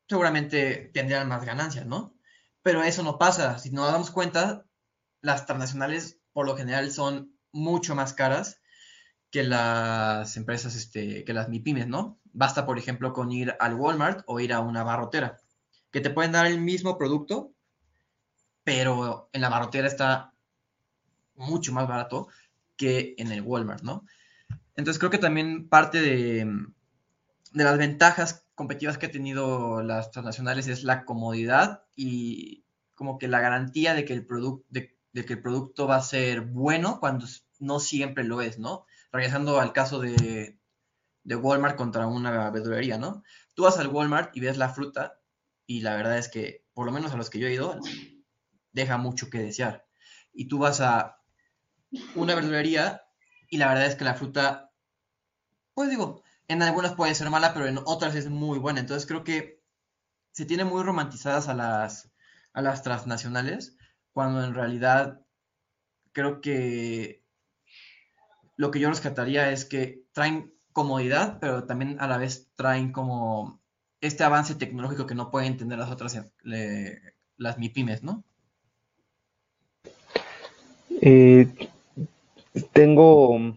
seguramente 0.08 0.92
tendrán 0.94 1.28
más 1.28 1.46
ganancias, 1.46 1.86
¿no? 1.86 2.16
Pero 2.64 2.84
eso 2.84 3.04
no 3.04 3.18
pasa. 3.18 3.58
Si 3.58 3.72
nos 3.72 3.92
damos 3.92 4.12
cuenta, 4.12 4.66
las 5.22 5.46
transnacionales, 5.46 6.20
por 6.34 6.46
lo 6.46 6.56
general, 6.58 6.92
son 6.92 7.36
mucho 7.52 7.96
más 7.96 8.14
caras 8.14 8.62
que 9.32 9.44
las 9.44 10.36
empresas, 10.38 10.76
este, 10.76 11.24
que 11.24 11.34
las 11.34 11.50
MIPIMES, 11.50 11.88
¿no? 11.88 12.20
Basta, 12.26 12.66
por 12.66 12.78
ejemplo, 12.78 13.14
con 13.14 13.32
ir 13.32 13.56
al 13.60 13.76
Walmart 13.76 14.24
o 14.28 14.40
ir 14.40 14.54
a 14.54 14.60
una 14.60 14.84
barrotera, 14.84 15.38
que 15.92 16.02
te 16.02 16.10
pueden 16.10 16.34
dar 16.34 16.46
el 16.46 16.60
mismo 16.60 16.98
producto, 16.98 17.51
pero 18.64 19.30
en 19.34 19.42
la 19.42 19.50
barrotera 19.50 19.88
está 19.88 20.34
mucho 21.36 21.74
más 21.74 21.88
barato 21.88 22.28
que 22.78 23.16
en 23.18 23.32
el 23.32 23.42
Walmart, 23.42 23.84
¿no? 23.84 24.06
Entonces 24.76 25.00
creo 25.00 25.12
que 25.12 25.18
también 25.18 25.68
parte 25.68 26.02
de, 26.02 26.46
de 27.54 27.64
las 27.64 27.78
ventajas 27.78 28.46
competitivas 28.56 28.98
que 28.98 29.08
ha 29.08 29.12
tenido 29.12 29.84
las 29.84 30.12
transnacionales 30.12 30.68
es 30.68 30.84
la 30.84 31.06
comodidad 31.06 31.84
y 31.96 32.64
como 32.96 33.18
que 33.18 33.28
la 33.28 33.40
garantía 33.40 33.94
de 33.94 34.06
que 34.06 34.14
el, 34.14 34.26
producto 34.26 34.66
de, 34.70 34.98
de 35.14 35.26
que 35.26 35.34
el 35.34 35.42
producto 35.42 35.88
va 35.88 35.98
a 35.98 36.02
ser 36.02 36.42
bueno 36.42 37.00
cuando 37.00 37.26
no 37.60 37.80
siempre 37.80 38.24
lo 38.24 38.42
es, 38.42 38.60
¿no? 38.60 38.86
regresando 39.12 39.60
al 39.60 39.74
caso 39.74 40.00
de, 40.00 40.58
Walmart 41.26 41.76
contra 41.76 42.08
una 42.08 42.50
verdulería, 42.50 42.98
¿no? 42.98 43.24
Tú 43.54 43.64
vas 43.64 43.78
al 43.78 43.88
Walmart 43.88 44.36
y 44.36 44.40
ves 44.40 44.58
la 44.58 44.70
fruta 44.70 45.20
y 45.68 45.82
la 45.82 45.96
verdad 45.96 46.18
es 46.18 46.30
que, 46.30 46.66
por 46.74 46.86
lo 46.86 46.92
menos 46.92 47.12
a 47.12 47.18
los 47.18 47.30
que 47.30 47.40
yo 47.40 47.48
he 47.48 47.54
ido, 47.54 47.78
deja 48.72 48.98
mucho 48.98 49.30
que 49.30 49.40
desear. 49.40 49.86
Y 50.34 50.48
tú 50.48 50.60
vas 50.60 50.82
a 50.82 51.20
una 52.16 52.36
verdulería 52.36 53.04
y 53.50 53.58
la 53.58 53.68
verdad 53.68 53.86
es 53.86 53.96
que 53.96 54.06
la 54.06 54.16
fruta, 54.16 54.72
pues 55.74 55.90
digo, 55.90 56.24
en 56.48 56.62
algunas 56.62 56.96
puede 56.96 57.16
ser 57.16 57.30
mala, 57.30 57.54
pero 57.54 57.68
en 57.68 57.80
otras 57.86 58.16
es 58.16 58.30
muy 58.30 58.60
buena. 58.60 58.80
Entonces 58.80 59.08
creo 59.08 59.24
que 59.24 59.62
se 60.32 60.46
tiene 60.46 60.64
muy 60.64 60.84
romantizadas 60.84 61.48
a 61.50 61.54
las, 61.54 62.12
a 62.54 62.62
las 62.62 62.84
transnacionales, 62.84 63.78
cuando 64.14 64.44
en 64.44 64.54
realidad 64.54 65.22
creo 66.14 66.42
que 66.42 67.24
lo 68.58 68.72
que 68.72 68.80
yo 68.80 68.90
rescataría 68.90 69.52
es 69.52 69.66
que 69.66 70.06
traen 70.14 70.54
comodidad, 70.72 71.40
pero 71.40 71.66
también 71.66 71.98
a 72.00 72.08
la 72.08 72.18
vez 72.18 72.52
traen 72.56 72.92
como 72.92 73.62
este 74.00 74.24
avance 74.24 74.56
tecnológico 74.56 75.08
que 75.08 75.16
no 75.16 75.32
pueden 75.32 75.58
tener 75.58 75.80
las 75.80 75.92
otras, 75.92 76.20
las 76.44 77.58
MIPIMES, 77.58 78.04
¿no? 78.04 78.24
Eh, 81.02 81.48
tengo 82.74 83.56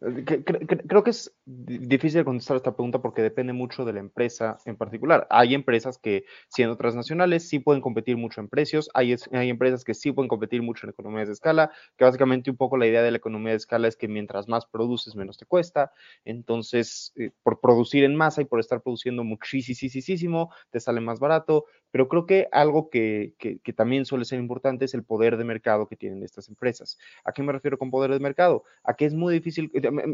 Creo 0.00 1.02
que 1.02 1.10
es 1.10 1.33
difícil 1.46 2.24
contestar 2.24 2.56
esta 2.56 2.74
pregunta 2.74 3.02
porque 3.02 3.22
depende 3.22 3.52
mucho 3.52 3.84
de 3.84 3.92
la 3.92 4.00
empresa 4.00 4.58
en 4.64 4.76
particular. 4.76 5.26
Hay 5.30 5.54
empresas 5.54 5.98
que, 5.98 6.24
siendo 6.48 6.76
transnacionales, 6.76 7.48
sí 7.48 7.58
pueden 7.58 7.82
competir 7.82 8.16
mucho 8.16 8.40
en 8.40 8.48
precios. 8.48 8.90
Hay, 8.94 9.14
hay 9.32 9.50
empresas 9.50 9.84
que 9.84 9.94
sí 9.94 10.12
pueden 10.12 10.28
competir 10.28 10.62
mucho 10.62 10.86
en 10.86 10.90
economías 10.90 11.28
de 11.28 11.34
escala, 11.34 11.70
que 11.98 12.04
básicamente 12.04 12.50
un 12.50 12.56
poco 12.56 12.76
la 12.76 12.86
idea 12.86 13.02
de 13.02 13.10
la 13.10 13.18
economía 13.18 13.50
de 13.50 13.58
escala 13.58 13.88
es 13.88 13.96
que 13.96 14.08
mientras 14.08 14.48
más 14.48 14.64
produces, 14.66 15.16
menos 15.16 15.36
te 15.36 15.44
cuesta. 15.44 15.92
Entonces, 16.24 17.12
eh, 17.16 17.30
por 17.42 17.60
producir 17.60 18.04
en 18.04 18.16
masa 18.16 18.40
y 18.40 18.46
por 18.46 18.60
estar 18.60 18.80
produciendo 18.80 19.22
muchísimo, 19.24 20.50
te 20.70 20.80
sale 20.80 21.00
más 21.00 21.20
barato. 21.20 21.66
Pero 21.90 22.08
creo 22.08 22.26
que 22.26 22.48
algo 22.50 22.90
que, 22.90 23.34
que, 23.38 23.72
también 23.72 24.04
suele 24.04 24.24
ser 24.24 24.40
importante 24.40 24.84
es 24.84 24.94
el 24.94 25.04
poder 25.04 25.36
de 25.36 25.44
mercado 25.44 25.86
que 25.86 25.94
tienen 25.94 26.24
estas 26.24 26.48
empresas. 26.48 26.98
¿A 27.24 27.30
qué 27.30 27.42
me 27.42 27.52
refiero 27.52 27.78
con 27.78 27.92
poder 27.92 28.10
de 28.10 28.18
mercado? 28.18 28.64
A 28.82 28.94
que 28.94 29.04
es 29.04 29.14
muy 29.14 29.32
difícil, 29.32 29.70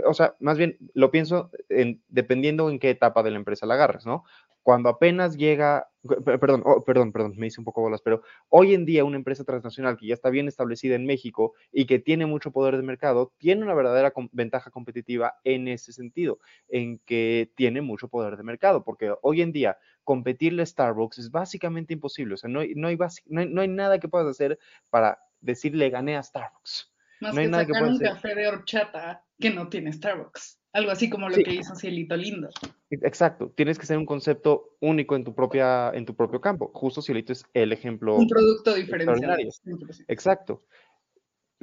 o 0.07 0.13
sea, 0.13 0.35
más 0.41 0.59
bien 0.59 0.77
lo 0.93 1.11
pienso 1.11 1.20
en, 1.69 2.03
dependiendo 2.09 2.71
en 2.71 2.79
qué 2.79 2.91
etapa 2.91 3.23
de 3.23 3.31
la 3.31 3.37
empresa 3.37 3.67
la 3.67 3.75
agarres, 3.75 4.07
¿no? 4.07 4.25
Cuando 4.63 4.91
apenas 4.91 5.39
llega, 5.39 5.89
perdón, 6.25 6.63
oh, 6.67 6.85
perdón, 6.85 7.13
perdón, 7.13 7.33
me 7.37 7.47
hice 7.47 7.61
un 7.61 7.65
poco 7.65 7.81
bolas, 7.81 8.03
pero 8.03 8.23
hoy 8.51 8.75
en 8.75 8.85
día 8.85 9.05
una 9.05 9.17
empresa 9.17 9.43
transnacional 9.43 9.97
que 9.97 10.07
ya 10.07 10.15
está 10.15 10.29
bien 10.29 10.49
establecida 10.49 10.97
en 10.97 11.07
México 11.07 11.55
y 11.73 11.87
que 11.87 11.99
tiene 11.99 12.27
mucho 12.27 12.51
poder 12.51 12.77
de 12.77 12.83
mercado, 12.83 13.33
tiene 13.39 13.63
una 13.63 13.73
verdadera 13.73 14.13
ventaja 14.33 14.71
competitiva 14.71 15.37
en 15.45 15.67
ese 15.67 15.93
sentido, 15.93 16.41
en 16.69 16.99
que 17.07 17.51
tiene 17.57 17.81
mucho 17.81 18.09
poder 18.09 18.37
de 18.37 18.43
mercado, 18.43 18.85
porque 18.85 19.15
hoy 19.23 19.41
en 19.41 19.53
día 19.53 19.79
competirle 20.05 20.63
a 20.63 20.67
Starbucks 20.67 21.19
es 21.19 21.31
básicamente 21.31 21.95
imposible. 21.95 22.35
O 22.35 22.37
sea, 22.37 22.51
no 22.51 22.61
hay, 22.61 22.75
no 22.75 22.89
hay, 22.89 22.99
no 23.27 23.61
hay, 23.61 23.69
nada 23.69 23.99
que 23.99 24.09
puedas 24.09 24.29
hacer 24.29 24.59
para 24.91 25.21
decirle 25.41 25.89
gané 25.89 26.17
a 26.17 26.23
Starbucks. 26.23 26.93
Más 27.21 27.35
no 27.35 27.41
hay 27.41 27.47
que 27.47 27.51
nada 27.51 27.67
sacar 27.67 27.85
un 27.85 27.99
café 27.99 28.35
de 28.35 28.49
horchata 28.49 29.25
que 29.39 29.51
no 29.51 29.69
tiene 29.69 29.93
Starbucks. 29.93 30.60
Algo 30.73 30.91
así 30.91 31.11
como 31.11 31.29
lo 31.29 31.37
que 31.37 31.55
hizo 31.55 31.75
Cielito 31.75 32.17
Lindo. 32.17 32.49
Exacto. 32.91 33.53
Tienes 33.57 33.79
que 33.79 33.87
ser 33.87 33.99
un 33.99 34.07
concepto 34.07 34.77
único 34.81 35.17
en 35.17 35.25
tu, 35.25 35.35
propia, 35.35 35.91
en 35.93 36.07
tu 36.07 36.15
propio 36.15 36.41
campo. 36.41 36.71
Justo 36.73 37.03
Cielito 37.03 37.33
es 37.33 37.45
el 37.55 37.73
ejemplo. 37.73 38.17
Un 38.17 38.29
producto 38.29 38.75
diferenciado. 38.75 39.37
Exacto 40.07 40.63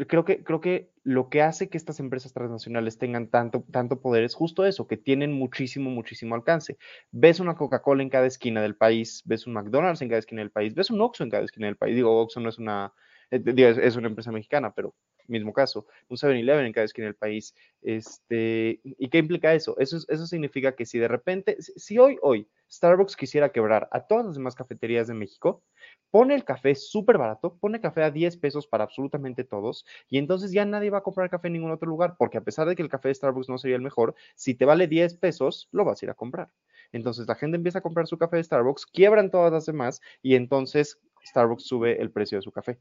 creo 0.06 0.24
que, 0.26 0.44
creo 0.44 0.62
que 0.62 0.92
lo 1.04 1.30
que 1.30 1.42
hace 1.42 1.70
que 1.70 1.78
estas 1.78 2.00
empresas 2.00 2.32
transnacionales 2.34 3.00
tengan 3.00 3.30
tanto, 3.30 3.66
tanto 3.72 4.00
poder 4.00 4.24
es 4.24 4.36
justo 4.36 4.66
eso, 4.66 4.86
que 4.86 4.98
tienen 4.98 5.34
muchísimo, 5.34 5.90
muchísimo 5.90 6.36
alcance. 6.36 6.78
Ves 7.12 7.40
una 7.40 7.56
Coca-Cola 7.56 8.04
en 8.04 8.10
cada 8.10 8.28
esquina 8.28 8.62
del 8.62 8.76
país, 8.76 9.24
ves 9.26 9.48
un 9.48 9.54
McDonald's 9.54 10.02
en 10.02 10.10
cada 10.10 10.20
esquina 10.20 10.42
del 10.42 10.52
país, 10.52 10.76
ves 10.76 10.92
un 10.92 11.02
Oxxo 11.02 11.24
en 11.24 11.32
cada 11.32 11.44
esquina 11.44 11.66
del 11.66 11.78
país. 11.78 11.96
Digo, 11.96 12.22
Oxxo 12.22 12.40
no 12.40 12.50
es 12.50 12.60
una, 12.60 12.94
eh, 13.32 13.80
es 13.82 13.96
una 13.96 14.08
empresa 14.08 14.32
mexicana, 14.32 14.74
pero 14.74 14.96
mismo 15.28 15.54
caso, 15.54 15.86
un 16.08 16.18
7-Eleven 16.18 16.66
en 16.66 16.74
cada 16.74 16.86
esquina 16.86 17.06
del 17.06 17.16
país. 17.16 17.54
Este, 17.82 18.80
¿Y 18.84 19.10
qué 19.10 19.18
implica 19.18 19.54
eso? 19.54 19.78
eso? 19.80 19.98
Eso 20.08 20.28
significa 20.28 20.76
que 20.76 20.86
si 20.86 21.00
de 21.00 21.08
repente, 21.08 21.58
si 21.60 21.98
hoy, 21.98 22.18
hoy, 22.22 22.48
Starbucks 22.70 23.16
quisiera 23.16 23.52
quebrar 23.52 23.88
a 23.92 24.02
todas 24.02 24.26
las 24.26 24.36
demás 24.36 24.56
cafeterías 24.56 25.08
de 25.08 25.14
México, 25.14 25.64
pone 26.12 26.36
el 26.36 26.44
café 26.44 26.76
súper 26.76 27.18
barato, 27.18 27.58
pone 27.60 27.80
café 27.80 28.04
a 28.04 28.12
10 28.12 28.38
pesos 28.38 28.68
para 28.68 28.84
absolutamente 28.84 29.44
todos, 29.44 29.86
y 30.10 30.18
entonces 30.18 30.52
ya 30.52 30.66
nadie 30.66 30.90
va 30.90 31.00
a 31.00 31.04
comprar 31.04 31.30
café 31.30 31.48
en 31.48 31.54
ningún 31.54 31.72
otro 31.72 31.88
lugar, 31.88 32.16
porque 32.18 32.38
a 32.38 32.42
pesar 32.42 32.68
de 32.68 32.76
que 32.76 32.82
el 32.82 32.90
café 32.90 33.10
de 33.10 33.16
Starbucks 33.16 33.50
no 33.50 33.58
sería 33.58 33.78
el 33.78 33.82
mejor, 33.82 34.16
si 34.36 34.54
te 34.54 34.66
vale 34.66 34.88
10 34.88 35.16
pesos, 35.16 35.70
lo 35.72 35.86
vas 35.86 36.02
a 36.02 36.06
ir 36.06 36.10
a 36.10 36.16
comprar. 36.16 36.50
Entonces 36.92 37.28
la 37.28 37.36
gente 37.36 37.58
empieza 37.58 37.80
a 37.80 37.82
comprar 37.82 38.08
su 38.08 38.18
café 38.18 38.38
de 38.38 38.44
Starbucks, 38.44 38.86
quiebran 38.86 39.32
todas 39.32 39.52
las 39.52 39.66
demás, 39.66 40.02
y 40.22 40.36
entonces 40.36 41.00
Starbucks 41.26 41.64
sube 41.66 42.02
el 42.02 42.12
precio 42.12 42.38
de 42.38 42.42
su 42.42 42.52
café 42.52 42.80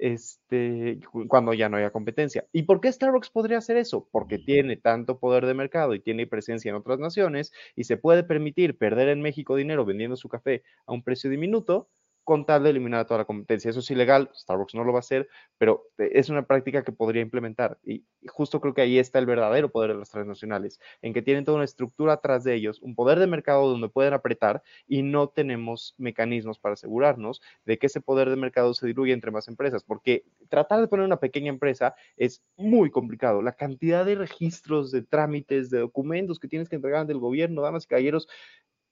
este, 0.00 0.98
cuando 1.28 1.54
ya 1.54 1.68
no 1.68 1.76
haya 1.76 1.90
competencia. 1.90 2.46
¿Y 2.52 2.62
por 2.62 2.80
qué 2.80 2.90
Starbucks 2.90 3.30
podría 3.30 3.58
hacer 3.58 3.76
eso? 3.76 4.08
Porque 4.10 4.38
tiene 4.38 4.76
tanto 4.76 5.18
poder 5.18 5.46
de 5.46 5.54
mercado 5.54 5.94
y 5.94 6.00
tiene 6.00 6.26
presencia 6.26 6.70
en 6.70 6.76
otras 6.76 6.98
naciones 6.98 7.52
y 7.76 7.84
se 7.84 7.96
puede 7.96 8.24
permitir 8.24 8.78
perder 8.78 9.08
en 9.08 9.20
México 9.22 9.56
dinero 9.56 9.84
vendiendo 9.84 10.16
su 10.16 10.28
café 10.28 10.62
a 10.86 10.92
un 10.92 11.02
precio 11.02 11.30
diminuto 11.30 11.88
con 12.30 12.46
tal 12.46 12.62
de 12.62 12.70
eliminar 12.70 13.08
toda 13.08 13.18
la 13.18 13.24
competencia. 13.24 13.70
Eso 13.70 13.80
es 13.80 13.90
ilegal, 13.90 14.30
Starbucks 14.32 14.76
no 14.76 14.84
lo 14.84 14.92
va 14.92 14.98
a 14.98 15.00
hacer, 15.00 15.28
pero 15.58 15.88
eh, 15.98 16.10
es 16.12 16.28
una 16.28 16.46
práctica 16.46 16.84
que 16.84 16.92
podría 16.92 17.22
implementar. 17.22 17.80
Y 17.84 18.04
justo 18.28 18.60
creo 18.60 18.72
que 18.72 18.82
ahí 18.82 19.00
está 19.00 19.18
el 19.18 19.26
verdadero 19.26 19.72
poder 19.72 19.94
de 19.94 19.98
las 19.98 20.10
transnacionales, 20.10 20.78
en 21.02 21.12
que 21.12 21.22
tienen 21.22 21.44
toda 21.44 21.56
una 21.56 21.64
estructura 21.64 22.12
atrás 22.12 22.44
de 22.44 22.54
ellos, 22.54 22.80
un 22.82 22.94
poder 22.94 23.18
de 23.18 23.26
mercado 23.26 23.68
donde 23.68 23.88
pueden 23.88 24.14
apretar 24.14 24.62
y 24.86 25.02
no 25.02 25.28
tenemos 25.28 25.96
mecanismos 25.98 26.60
para 26.60 26.74
asegurarnos 26.74 27.42
de 27.64 27.78
que 27.78 27.88
ese 27.88 28.00
poder 28.00 28.30
de 28.30 28.36
mercado 28.36 28.74
se 28.74 28.86
diluya 28.86 29.12
entre 29.12 29.32
más 29.32 29.48
empresas, 29.48 29.82
porque 29.82 30.24
tratar 30.48 30.80
de 30.80 30.86
poner 30.86 31.06
una 31.06 31.18
pequeña 31.18 31.48
empresa 31.48 31.96
es 32.16 32.44
muy 32.56 32.92
complicado. 32.92 33.42
La 33.42 33.56
cantidad 33.56 34.04
de 34.04 34.14
registros, 34.14 34.92
de 34.92 35.02
trámites, 35.02 35.68
de 35.68 35.80
documentos 35.80 36.38
que 36.38 36.46
tienes 36.46 36.68
que 36.68 36.76
entregar 36.76 37.00
ante 37.00 37.12
el 37.12 37.18
gobierno, 37.18 37.62
damas 37.62 37.86
y 37.86 37.88
caballeros, 37.88 38.28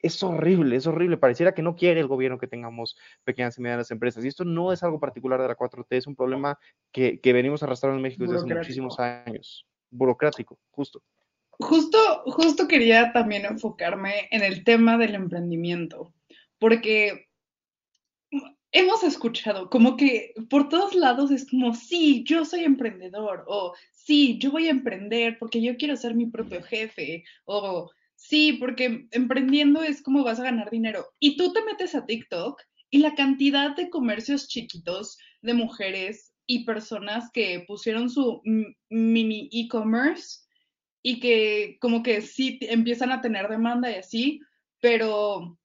es 0.01 0.23
horrible, 0.23 0.77
es 0.77 0.87
horrible. 0.87 1.17
Pareciera 1.17 1.55
que 1.55 1.63
no 1.63 1.77
quiere 1.77 2.01
el 2.01 2.07
gobierno 2.07 2.39
que 2.39 2.47
tengamos 2.47 2.97
pequeñas 3.25 3.59
y 3.59 3.63
medianas 3.63 3.91
empresas. 3.91 4.25
Y 4.25 4.29
esto 4.29 4.45
no 4.45 4.73
es 4.73 4.83
algo 4.83 5.01
particular 5.01 5.41
de 5.41 5.49
la 5.49 5.57
4T, 5.57 5.87
es 5.91 6.07
un 6.07 6.17
problema 6.17 6.59
que, 6.93 7.21
venimos 7.25 7.63
arrastrando 7.63 7.97
en 7.97 8.03
México 8.03 8.25
desde 8.25 8.37
hace 8.37 8.55
muchísimos 8.55 8.99
años. 8.99 9.67
Burocrático, 9.91 10.59
justo. 10.71 11.03
Justo, 11.51 11.99
justo 12.27 12.69
quería 12.69 13.13
también 13.13 13.45
enfocarme 13.45 14.29
en 14.31 14.43
el 14.45 14.63
tema 14.63 14.97
del 14.97 15.17
emprendimiento, 15.17 16.13
porque 16.59 17.29
hemos 18.71 19.03
escuchado 19.03 19.69
como 19.69 19.97
que 19.97 20.35
por 20.49 20.69
todos 20.69 20.95
lados 20.95 21.33
es 21.33 21.51
como, 21.51 21.75
sí, 21.75 22.23
yo 22.25 22.45
soy 22.45 22.65
emprendedor, 22.65 23.45
o 23.49 23.75
sí, 23.93 24.39
yo 24.39 24.53
voy 24.53 24.69
a 24.69 24.71
emprender 24.71 25.37
porque 25.39 25.61
yo 25.61 25.77
quiero 25.77 25.97
ser 25.97 26.15
mi 26.15 26.27
propio 26.27 26.63
jefe, 26.63 27.25
o 27.45 27.91
Sí, 28.29 28.59
porque 28.61 29.09
emprendiendo 29.13 29.83
es 29.83 30.03
como 30.03 30.23
vas 30.23 30.39
a 30.39 30.43
ganar 30.43 30.69
dinero. 30.69 31.07
Y 31.19 31.39
tú 31.39 31.51
te 31.55 31.65
metes 31.65 31.95
a 31.95 32.05
TikTok 32.05 32.61
y 32.91 32.99
la 32.99 33.15
cantidad 33.15 33.75
de 33.75 33.89
comercios 33.89 34.49
chiquitos 34.49 35.17
de 35.41 35.55
mujeres 35.55 36.35
y 36.47 36.67
personas 36.67 37.31
que 37.33 37.65
pusieron 37.67 38.11
su 38.11 38.43
mini 38.91 39.49
e-commerce 39.51 40.41
y 41.03 41.21
que 41.21 41.79
como 41.81 42.03
que 42.03 42.21
sí 42.21 42.59
empiezan 42.61 43.13
a 43.13 43.23
tener 43.23 43.49
demanda 43.49 43.91
y 43.91 43.95
así, 43.95 44.41
pero 44.83 45.59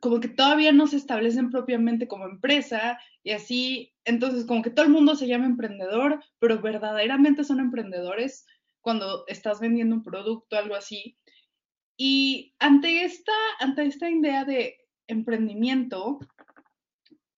como 0.00 0.20
que 0.20 0.28
todavía 0.28 0.70
no 0.70 0.86
se 0.86 0.98
establecen 0.98 1.50
propiamente 1.50 2.06
como 2.06 2.26
empresa 2.26 2.96
y 3.24 3.32
así, 3.32 3.92
entonces 4.04 4.46
como 4.46 4.62
que 4.62 4.70
todo 4.70 4.86
el 4.86 4.92
mundo 4.92 5.16
se 5.16 5.26
llama 5.26 5.46
emprendedor, 5.46 6.22
pero 6.38 6.62
verdaderamente 6.62 7.42
son 7.42 7.58
emprendedores 7.58 8.46
cuando 8.82 9.24
estás 9.26 9.58
vendiendo 9.58 9.96
un 9.96 10.04
producto, 10.04 10.56
algo 10.56 10.76
así. 10.76 11.18
Y 11.96 12.54
ante 12.58 13.04
esta, 13.04 13.32
ante 13.60 13.84
esta 13.84 14.10
idea 14.10 14.44
de 14.44 14.76
emprendimiento, 15.06 16.18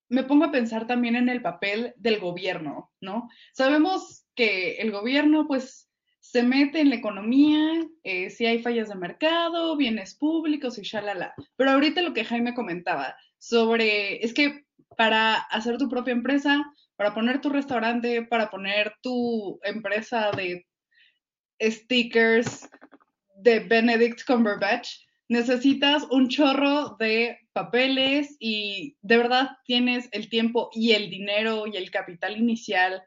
me 0.09 0.25
pongo 0.25 0.45
a 0.45 0.53
pensar 0.53 0.87
también 0.87 1.17
en 1.17 1.29
el 1.29 1.43
papel 1.43 1.95
del 1.97 2.21
gobierno, 2.21 2.93
¿no? 3.01 3.29
Sabemos 3.53 4.27
que 4.35 4.77
el 4.77 4.93
gobierno, 4.93 5.47
pues, 5.47 5.91
se 6.21 6.43
mete 6.43 6.81
en 6.81 6.91
la 6.91 6.97
economía, 6.97 7.87
eh, 8.03 8.31
si 8.31 8.47
hay 8.47 8.61
fallas 8.61 8.89
de 8.89 8.97
mercado, 8.97 9.77
bienes 9.77 10.15
públicos 10.15 10.79
y 10.79 10.83
shalala. 10.83 11.35
Pero 11.57 11.71
ahorita 11.71 12.03
lo 12.03 12.15
que 12.15 12.25
Jaime 12.25 12.55
comentaba 12.55 13.17
sobre, 13.39 14.25
es 14.25 14.35
que 14.35 14.65
para 14.97 15.35
hacer 15.35 15.79
tu 15.79 15.89
propia 15.89 16.13
empresa, 16.13 16.65
para 16.97 17.15
poner 17.15 17.41
tu 17.41 17.51
restaurante, 17.51 18.23
para 18.23 18.51
poner 18.51 18.95
tu 19.03 19.61
empresa 19.63 20.31
de 20.33 20.67
stickers, 21.63 22.69
de 23.37 23.61
Benedict 23.61 24.25
Cumberbatch, 24.25 24.89
necesitas 25.29 26.05
un 26.11 26.29
chorro 26.29 26.97
de 26.99 27.39
papeles 27.53 28.37
y 28.39 28.97
de 29.03 29.17
verdad 29.17 29.51
tienes 29.65 30.09
el 30.13 30.29
tiempo 30.29 30.71
y 30.73 30.93
el 30.93 31.11
dinero 31.11 31.67
y 31.67 31.77
el 31.77 31.91
capital 31.91 32.37
inicial 32.37 33.03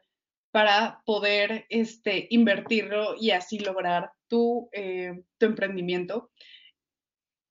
para 0.50 1.02
poder 1.06 1.66
este, 1.68 2.26
invertirlo 2.30 3.14
y 3.18 3.30
así 3.30 3.58
lograr 3.60 4.12
tu, 4.28 4.68
eh, 4.72 5.22
tu 5.38 5.46
emprendimiento. 5.46 6.30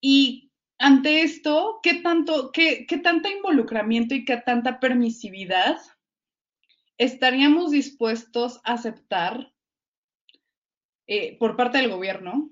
Y 0.02 0.52
ante 0.78 1.22
esto, 1.22 1.80
¿qué 1.82 1.96
tanto, 1.96 2.52
qué, 2.52 2.86
qué 2.88 3.02
involucramiento 3.36 4.16
y 4.16 4.26
qué 4.26 4.38
tanta 4.38 4.80
permisividad 4.80 5.78
estaríamos 6.98 7.72
dispuestos 7.72 8.60
a 8.64 8.74
aceptar 8.74 9.54
eh, 11.08 11.38
por 11.40 11.56
parte 11.56 11.80
del 11.80 11.90
gobierno 11.90 12.52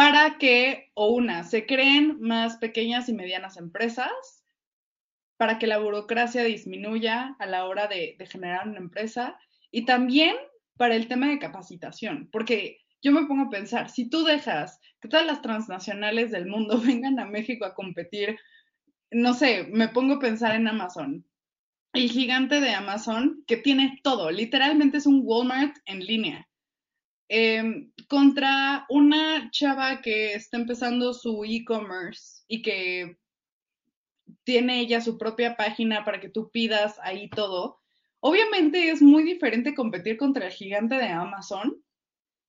para 0.00 0.38
que, 0.38 0.90
o 0.94 1.10
una, 1.10 1.44
se 1.44 1.66
creen 1.66 2.16
más 2.22 2.56
pequeñas 2.56 3.10
y 3.10 3.12
medianas 3.12 3.58
empresas, 3.58 4.42
para 5.36 5.58
que 5.58 5.66
la 5.66 5.76
burocracia 5.76 6.42
disminuya 6.42 7.36
a 7.38 7.44
la 7.44 7.66
hora 7.66 7.86
de, 7.86 8.16
generar 8.30 8.66
una 8.66 8.78
empresa, 8.78 9.38
y 9.70 9.84
también 9.84 10.36
para 10.78 10.96
el 10.96 11.06
tema 11.06 11.28
de 11.28 11.38
capacitación, 11.38 12.30
porque 12.32 12.78
yo 13.02 13.12
me 13.12 13.26
pongo 13.26 13.48
a 13.48 13.50
pensar, 13.50 13.90
si 13.90 14.08
tú 14.08 14.24
dejas 14.24 14.80
que 15.02 15.08
todas 15.08 15.26
las 15.26 15.42
transnacionales 15.42 16.30
del 16.30 16.46
mundo 16.46 16.80
vengan 16.82 17.20
a 17.20 17.26
México 17.26 17.66
a 17.66 17.74
competir, 17.74 18.38
no 19.10 19.34
sé, 19.34 19.64
me 19.64 19.88
pongo 19.88 20.14
a 20.14 20.18
pensar 20.18 20.56
en 20.56 20.66
Amazon. 20.66 21.26
El 21.92 22.10
gigante 22.10 22.62
de 22.62 22.70
Amazon 22.70 23.44
que 23.46 23.58
tiene 23.58 24.00
todo, 24.02 24.30
literalmente 24.30 24.96
es 24.96 25.04
un 25.04 25.20
Walmart 25.24 25.76
en 25.84 26.06
línea. 26.06 26.49
Em, 27.32 27.92
contra 28.08 28.86
una 28.88 29.52
chava 29.52 30.00
que 30.02 30.34
está 30.34 30.56
empezando 30.56 31.14
su 31.14 31.44
e-commerce 31.44 32.42
y 32.48 32.60
que 32.60 33.18
tiene 34.42 34.80
ella 34.80 35.00
su 35.00 35.16
propia 35.16 35.56
página 35.56 36.04
para 36.04 36.18
que 36.18 36.28
tú 36.28 36.50
pidas 36.50 36.98
ahí 37.00 37.30
todo. 37.30 37.78
Obviamente 38.18 38.90
es 38.90 39.00
muy 39.00 39.22
diferente 39.22 39.76
competir 39.76 40.16
contra 40.16 40.46
el 40.46 40.52
gigante 40.52 40.96
de 40.96 41.06
Amazon 41.06 41.80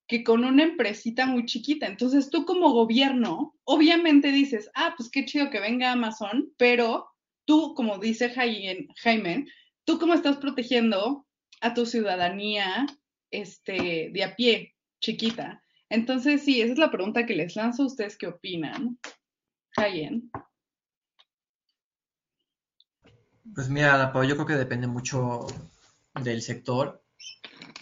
que 0.08 0.24
con 0.24 0.44
una 0.44 0.64
empresita 0.64 1.26
muy 1.26 1.46
chiquita. 1.46 1.86
Entonces 1.86 2.28
tú 2.28 2.44
como 2.44 2.72
gobierno, 2.72 3.54
obviamente 3.62 4.32
dices, 4.32 4.68
ah, 4.74 4.94
pues 4.96 5.08
qué 5.12 5.24
chido 5.24 5.48
que 5.50 5.60
venga 5.60 5.92
Amazon, 5.92 6.52
pero 6.56 7.06
tú, 7.44 7.74
como 7.74 7.98
dice 7.98 8.30
Jaime, 8.30 9.46
tú 9.84 10.00
cómo 10.00 10.14
estás 10.14 10.38
protegiendo 10.38 11.24
a 11.60 11.72
tu 11.72 11.86
ciudadanía 11.86 12.84
este, 13.32 14.10
de 14.12 14.24
a 14.24 14.36
pie, 14.36 14.74
chiquita. 15.00 15.62
Entonces, 15.88 16.44
sí, 16.44 16.60
esa 16.60 16.72
es 16.72 16.78
la 16.78 16.90
pregunta 16.90 17.26
que 17.26 17.34
les 17.34 17.56
lanzo. 17.56 17.84
¿Ustedes 17.84 18.16
qué 18.16 18.28
opinan? 18.28 18.98
Jayen. 19.70 20.30
Pues 23.54 23.68
mira, 23.68 24.12
yo 24.14 24.34
creo 24.34 24.46
que 24.46 24.54
depende 24.54 24.86
mucho 24.86 25.46
del 26.22 26.42
sector, 26.42 27.02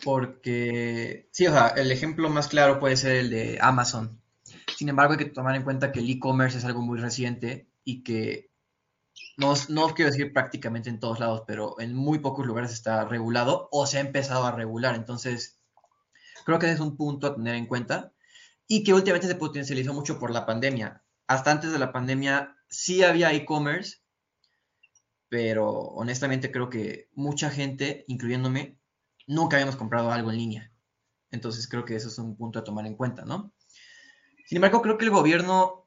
porque 0.03 1.29
sí, 1.33 1.47
o 1.47 1.53
sea, 1.53 1.69
el 1.69 1.93
ejemplo 1.93 2.31
más 2.31 2.49
claro 2.49 2.81
puede 2.81 2.97
ser 2.97 3.17
el 3.17 3.31
de 3.31 3.59
Amazon. 3.61 4.21
Sin 4.77 4.89
embargo, 4.89 5.13
hay 5.13 5.19
que 5.19 5.27
tomar 5.27 5.55
en 5.55 5.63
cuenta 5.63 5.93
que 5.93 6.01
el 6.01 6.11
e-commerce 6.11 6.59
es 6.59 6.65
algo 6.65 6.83
muy 6.83 6.99
reciente 6.99 7.69
y 7.85 8.03
que 8.03 8.50
no, 9.37 9.55
no 9.69 9.95
quiero 9.95 10.11
decir 10.11 10.33
prácticamente 10.33 10.91
en 10.91 11.01
todos 11.01 11.19
lados, 11.19 11.45
pero 11.47 11.81
en 11.81 11.95
muy 11.95 12.19
pocos 12.19 12.47
lugares 12.47 12.73
está 12.73 13.05
regulado 13.05 13.69
o 13.73 13.87
se 13.87 13.99
ha 13.99 14.01
empezado 14.01 14.45
a 14.45 14.53
regular. 14.53 14.95
Entonces, 14.95 15.61
creo 16.45 16.59
que 16.59 16.71
es 16.71 16.81
un 16.81 16.97
punto 16.97 17.27
a 17.27 17.35
tener 17.35 17.55
en 17.55 17.67
cuenta 17.67 18.13
y 18.67 18.85
que 18.85 18.95
últimamente 18.95 19.29
se 19.29 19.35
potencializó 19.35 19.95
mucho 19.95 20.19
por 20.19 20.31
la 20.31 20.47
pandemia. 20.47 21.03
Hasta 21.27 21.51
antes 21.51 21.73
de 21.73 21.79
la 21.79 21.93
pandemia 21.93 22.57
sí 22.69 23.03
había 23.03 23.33
e-commerce, 23.33 23.99
pero 25.29 25.71
honestamente 25.71 26.53
creo 26.53 26.69
que 26.69 27.09
mucha 27.15 27.51
gente, 27.51 28.05
incluyéndome, 28.09 28.79
nunca 29.27 29.57
habíamos 29.57 29.77
comprado 29.77 30.11
algo 30.11 30.31
en 30.31 30.37
línea. 30.37 30.73
Entonces 31.31 31.69
creo 31.69 31.85
que 31.85 31.97
eso 31.97 32.09
es 32.09 32.19
un 32.19 32.37
punto 32.37 32.59
a 32.59 32.65
tomar 32.65 32.87
en 32.87 32.97
cuenta, 32.97 33.25
¿no? 33.25 33.53
Sin 34.47 34.57
embargo, 34.57 34.83
creo 34.83 34.99
que 34.99 35.05
el 35.05 35.13
gobierno 35.13 35.80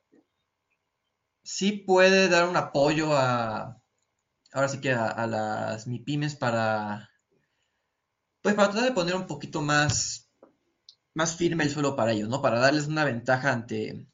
sí 1.43 1.71
puede 1.73 2.29
dar 2.29 2.47
un 2.47 2.57
apoyo 2.57 3.15
a, 3.15 3.81
ahora 4.53 4.67
sí 4.67 4.79
que 4.79 4.91
a, 4.91 5.27
las 5.27 5.87
MIPIMES 5.87 6.35
para, 6.35 7.09
pues 8.41 8.55
para 8.55 8.69
tratar 8.69 8.89
de 8.89 8.95
poner 8.95 9.15
un 9.15 9.27
poquito 9.27 9.61
más, 9.61 10.29
más 11.13 11.35
firme 11.35 11.63
el 11.63 11.69
suelo 11.69 11.95
para 11.95 12.11
ellos, 12.11 12.29
¿no? 12.29 12.41
Para 12.41 12.59
darles 12.59 12.87
una 12.87 13.03
ventaja 13.03 13.51
ante, 13.51 14.07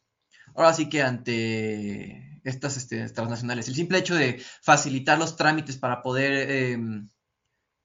ahora 0.55 0.73
sí 0.73 0.89
que 0.89 1.03
ante 1.03 2.41
estas 2.43 2.77
este, 2.77 3.07
transnacionales. 3.09 3.67
El 3.67 3.75
simple 3.75 3.99
hecho 3.99 4.15
de 4.15 4.41
facilitar 4.61 5.19
los 5.19 5.35
trámites 5.35 5.77
para 5.77 6.01
poder 6.01 6.49
em, 6.49 7.09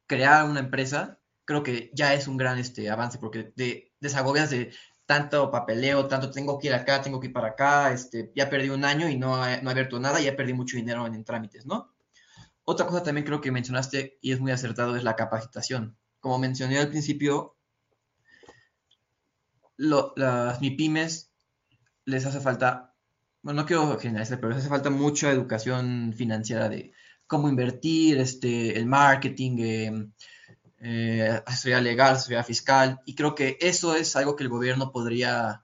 crear 0.06 0.44
una 0.48 0.60
empresa, 0.60 1.20
creo 1.44 1.62
que 1.62 1.90
ya 1.92 2.14
es 2.14 2.28
un 2.28 2.36
gran 2.36 2.58
este, 2.58 2.88
avance, 2.90 3.18
porque 3.18 3.44
te 3.44 3.92
desagobias 4.00 4.50
de 4.50 4.72
tanto 5.06 5.50
papeleo, 5.50 6.06
tanto 6.06 6.30
tengo 6.30 6.58
que 6.58 6.68
ir 6.68 6.74
acá, 6.74 7.02
tengo 7.02 7.20
que 7.20 7.26
ir 7.28 7.32
para 7.32 7.48
acá, 7.48 7.92
este, 7.92 8.32
ya 8.34 8.48
perdí 8.48 8.70
un 8.70 8.84
año 8.84 9.08
y 9.08 9.16
no, 9.16 9.36
no 9.36 9.42
he 9.42 9.70
abierto 9.70 10.00
nada, 10.00 10.20
ya 10.20 10.36
perdí 10.36 10.54
mucho 10.54 10.76
dinero 10.76 11.06
en, 11.06 11.24
trámites, 11.24 11.66
¿no? 11.66 11.94
Otra 12.64 12.86
cosa 12.86 13.02
también 13.02 13.26
creo 13.26 13.40
que 13.40 13.52
mencionaste 13.52 14.18
y 14.22 14.32
es 14.32 14.40
muy 14.40 14.52
acertado 14.52 14.96
es 14.96 15.04
la 15.04 15.16
capacitación. 15.16 15.96
Como 16.20 16.38
mencioné 16.38 16.78
al 16.78 16.88
principio, 16.88 17.56
las 19.76 20.60
MIPIMES 20.60 21.30
les 22.06 22.24
hace 22.24 22.40
falta, 22.40 22.94
bueno, 23.42 23.62
no 23.62 23.66
quiero 23.66 23.98
generalizar, 23.98 24.38
pero 24.38 24.50
les 24.50 24.60
hace 24.60 24.70
falta 24.70 24.88
mucha 24.88 25.30
educación 25.30 26.14
financiera 26.16 26.70
de 26.70 26.92
cómo 27.26 27.50
invertir, 27.50 28.18
este, 28.18 28.78
el 28.78 28.86
marketing, 28.86 29.56
eh, 29.58 30.08
eh, 30.84 31.42
legal, 31.80 32.14
asesoría 32.14 32.44
fiscal, 32.44 33.00
y 33.06 33.14
creo 33.14 33.34
que 33.34 33.56
eso 33.60 33.96
es 33.96 34.14
algo 34.16 34.36
que 34.36 34.44
el 34.44 34.50
gobierno 34.50 34.92
podría 34.92 35.62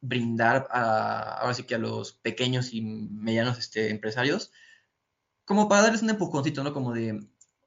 brindar 0.00 0.66
a, 0.70 1.38
ahora 1.40 1.54
sí 1.54 1.62
que 1.62 1.76
a 1.76 1.78
los 1.78 2.12
pequeños 2.14 2.72
y 2.72 2.82
medianos 2.82 3.58
este, 3.58 3.90
empresarios, 3.90 4.52
como 5.44 5.68
para 5.68 5.82
darles 5.82 6.02
un 6.02 6.10
empujoncito, 6.10 6.64
¿no? 6.64 6.72
Como 6.72 6.92
de, 6.92 7.20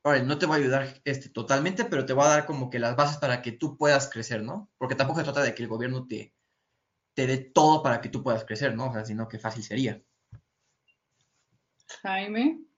ahora, 0.04 0.22
no 0.24 0.38
te 0.38 0.46
voy 0.46 0.58
a 0.58 0.60
ayudar 0.62 1.02
este, 1.06 1.30
totalmente, 1.30 1.86
pero 1.86 2.06
te 2.06 2.14
voy 2.14 2.26
a 2.26 2.30
dar 2.30 2.46
como 2.46 2.70
que 2.70 2.80
las 2.80 2.96
bases 2.96 3.18
para 3.18 3.42
que 3.42 3.54
tú 3.54 3.78
puedas 3.78 4.10
crecer, 4.10 4.44
¿no? 4.44 4.70
Porque 4.78 4.96
tampoco 4.96 5.20
se 5.20 5.26
trata 5.26 5.44
de 5.44 5.56
que 5.56 5.64
el 5.64 5.70
gobierno 5.70 6.08
te, 6.08 6.34
te 7.14 7.28
dé 7.28 7.38
todo 7.38 7.84
para 7.84 8.02
que 8.02 8.10
tú 8.10 8.22
puedas 8.22 8.44
crecer, 8.44 8.76
¿no? 8.76 8.90
O 8.90 8.94
sea, 8.94 9.06
sino 9.06 9.28
que 9.30 9.40
fácil 9.40 9.64
sería. 9.64 10.02
Jaime. 12.02 12.73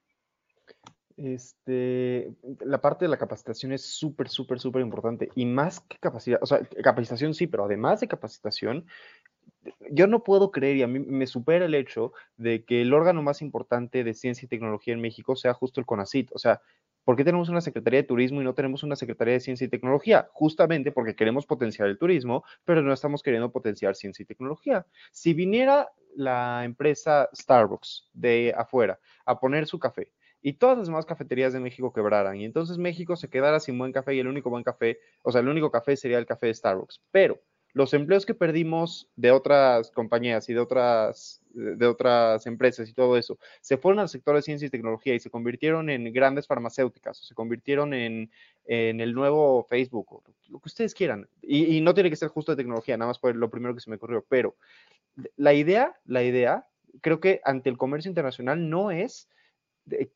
Este, 1.18 2.34
la 2.59 2.82
parte 2.82 3.05
de 3.05 3.09
la 3.09 3.18
capacitación 3.18 3.72
es 3.72 3.86
súper, 3.86 4.28
súper, 4.28 4.59
súper 4.59 4.82
importante. 4.82 5.30
Y 5.36 5.45
más 5.45 5.80
que 5.80 5.97
capacidad, 5.97 6.39
o 6.41 6.45
sea, 6.45 6.59
capacitación 6.84 7.34
sí, 7.34 7.47
pero 7.47 7.66
además 7.66 8.01
de 8.01 8.07
capacitación, 8.07 8.86
yo 9.91 10.07
no 10.07 10.24
puedo 10.24 10.51
creer 10.51 10.78
y 10.78 10.84
a 10.84 10.88
mí 10.88 10.99
me 10.99 11.28
supera 11.28 11.66
el 11.66 11.76
hecho 11.76 12.11
de 12.38 12.66
que 12.66 12.82
el 12.82 12.93
órgano 12.93 13.22
más 13.22 13.41
importante 13.41 14.03
de 14.03 14.13
ciencia 14.13 14.45
y 14.45 14.49
tecnología 14.49 14.93
en 14.93 15.01
México 15.01 15.36
sea 15.36 15.53
justo 15.53 15.80
el 15.80 15.86
CONACIT. 15.86 16.32
O 16.34 16.39
sea, 16.39 16.61
¿por 17.05 17.16
qué 17.16 17.24
tenemos 17.24 17.47
una 17.47 17.61
Secretaría 17.61 18.01
de 18.01 18.07
Turismo 18.07 18.41
y 18.41 18.43
no 18.43 18.53
tenemos 18.53 18.84
una 18.84 18.97
Secretaría 18.97 19.36
de 19.36 19.39
Ciencia 19.39 19.66
y 19.66 19.70
Tecnología? 19.70 20.28
Justamente 20.34 20.91
porque 20.91 21.16
queremos 21.16 21.45
potenciar 21.45 21.88
el 21.88 21.97
turismo, 21.97 22.43
pero 22.66 22.82
no 22.82 22.91
estamos 22.91 23.24
queriendo 23.24 23.51
potenciar 23.51 23.95
ciencia 23.95 24.24
y 24.24 24.26
tecnología. 24.26 24.86
Si 25.11 25.34
viniera 25.34 25.89
la 26.16 26.63
empresa 26.66 27.30
Starbucks 27.34 28.09
de 28.13 28.53
afuera 28.57 28.99
a 29.26 29.39
poner 29.39 29.66
su 29.68 29.80
café 29.80 30.11
y 30.46 30.54
todas 30.54 30.78
las 30.78 30.86
demás 30.86 31.08
cafeterías 31.08 31.54
de 31.54 31.60
México 31.60 31.91
quebraran 31.91 32.39
y 32.39 32.46
entonces 32.46 32.78
México 32.78 33.16
se 33.16 33.32
quedara 33.32 33.60
sin 33.60 33.80
buen 33.80 33.91
café 33.91 34.14
y 34.14 34.20
el 34.20 34.28
único 34.28 34.52
buen 34.52 34.64
café, 34.64 35.00
o 35.24 35.32
sea, 35.32 35.41
el 35.41 35.48
único 35.48 35.72
café 35.72 35.98
sería 35.98 36.20
el 36.20 36.28
café 36.28 36.46
de 36.46 36.54
Starbucks. 36.54 37.02
Pero 37.10 37.41
los 37.74 37.96
empleos 37.96 38.28
que 38.28 38.36
perdimos 38.36 39.10
de 39.16 39.32
otras 39.32 39.89
compañías 39.89 40.48
y 40.48 40.54
de 40.54 40.60
otras, 40.60 41.41
de 41.50 41.88
otras 41.88 42.46
empresas 42.46 42.88
y 42.88 42.93
todo 42.93 43.18
eso, 43.18 43.39
se 43.60 43.78
fueron 43.78 43.98
al 43.98 44.08
sector 44.08 44.36
de 44.36 44.43
ciencia 44.43 44.68
y 44.68 44.70
tecnología 44.70 45.16
y 45.16 45.20
se 45.20 45.32
convirtieron 45.32 45.89
en 45.89 46.14
grandes 46.14 46.46
farmacéuticas, 46.46 47.20
o 47.22 47.24
se 47.24 47.34
convirtieron 47.34 47.96
en, 47.96 48.30
el 48.66 49.14
nuevo 49.16 49.64
Facebook, 49.64 50.14
o 50.14 50.24
lo 50.50 50.60
que 50.60 50.68
ustedes 50.68 50.93
quieran. 50.93 51.28
Y, 51.41 51.82
no 51.82 51.96
tiene 51.96 52.12
que 52.12 52.18
ser 52.18 52.30
justo 52.30 52.52
de 52.52 52.58
tecnología, 52.58 52.98
nada 52.98 53.10
más 53.10 53.18
por 53.18 53.36
lo 53.36 53.50
primero 53.50 53.74
que 53.74 53.82
se 53.82 53.89
me 53.89 53.96
ocurrió, 53.96 54.24
pero 54.30 54.56
la 55.38 55.56
idea, 55.56 56.00
la 56.06 56.22
idea, 56.22 56.68
creo 57.02 57.20
que 57.20 57.41
ante 57.43 57.72
el 57.72 57.80
comercio 57.80 58.10
internacional 58.10 58.70
no 58.70 58.91
es 58.91 59.28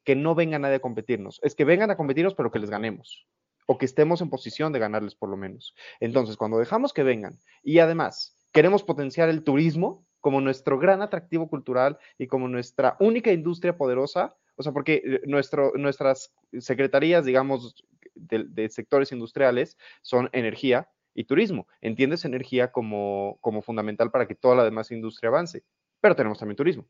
que 0.04 0.16
no 0.16 0.36
venga 0.36 0.60
nadie 0.60 0.76
a 0.76 0.82
competirnos, 0.82 1.40
es 1.44 1.56
que 1.56 1.66
vengan 1.66 1.92
a 1.92 1.98
competirnos, 1.98 2.36
pero 2.36 2.52
que 2.52 2.60
les 2.60 2.70
ganemos 2.70 3.28
o 3.72 3.78
que 3.78 3.86
estemos 3.86 4.20
en 4.22 4.32
posición 4.32 4.74
de 4.74 4.80
ganarles 4.80 5.14
por 5.14 5.30
lo 5.30 5.38
menos. 5.38 5.76
Entonces, 6.00 6.38
cuando 6.38 6.58
dejamos 6.58 6.92
que 6.92 7.04
vengan 7.04 7.38
y 7.62 7.78
además 7.78 8.36
queremos 8.52 8.82
potenciar 8.84 9.30
el 9.30 9.44
turismo 9.44 10.08
como 10.22 10.42
nuestro 10.42 10.80
gran 10.80 11.04
atractivo 11.04 11.48
cultural 11.48 12.00
y 12.18 12.26
como 12.26 12.48
nuestra 12.48 12.98
única 13.00 13.32
industria 13.32 13.78
poderosa, 13.78 14.36
o 14.56 14.64
sea, 14.64 14.72
porque 14.72 15.02
eh, 15.06 15.22
nuestro, 15.26 15.72
nuestras 15.76 16.34
secretarías, 16.58 17.26
digamos, 17.26 17.76
de, 18.16 18.70
sectores 18.70 19.12
industriales 19.12 19.78
son 20.02 20.30
energía 20.34 20.90
y 21.14 21.26
turismo. 21.26 21.68
Entiendes 21.80 22.26
energía 22.26 22.72
como, 22.72 23.38
como 23.40 23.62
fundamental 23.62 24.12
para 24.12 24.28
que 24.28 24.36
toda 24.36 24.56
la 24.56 24.64
demás 24.64 24.92
industria 24.92 25.30
avance, 25.30 25.64
pero 26.02 26.16
tenemos 26.16 26.40
también 26.40 26.58
turismo. 26.58 26.88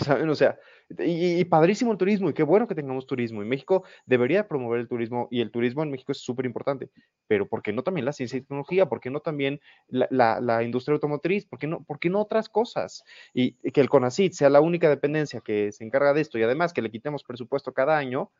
¿Saben? 0.00 0.28
O 0.28 0.34
sea, 0.34 0.58
y, 0.98 1.44
padrísimo 1.46 1.92
el 1.92 1.98
turismo, 1.98 2.30
y 2.30 2.34
qué 2.34 2.42
bueno 2.42 2.68
que 2.68 2.74
tengamos 2.74 3.06
turismo. 3.06 3.42
Y 3.42 3.46
México 3.46 3.84
debería 4.06 4.46
promover 4.48 4.80
el 4.80 4.88
turismo, 4.88 5.28
y 5.30 5.40
el 5.40 5.50
turismo 5.50 5.82
en 5.82 5.90
México 5.90 6.12
es 6.12 6.18
súper 6.18 6.46
importante. 6.46 6.90
Pero 7.26 7.48
¿por 7.48 7.62
qué 7.62 7.72
no 7.72 7.82
también 7.82 8.04
la 8.04 8.12
ciencia 8.12 8.36
y 8.36 8.42
tecnología? 8.42 8.86
¿Por 8.86 9.00
qué 9.00 9.10
no 9.10 9.20
también 9.20 9.60
la, 9.88 10.62
industria 10.62 10.94
automotriz? 10.94 11.46
¿Por 11.46 11.58
qué, 11.58 11.66
no, 11.66 11.82
¿Por 11.84 11.98
qué 11.98 12.10
no 12.10 12.20
otras 12.20 12.48
cosas? 12.48 13.04
Y, 13.32 13.52
que 13.70 13.80
el 13.80 13.88
CONACIT 13.88 14.32
sea 14.32 14.50
la 14.50 14.60
única 14.60 14.88
dependencia 14.88 15.40
que 15.40 15.72
se 15.72 15.84
encarga 15.84 16.12
de 16.12 16.20
esto, 16.20 16.38
y 16.38 16.42
además 16.42 16.72
que 16.72 16.82
le 16.82 16.90
quitemos 16.90 17.24
presupuesto 17.24 17.72
cada 17.72 17.96
año, 17.96 18.30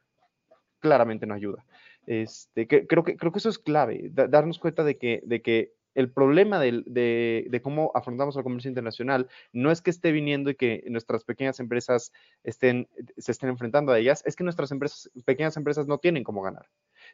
claramente 0.81 1.27
no 1.27 1.35
ayuda. 1.35 1.65
Este, 2.07 2.67
creo, 2.69 3.05
que, 3.05 3.17
creo 3.17 3.33
que 3.33 3.39
eso 3.39 3.49
es 3.49 3.59
clave, 3.59 4.11
darnos 4.13 4.59
cuenta 4.59 4.85
de 4.85 4.99
que, 4.99 5.23
de 5.25 5.41
que 5.41 5.73
el 5.95 6.11
problema 6.11 6.59
de, 6.61 7.61
cómo 7.63 7.91
afrontamos 7.95 8.37
el 8.37 8.43
comercio 8.43 8.69
internacional 8.69 9.29
no 9.53 9.71
es 9.71 9.81
que 9.81 9.91
esté 9.91 10.13
viniendo 10.13 10.51
y 10.51 10.55
que 10.55 10.85
nuestras 10.89 11.25
pequeñas 11.25 11.61
empresas 11.61 12.13
estén, 12.43 12.89
se 13.17 13.33
estén 13.33 13.49
enfrentando 13.49 13.93
a 13.93 13.99
ellas, 13.99 14.23
es 14.27 14.37
que 14.37 14.45
nuestras 14.45 14.71
empresas, 14.73 15.11
pequeñas 15.25 15.57
empresas 15.57 15.87
no 15.87 15.99
tienen 15.99 16.25
cómo 16.25 16.43
ganar. 16.43 16.69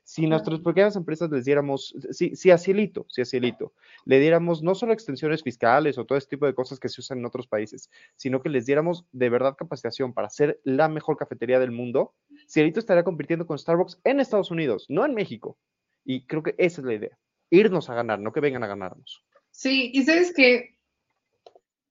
Si 0.05 0.27
nuestras 0.27 0.61
pequeñas 0.61 0.97
empresas 0.97 1.31
les 1.31 1.45
diéramos, 1.45 1.95
si, 2.11 2.35
si 2.37 2.51
a 2.51 2.59
Cielito, 2.59 3.07
si 3.09 3.21
a 3.21 3.25
Cielito, 3.25 3.73
le 4.05 4.19
diéramos 4.19 4.63
no 4.63 4.75
solo 4.75 4.93
extensiones 4.93 5.43
fiscales 5.43 5.99
o 5.99 6.07
todo 6.07 6.17
este 6.17 6.37
tipo 6.37 6.47
de 6.47 6.55
cosas 6.55 6.81
que 6.81 6.89
se 6.89 7.01
usan 7.01 7.19
en 7.19 7.27
otros 7.27 7.47
países, 7.47 7.91
sino 8.17 8.41
que 8.41 8.49
les 8.49 8.67
diéramos 8.67 9.05
de 9.13 9.29
verdad 9.29 9.57
capacitación 9.57 10.13
para 10.13 10.31
ser 10.31 10.61
la 10.65 10.89
mejor 10.89 11.17
cafetería 11.17 11.59
del 11.59 11.71
mundo, 11.71 12.15
Cielito 12.49 12.81
estaría 12.81 13.05
compitiendo 13.05 13.47
con 13.47 13.59
Starbucks 13.59 14.01
en 14.05 14.21
Estados 14.21 14.51
Unidos, 14.51 14.87
no 14.89 15.05
en 15.05 15.15
México. 15.15 15.59
Y 16.05 16.27
creo 16.27 16.43
que 16.43 16.55
esa 16.59 16.81
es 16.81 16.87
la 16.87 16.95
idea 16.95 17.19
irnos 17.51 17.91
a 17.91 17.95
ganar, 17.95 18.21
no 18.21 18.33
que 18.33 18.41
vengan 18.41 18.65
a 18.65 18.69
ganarnos. 18.69 19.25
Sí, 19.51 19.91
y 19.93 20.05
sabes 20.05 20.33
que 20.33 20.77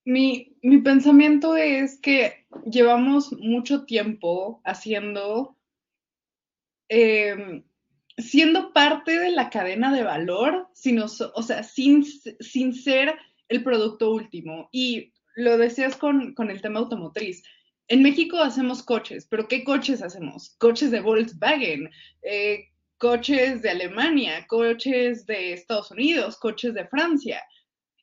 mi, 0.05 0.55
pensamiento 0.83 1.55
es 1.55 1.99
que 1.99 2.47
llevamos 2.65 3.31
mucho 3.33 3.85
tiempo 3.85 4.61
haciendo, 4.65 5.55
em, 6.87 7.63
siendo 8.17 8.73
parte 8.73 9.19
de 9.19 9.31
la 9.31 9.49
cadena 9.49 9.93
de 9.93 10.03
valor, 10.03 10.67
sino, 10.73 11.05
o 11.05 11.43
sea, 11.43 11.63
sin, 11.63 12.03
sin 12.03 12.73
ser 12.73 13.15
el 13.49 13.63
producto 13.63 14.11
último. 14.11 14.69
Y 14.71 15.13
lo 15.35 15.57
decías 15.57 15.95
con, 15.95 16.33
con 16.33 16.49
el 16.49 16.61
tema 16.61 16.79
automotriz. 16.79 17.43
En 17.87 18.03
México 18.03 18.37
hacemos 18.37 18.83
coches, 18.83 19.25
pero 19.29 19.47
¿qué 19.47 19.63
coches 19.63 20.01
hacemos? 20.01 20.55
Coches 20.59 20.91
de 20.91 21.01
Volkswagen, 21.01 21.89
eh, 22.21 22.69
coches 22.99 23.61
de 23.61 23.69
Alemania, 23.69 24.45
coches 24.47 25.25
de 25.25 25.53
Estados 25.53 25.89
Unidos, 25.89 26.37
coches 26.37 26.73
de 26.73 26.85
Francia. 26.87 27.41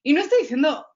Y 0.02 0.14
no 0.14 0.22
estoy 0.22 0.40
diciendo 0.40 0.86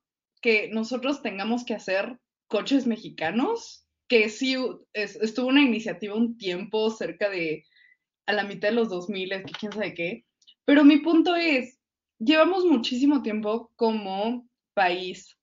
que 0.41 0.69
nosotros 0.69 1.23
tengamos 1.23 1.65
que 1.65 1.75
hacer 1.75 2.19
coches 2.49 2.87
mexicanos, 2.87 3.87
que 4.09 4.31
sí 4.31 4.57
estuvo 4.95 5.49
una 5.49 5.61
iniciativa 5.63 6.15
un 6.15 6.39
tiempo 6.39 6.91
cerca 6.91 7.29
de 7.29 7.65
a 8.27 8.33
la 8.33 8.45
mitad 8.45 8.69
de 8.69 8.75
los 8.75 8.89
2000, 8.89 9.45
que 9.45 9.53
quién 9.59 9.73
sabe 9.73 9.95
qué. 9.95 10.25
Pero 10.65 10.83
mi 10.83 10.99
punto 10.99 11.37
es, 11.37 11.79
llevamos 12.19 12.65
muchísimo 12.65 13.23
tiempo 13.23 13.71
como 13.77 14.49
país 14.73 15.37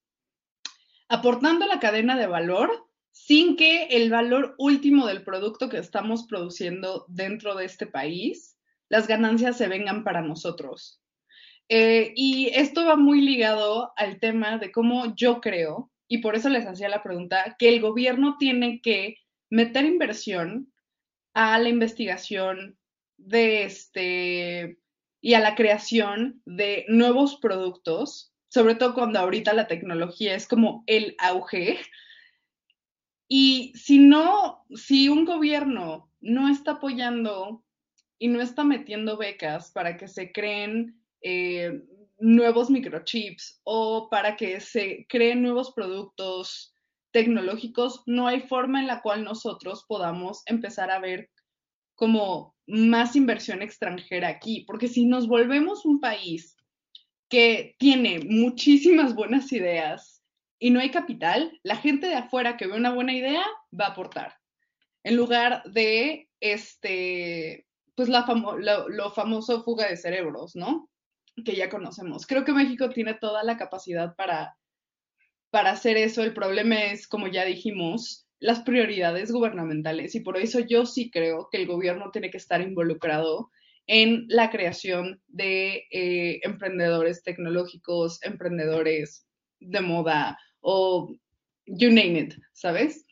aportando 1.09 1.65
la 1.67 1.79
cadena 1.79 2.17
de 2.17 2.27
valor 2.27 2.86
sin 3.25 3.57
que 3.57 3.87
el 3.87 4.09
valor 4.09 4.55
último 4.57 5.07
del 5.07 5.23
producto 5.23 5.69
que 5.69 5.79
estamos 5.79 6.27
produciendo 6.27 7.03
dentro 7.09 7.55
de 7.55 7.65
este 7.65 7.87
país, 7.87 8.57
las 8.89 9.07
ganancias 9.07 9.57
se 9.57 9.67
vengan 9.67 10.03
para 10.03 10.21
nosotros. 10.21 11.01
Eh, 11.67 12.13
y 12.15 12.51
esto 12.53 12.85
va 12.85 12.95
muy 12.95 13.21
ligado 13.21 13.91
al 13.97 14.19
tema 14.19 14.59
de 14.59 14.71
cómo 14.71 15.15
yo 15.15 15.41
creo, 15.41 15.91
y 16.07 16.19
por 16.19 16.35
eso 16.35 16.47
les 16.47 16.65
hacía 16.65 16.89
la 16.89 17.03
pregunta, 17.03 17.55
que 17.59 17.69
el 17.69 17.81
gobierno 17.81 18.37
tiene 18.37 18.81
que 18.81 19.17
meter 19.49 19.83
inversión 19.83 20.71
a 21.33 21.57
la 21.59 21.69
investigación 21.69 22.77
de 23.17 23.63
este 23.63 24.77
y 25.19 25.33
a 25.33 25.39
la 25.39 25.55
creación 25.55 26.41
de 26.45 26.85
nuevos 26.87 27.37
productos, 27.37 28.31
sobre 28.47 28.75
todo 28.75 28.93
cuando 28.93 29.19
ahorita 29.19 29.53
la 29.53 29.67
tecnología 29.67 30.35
es 30.35 30.47
como 30.47 30.83
el 30.85 31.15
auge, 31.17 31.79
y 33.27 33.73
si 33.75 33.99
no, 33.99 34.63
si 34.75 35.09
un 35.09 35.25
gobierno 35.25 36.09
no 36.21 36.49
está 36.49 36.73
apoyando 36.73 37.63
y 38.17 38.29
no 38.29 38.41
está 38.41 38.63
metiendo 38.63 39.17
becas 39.17 39.71
para 39.71 39.97
que 39.97 40.07
se 40.07 40.31
creen 40.31 41.01
eh, 41.21 41.83
nuevos 42.19 42.69
microchips 42.69 43.61
o 43.63 44.09
para 44.09 44.35
que 44.35 44.59
se 44.59 45.05
creen 45.09 45.41
nuevos 45.41 45.73
productos 45.73 46.73
tecnológicos, 47.11 48.03
no 48.05 48.27
hay 48.27 48.41
forma 48.41 48.79
en 48.79 48.87
la 48.87 49.01
cual 49.01 49.23
nosotros 49.23 49.85
podamos 49.87 50.43
empezar 50.45 50.89
a 50.91 50.99
ver 50.99 51.29
como 51.95 52.55
más 52.67 53.15
inversión 53.15 53.61
extranjera 53.61 54.27
aquí, 54.27 54.63
porque 54.67 54.87
si 54.87 55.05
nos 55.05 55.27
volvemos 55.27 55.85
un 55.85 55.99
país 55.99 56.55
que 57.29 57.75
tiene 57.79 58.19
muchísimas 58.19 59.15
buenas 59.15 59.51
ideas, 59.51 60.16
y 60.59 60.71
no 60.71 60.79
hay 60.79 60.91
capital, 60.91 61.59
la 61.63 61.75
gente 61.75 62.07
de 62.07 62.15
afuera 62.15 62.57
que 62.57 62.67
ve 62.67 62.75
una 62.75 62.93
buena 62.93 63.13
idea 63.13 63.45
va 63.79 63.85
a 63.85 63.89
aportar. 63.89 64.35
En 65.03 65.15
lugar 65.15 65.63
de 65.65 66.29
este, 66.39 67.67
pues 67.95 68.09
la 68.09 68.25
lo, 68.89 69.11
famoso 69.11 69.63
fuga 69.63 69.87
de 69.87 69.97
cerebros, 69.97 70.55
¿no? 70.55 70.89
Que 71.45 71.55
ya 71.55 71.69
conocemos. 71.69 72.25
Creo 72.25 72.43
que 72.43 72.53
México 72.53 72.89
tiene 72.89 73.13
toda 73.13 73.43
la 73.43 73.57
capacidad 73.57 74.15
para, 74.15 74.57
para 75.49 75.71
hacer 75.71 75.97
eso. 75.97 76.23
El 76.23 76.33
problema 76.33 76.85
es, 76.85 77.07
como 77.07 77.27
ya 77.27 77.45
dijimos, 77.45 78.27
las 78.39 78.61
prioridades 78.61 79.31
gubernamentales 79.31 80.13
y 80.15 80.19
por 80.19 80.37
eso 80.37 80.59
yo 80.59 80.85
sí 80.85 81.09
creo 81.09 81.49
que 81.51 81.57
el 81.57 81.67
gobierno 81.67 82.11
tiene 82.11 82.29
que 82.29 82.37
estar 82.37 82.61
involucrado 82.61 83.49
en 83.87 84.25
la 84.27 84.49
creación 84.49 85.21
de 85.27 85.85
eh, 85.91 86.39
emprendedores 86.43 87.23
tecnológicos, 87.23 88.21
emprendedores 88.21 89.25
de 89.59 89.81
moda, 89.81 90.37
o 90.69 91.09
you 91.65 91.87
name 91.87 92.19
it, 92.19 92.33
¿sabes? 92.51 93.05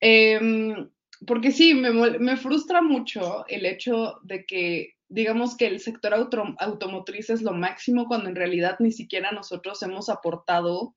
Em, 0.00 0.90
porque 1.26 1.50
sí, 1.50 1.72
me, 1.72 1.92
me, 2.18 2.36
frustra 2.36 2.82
mucho 2.82 3.46
el 3.48 3.64
hecho 3.64 4.16
de 4.22 4.44
que 4.44 4.96
digamos 5.08 5.56
que 5.56 5.66
el 5.66 5.80
sector 5.80 6.12
automotriz 6.58 7.30
es 7.30 7.40
lo 7.40 7.54
máximo 7.54 8.06
cuando 8.06 8.28
en 8.28 8.36
realidad 8.36 8.76
ni 8.80 8.92
siquiera 8.92 9.32
nosotros 9.32 9.82
hemos 9.82 10.10
aportado. 10.10 10.94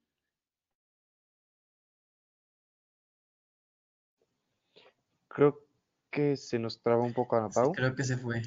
Creo 5.30 5.66
que 6.12 6.36
se 6.36 6.60
nos 6.60 6.82
traba 6.82 7.02
un 7.02 7.14
poco 7.14 7.38
a 7.38 7.50
Pau. 7.50 7.72
Creo 7.72 7.96
que 7.96 8.04
se 8.04 8.18
fue. 8.18 8.42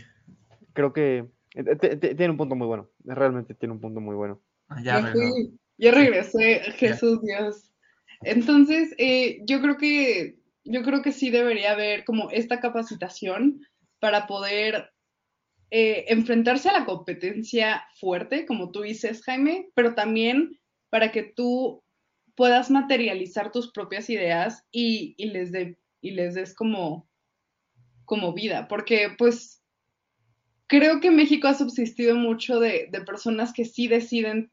Creo 0.75 0.93
que 0.93 1.27
eh, 1.55 1.97
tiene 1.97 2.31
un 2.31 2.37
punto 2.37 2.55
muy 2.55 2.67
bueno, 2.67 2.91
realmente 3.03 3.55
tiene 3.55 3.73
un 3.73 3.81
punto 3.81 4.01
muy 4.01 4.15
bueno. 4.15 4.43
Ah, 4.69 4.83
ya 4.83 5.13
ya 5.79 5.93
regresé, 5.93 6.61
Jesús 6.77 7.21
Dios. 7.23 7.71
Entonces, 8.23 8.95
eh, 8.99 9.41
yo 9.47 9.61
creo 9.61 9.77
que 9.77 10.37
yo 10.65 10.83
creo 10.83 11.03
que 11.03 11.13
sí 11.13 11.31
debería 11.31 11.73
haber 11.73 12.05
como 12.05 12.31
esta 12.31 12.61
capacitación 12.61 13.65
para 14.01 14.27
poder 14.27 14.91
eh, 15.71 16.07
enfrentarse 16.09 16.69
a 16.69 16.79
la 16.79 16.85
competencia 16.85 17.85
fuerte, 17.99 18.47
como 18.47 18.71
tú 18.73 18.83
dices, 18.83 19.23
Jaime, 19.25 19.69
pero 19.75 19.95
también 19.95 20.59
para 20.91 21.13
que 21.13 21.23
tú 21.23 21.83
puedas 22.35 22.71
materializar 22.71 23.51
tus 23.51 23.73
propias 23.73 24.11
ideas 24.11 24.65
y, 24.71 25.15
les, 25.19 25.51
y 26.01 26.11
les 26.11 26.35
des 26.35 26.55
como, 26.55 27.09
como 28.05 28.33
vida, 28.33 28.69
porque 28.69 29.11
pues 29.17 29.63
creo 30.67 31.01
que 31.01 31.11
México 31.11 31.49
ha 31.49 31.55
subsistido 31.55 32.15
mucho 32.15 32.61
de, 32.61 32.91
personas 33.07 33.53
que 33.53 33.65
sí 33.65 33.89
deciden 33.89 34.51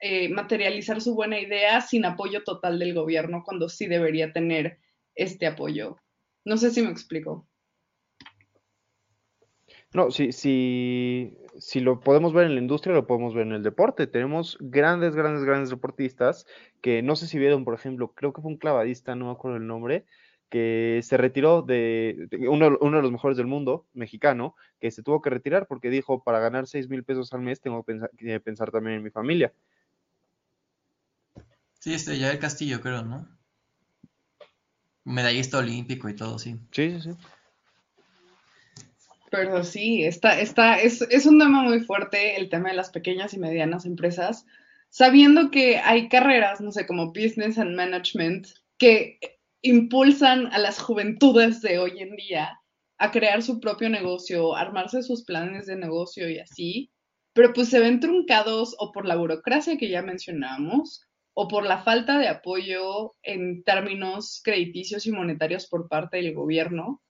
eh, 0.00 0.28
materializar 0.28 1.00
su 1.00 1.14
buena 1.14 1.40
idea 1.40 1.80
sin 1.80 2.04
apoyo 2.04 2.44
total 2.44 2.78
del 2.78 2.94
gobierno, 2.94 3.42
cuando 3.44 3.68
sí 3.68 3.86
debería 3.86 4.32
tener 4.32 4.78
este 5.14 5.46
apoyo. 5.46 5.96
No 6.44 6.56
sé 6.56 6.70
si 6.70 6.82
me 6.82 6.90
explico. 6.90 7.48
No, 9.94 10.10
si, 10.10 10.32
si, 10.32 11.36
si 11.58 11.80
lo 11.80 12.00
podemos 12.00 12.32
ver 12.32 12.46
en 12.46 12.54
la 12.54 12.60
industria, 12.60 12.94
lo 12.94 13.06
podemos 13.06 13.34
ver 13.34 13.46
en 13.46 13.54
el 13.54 13.62
deporte. 13.62 14.06
Tenemos 14.06 14.58
grandes, 14.60 15.14
grandes, 15.14 15.44
grandes 15.44 15.70
deportistas 15.70 16.46
que 16.82 17.02
no 17.02 17.16
sé 17.16 17.26
si 17.26 17.38
vieron, 17.38 17.64
por 17.64 17.74
ejemplo, 17.74 18.12
creo 18.14 18.32
que 18.32 18.42
fue 18.42 18.50
un 18.50 18.58
clavadista, 18.58 19.14
no 19.14 19.26
me 19.26 19.32
acuerdo 19.32 19.56
el 19.56 19.66
nombre, 19.66 20.04
que 20.50 21.00
se 21.02 21.16
retiró 21.16 21.62
de, 21.62 22.28
uno, 22.48 22.70
de 22.70 23.02
los 23.02 23.12
mejores 23.12 23.36
del 23.36 23.46
mundo, 23.46 23.86
mexicano, 23.92 24.54
que 24.80 24.90
se 24.90 25.02
tuvo 25.02 25.20
que 25.20 25.30
retirar 25.30 25.66
porque 25.66 25.90
dijo, 25.90 26.22
para 26.22 26.38
ganar 26.38 26.66
6 26.66 26.88
mil 26.88 27.04
pesos 27.04 27.32
al 27.32 27.40
mes 27.40 27.60
tengo 27.60 27.84
que 27.84 28.40
pensar 28.40 28.70
también 28.70 28.96
en 28.96 29.02
mi 29.02 29.10
familia. 29.10 29.52
Sí, 31.88 31.94
este, 31.94 32.18
ya 32.18 32.30
el 32.30 32.38
Castillo, 32.38 32.82
creo, 32.82 33.02
¿no? 33.02 33.26
Medallista 35.04 35.56
olímpico 35.56 36.10
y 36.10 36.14
todo, 36.14 36.38
sí. 36.38 36.56
Sí, 36.70 36.90
sí, 36.90 37.00
sí. 37.00 37.10
Pero 39.30 39.64
sí, 39.64 40.04
está, 40.04 40.38
está, 40.38 40.78
es, 40.78 41.00
es 41.00 41.24
un 41.24 41.38
tema 41.38 41.62
muy 41.62 41.80
fuerte 41.80 42.36
el 42.36 42.50
tema 42.50 42.68
de 42.68 42.76
las 42.76 42.90
pequeñas 42.90 43.32
y 43.32 43.38
medianas 43.38 43.86
empresas, 43.86 44.44
sabiendo 44.90 45.50
que 45.50 45.78
hay 45.78 46.10
carreras, 46.10 46.60
no 46.60 46.72
sé, 46.72 46.86
como 46.86 47.06
Business 47.06 47.56
and 47.56 47.74
Management, 47.74 48.48
que 48.76 49.18
impulsan 49.62 50.48
a 50.48 50.58
las 50.58 50.82
juventudes 50.82 51.62
de 51.62 51.78
hoy 51.78 52.00
en 52.00 52.16
día 52.16 52.60
a 52.98 53.10
crear 53.10 53.42
su 53.42 53.60
propio 53.60 53.88
negocio, 53.88 54.54
armarse 54.54 55.02
sus 55.02 55.24
planes 55.24 55.64
de 55.64 55.76
negocio 55.76 56.28
y 56.28 56.38
así, 56.38 56.92
pero 57.32 57.54
pues 57.54 57.70
se 57.70 57.80
ven 57.80 57.98
truncados 57.98 58.76
o 58.78 58.92
por 58.92 59.06
la 59.06 59.16
burocracia 59.16 59.78
que 59.78 59.88
ya 59.88 60.02
mencionamos, 60.02 61.07
o 61.40 61.46
por 61.46 61.64
la 61.64 61.84
falta 61.84 62.18
de 62.18 62.26
apoyo 62.26 63.14
en 63.22 63.62
términos 63.62 64.40
crediticios 64.42 65.06
y 65.06 65.12
monetarios 65.12 65.68
por 65.68 65.88
parte 65.88 66.16
del 66.16 66.34
gobierno, 66.34 67.00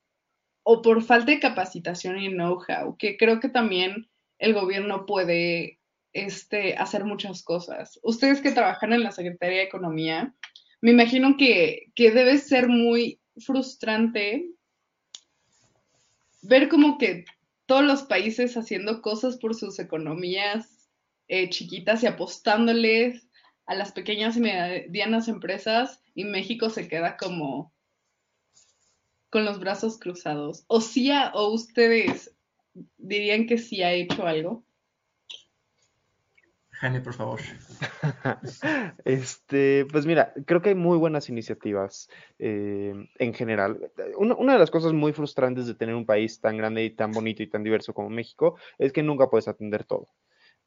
o 0.64 0.82
por 0.82 1.02
falta 1.02 1.32
de 1.32 1.40
capacitación 1.40 2.20
y 2.20 2.28
know-how, 2.28 2.94
que 2.98 3.16
creo 3.16 3.40
que 3.40 3.48
también 3.48 4.10
el 4.38 4.52
gobierno 4.52 5.06
puede 5.06 5.80
este, 6.12 6.76
hacer 6.76 7.06
muchas 7.06 7.42
cosas. 7.42 7.98
Ustedes 8.02 8.42
que 8.42 8.52
trabajan 8.52 8.92
en 8.92 9.02
la 9.02 9.12
Secretaría 9.12 9.60
de 9.60 9.64
Economía, 9.64 10.34
me 10.82 10.90
imagino 10.90 11.38
que, 11.38 11.90
debe 11.96 12.36
ser 12.36 12.68
muy 12.68 13.22
frustrante 13.38 14.50
ver 16.42 16.68
como 16.68 16.98
que 16.98 17.24
todos 17.64 17.82
los 17.82 18.02
países 18.02 18.58
haciendo 18.58 19.00
cosas 19.00 19.38
por 19.38 19.54
sus 19.54 19.78
economías 19.78 20.90
eh, 21.28 21.48
chiquitas 21.48 22.02
y 22.02 22.08
apostándoles 22.08 23.27
a 23.68 23.74
las 23.74 23.92
pequeñas 23.92 24.36
y 24.36 24.40
medianas 24.40 25.28
empresas 25.28 26.02
y 26.14 26.24
México 26.24 26.70
se 26.70 26.88
queda 26.88 27.18
como 27.18 27.72
con 29.30 29.44
los 29.44 29.60
brazos 29.60 29.98
cruzados. 29.98 30.64
O 30.68 30.80
sí, 30.80 31.12
o 31.34 31.52
ustedes 31.52 32.34
dirían 32.96 33.46
que 33.46 33.58
sí 33.58 33.82
ha 33.82 33.92
hecho 33.92 34.26
algo. 34.26 34.64
Jaime, 36.70 37.02
por 37.02 37.12
favor. 37.12 37.40
este, 39.04 39.84
pues 39.92 40.06
mira, 40.06 40.32
creo 40.46 40.62
que 40.62 40.70
hay 40.70 40.74
muy 40.74 40.96
buenas 40.96 41.28
iniciativas 41.28 42.08
eh, 42.38 42.94
en 43.18 43.34
general. 43.34 43.90
Una, 44.16 44.34
una, 44.36 44.52
de 44.54 44.60
las 44.60 44.70
cosas 44.70 44.94
muy 44.94 45.12
frustrantes 45.12 45.66
de 45.66 45.74
tener 45.74 45.94
un 45.94 46.06
país 46.06 46.40
tan 46.40 46.56
grande 46.56 46.84
y 46.84 46.90
tan 46.90 47.12
bonito 47.12 47.42
y 47.42 47.48
tan 47.48 47.64
diverso 47.64 47.92
como 47.92 48.08
México 48.08 48.56
es 48.78 48.92
que 48.92 49.02
nunca 49.02 49.28
puedes 49.28 49.48
atender 49.48 49.84
todo. 49.84 50.08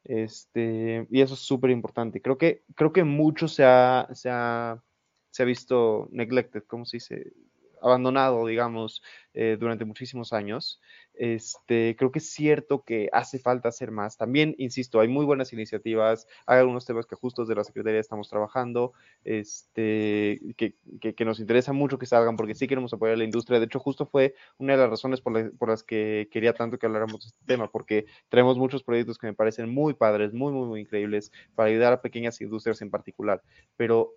Este, 0.04 1.06
y 1.10 1.20
eso 1.20 1.34
es 1.34 1.40
súper 1.40 1.70
importante. 1.70 2.20
Creo 2.20 2.38
que, 2.38 2.64
creo 2.74 2.92
que 2.92 3.04
mucho 3.04 3.48
se 3.48 3.64
ha, 3.64 4.08
se 4.12 4.28
ha, 4.30 4.82
se 5.30 5.42
ha 5.42 5.46
visto 5.46 6.08
neglected, 6.10 6.64
¿cómo 6.66 6.84
se 6.84 6.96
dice? 6.96 7.32
Abandonado, 7.82 8.46
digamos, 8.46 9.02
eh, 9.34 9.56
durante 9.58 9.84
muchísimos 9.84 10.32
años. 10.32 10.80
Este, 11.14 11.94
creo 11.96 12.10
que 12.10 12.18
es 12.18 12.30
cierto 12.30 12.84
que 12.84 13.08
hace 13.12 13.38
falta 13.38 13.68
hacer 13.68 13.90
más. 13.90 14.16
También, 14.16 14.54
insisto, 14.58 15.00
hay 15.00 15.08
muy 15.08 15.24
buenas 15.24 15.52
iniciativas, 15.52 16.26
hay 16.46 16.58
algunos 16.58 16.86
temas 16.86 17.06
que 17.06 17.16
justo 17.16 17.44
de 17.44 17.54
la 17.54 17.64
Secretaría 17.64 18.00
estamos 18.00 18.28
trabajando, 18.28 18.92
este, 19.24 20.40
que, 20.56 20.74
que, 21.00 21.24
nos 21.24 21.40
interesa 21.40 21.72
mucho 21.72 21.98
que 21.98 22.06
salgan 22.06 22.36
porque 22.36 22.54
sí 22.54 22.66
queremos 22.66 22.92
apoyar 22.92 23.14
a 23.14 23.18
la 23.18 23.24
industria. 23.24 23.58
De 23.58 23.66
hecho, 23.66 23.78
justo 23.78 24.06
fue 24.06 24.34
una 24.58 24.74
de 24.74 24.78
las 24.80 24.90
razones 24.90 25.20
por, 25.20 25.56
por 25.56 25.68
las 25.68 25.82
que 25.82 26.28
quería 26.30 26.54
tanto 26.54 26.78
que 26.78 26.86
habláramos 26.86 27.20
de 27.22 27.28
este 27.28 27.44
tema, 27.46 27.70
porque 27.70 28.06
tenemos 28.28 28.58
muchos 28.58 28.82
proyectos 28.82 29.18
que 29.18 29.26
me 29.26 29.34
parecen 29.34 29.72
muy 29.72 29.94
padres, 29.94 30.32
muy, 30.32 30.52
muy, 30.52 30.66
muy 30.66 30.80
increíbles 30.80 31.32
para 31.54 31.68
ayudar 31.70 31.92
a 31.92 32.02
pequeñas 32.02 32.40
industrias 32.40 32.82
en 32.82 32.90
particular. 32.90 33.42
Pero 33.76 34.14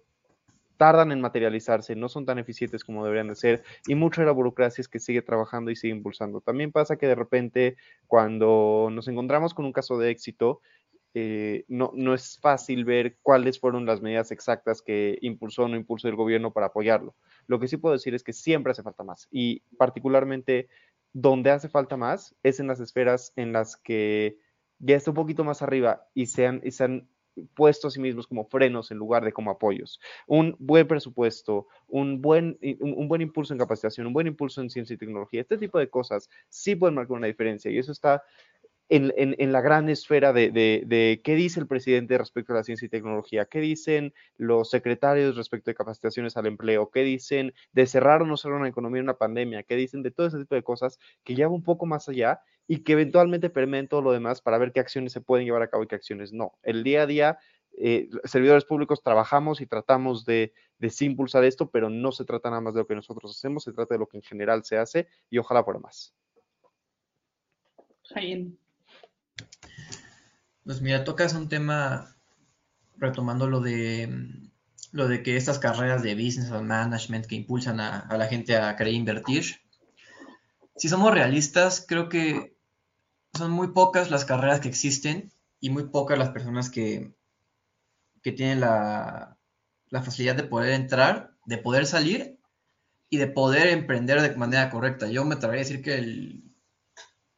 tardan 0.78 1.12
en 1.12 1.22
materializarse, 1.22 1.96
no 1.96 2.10
son 2.10 2.26
tan 2.26 2.40
eficientes 2.40 2.84
como 2.84 3.04
deberían 3.04 3.28
de 3.28 3.36
ser 3.36 3.64
y 3.88 3.96
mucho 3.96 4.22
de 4.22 4.28
la 4.28 4.34
burocracia 4.34 4.82
es 4.82 4.88
que 4.88 5.00
sigue 5.00 5.22
trabajando 5.22 5.72
y 5.72 5.76
sigue 5.76 5.94
impulsando. 5.94 6.42
También 6.42 6.72
pasa 6.72 6.98
que 6.98 7.08
de 7.08 7.16
repente 7.16 7.78
cuando 8.08 8.90
nos 8.92 9.08
encontramos 9.08 9.54
con 9.54 9.66
un 9.66 9.74
caso 9.74 9.98
de 9.98 10.12
éxito, 10.12 10.62
eh, 11.14 11.64
no, 11.70 11.92
no 11.96 12.14
es 12.14 12.40
fácil 12.42 12.84
ver 12.84 13.18
cuáles 13.22 13.60
fueron 13.60 13.86
las 13.86 14.02
medidas 14.02 14.32
exactas 14.32 14.82
que 14.82 15.18
impulsó 15.22 15.64
o 15.64 15.68
no 15.70 15.78
impulsó 15.78 16.10
el 16.10 16.16
gobierno 16.16 16.52
para 16.52 16.68
apoyarlo. 16.68 17.16
Lo 17.48 17.60
que 17.60 17.70
sí 17.70 17.78
puedo 17.78 17.94
decir 17.94 18.14
es 18.14 18.24
que 18.24 18.34
siempre 18.34 18.72
hace 18.72 18.84
falta 18.84 19.04
más 19.04 19.30
y 19.32 19.62
particularmente 19.78 20.68
donde 21.14 21.52
hace 21.52 21.70
falta 21.70 21.96
más 21.96 22.36
es 22.44 22.60
en 22.60 22.68
las 22.68 22.82
esferas 22.82 23.32
en 23.38 23.54
las 23.54 23.78
que 23.78 24.38
ya 24.80 24.98
está 24.98 25.12
un 25.12 25.16
poquito 25.16 25.46
más 25.46 25.62
arriba 25.62 26.10
y 26.14 26.26
sean, 26.26 26.60
y 26.64 26.72
sean 26.72 27.08
puesto 27.54 27.88
a 27.88 27.92
sí 27.92 28.00
mismos 28.00 28.28
como 28.28 28.46
frenos 28.46 28.92
en 28.92 28.98
lugar 28.98 29.24
de 29.24 29.34
como 29.34 29.52
apoyos. 29.52 30.00
Un 30.28 30.56
buen 30.60 30.88
presupuesto, 30.88 31.68
un 31.88 32.22
buen, 32.22 32.58
un, 32.80 33.08
buen 33.08 33.22
impulso 33.22 33.54
en 33.54 33.60
capacitación, 33.60 34.08
un 34.08 34.14
buen 34.14 34.28
impulso 34.28 34.62
en 34.62 34.70
ciencia 34.70 34.94
y 34.94 34.98
tecnología, 34.98 35.42
este 35.42 35.58
tipo 35.58 35.80
de 35.80 35.90
cosas 35.90 36.30
sí 36.50 36.76
pueden 36.76 36.96
marcar 36.96 37.18
una 37.18 37.28
diferencia 37.28 37.72
y 37.72 37.78
eso 37.78 37.92
está 37.92 38.24
en, 38.90 39.52
la 39.52 39.62
gran 39.62 39.90
esfera 39.90 40.32
de, 40.34 41.22
qué 41.24 41.36
dice 41.36 41.60
el 41.60 41.68
presidente 41.68 42.18
respecto 42.18 42.54
a 42.54 42.58
la 42.58 42.64
ciencia 42.64 42.86
y 42.86 42.90
tecnología, 42.90 43.46
qué 43.46 43.60
dicen 43.60 44.14
los 44.38 44.70
secretarios 44.70 45.36
respecto 45.36 45.72
de 45.72 45.76
capacitaciones 45.76 46.38
al 46.38 46.46
empleo, 46.46 46.92
qué 46.92 47.04
dicen 47.04 47.54
de 47.74 47.88
cerrar 47.88 48.22
o 48.22 48.26
no 48.26 48.38
cerrar 48.38 48.60
una 48.60 48.70
economía 48.70 49.00
en 49.00 49.06
una 49.06 49.18
pandemia, 49.18 49.64
qué 49.64 49.76
dicen 49.76 50.04
de 50.04 50.12
todo 50.12 50.28
ese 50.28 50.38
tipo 50.38 50.56
de 50.56 50.64
cosas 50.64 51.00
que 51.24 51.36
lleva 51.36 51.52
un 51.52 51.64
poco 51.64 51.86
más 51.86 52.08
allá 52.10 52.42
y 52.68 52.80
que 52.80 52.94
eventualmente 52.94 53.50
permeen 53.50 53.88
todo 53.88 54.02
lo 54.02 54.12
demás 54.12 54.42
para 54.42 54.58
ver 54.58 54.72
qué 54.72 54.80
acciones 54.80 55.14
se 55.14 55.22
pueden 55.22 55.46
llevar 55.46 55.62
a 55.62 55.70
cabo 55.70 55.84
y 55.84 55.88
qué 55.88 55.96
acciones 55.96 56.34
no. 56.34 56.54
El 56.64 56.84
día 56.84 57.04
a 57.04 57.08
día, 57.08 57.40
eh, 57.78 58.10
servidores 58.24 58.66
públicos 58.66 59.02
trabajamos 59.02 59.62
y 59.62 59.66
tratamos 59.68 60.26
de, 60.26 60.54
de 60.80 60.92
impulsar 61.02 61.44
esto, 61.44 61.70
pero 61.70 61.90
no 61.90 62.12
se 62.12 62.26
trata 62.26 62.50
nada 62.50 62.62
más 62.62 62.74
de 62.74 62.82
lo 62.82 62.88
que 62.88 62.96
nosotros 62.96 63.32
hacemos, 63.32 63.64
se 63.64 63.74
trata 63.74 63.96
de 63.96 64.00
lo 64.00 64.08
que 64.08 64.18
en 64.18 64.24
general 64.24 64.64
se 64.64 64.78
hace 64.78 65.08
y 65.30 65.38
ojalá 65.38 65.66
por 65.66 65.80
más. 65.80 66.14
Pues 70.64 70.82
mira, 70.82 71.04
tocas 71.04 71.34
un 71.34 71.48
tema 71.48 72.16
retomando 72.98 73.48
lo 73.48 73.62
de 73.62 74.10
lo 74.96 75.10
de 75.10 75.22
que 75.24 75.36
estas 75.36 75.60
carreras 75.60 76.04
de 76.04 76.16
business 76.16 76.50
management 76.50 77.26
que 77.26 77.36
impulsan 77.36 77.82
a, 77.82 78.08
la 78.18 78.28
gente 78.28 78.56
a 78.56 78.78
querer 78.78 78.94
invertir. 78.94 79.44
Si 80.78 80.88
somos 80.88 81.14
realistas, 81.14 81.84
creo 81.86 82.08
que 82.08 82.56
son 83.34 83.52
muy 83.52 83.74
pocas 83.74 84.10
las 84.10 84.24
carreras 84.24 84.62
que 84.62 84.70
existen 84.70 85.34
y 85.60 85.70
muy 85.70 85.90
pocas 85.90 86.18
las 86.18 86.30
personas 86.30 86.70
que, 86.70 87.14
que 88.24 88.32
tienen 88.32 88.62
la, 88.62 89.38
facilidad 89.92 90.36
de 90.36 90.44
poder 90.44 90.72
entrar, 90.72 91.36
de 91.46 91.58
poder 91.58 91.86
salir 91.86 92.40
y 93.10 93.18
de 93.18 93.28
poder 93.28 93.68
emprender 93.68 94.22
de 94.22 94.34
manera 94.38 94.70
correcta. 94.70 95.08
Yo 95.08 95.26
me 95.26 95.36
atrevería 95.36 95.64
a 95.64 95.66
decir 95.66 95.82
que 95.82 95.96
el, 95.96 96.55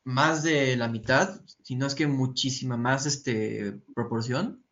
más 0.07 0.41
de 0.41 0.77
la 0.77 0.87
mitad, 0.87 1.41
si 1.63 1.75
no 1.75 1.85
es 1.85 1.93
que 1.93 2.07
muchísima 2.07 2.77
más 2.77 3.05
este, 3.05 3.73
proporción, 3.93 4.63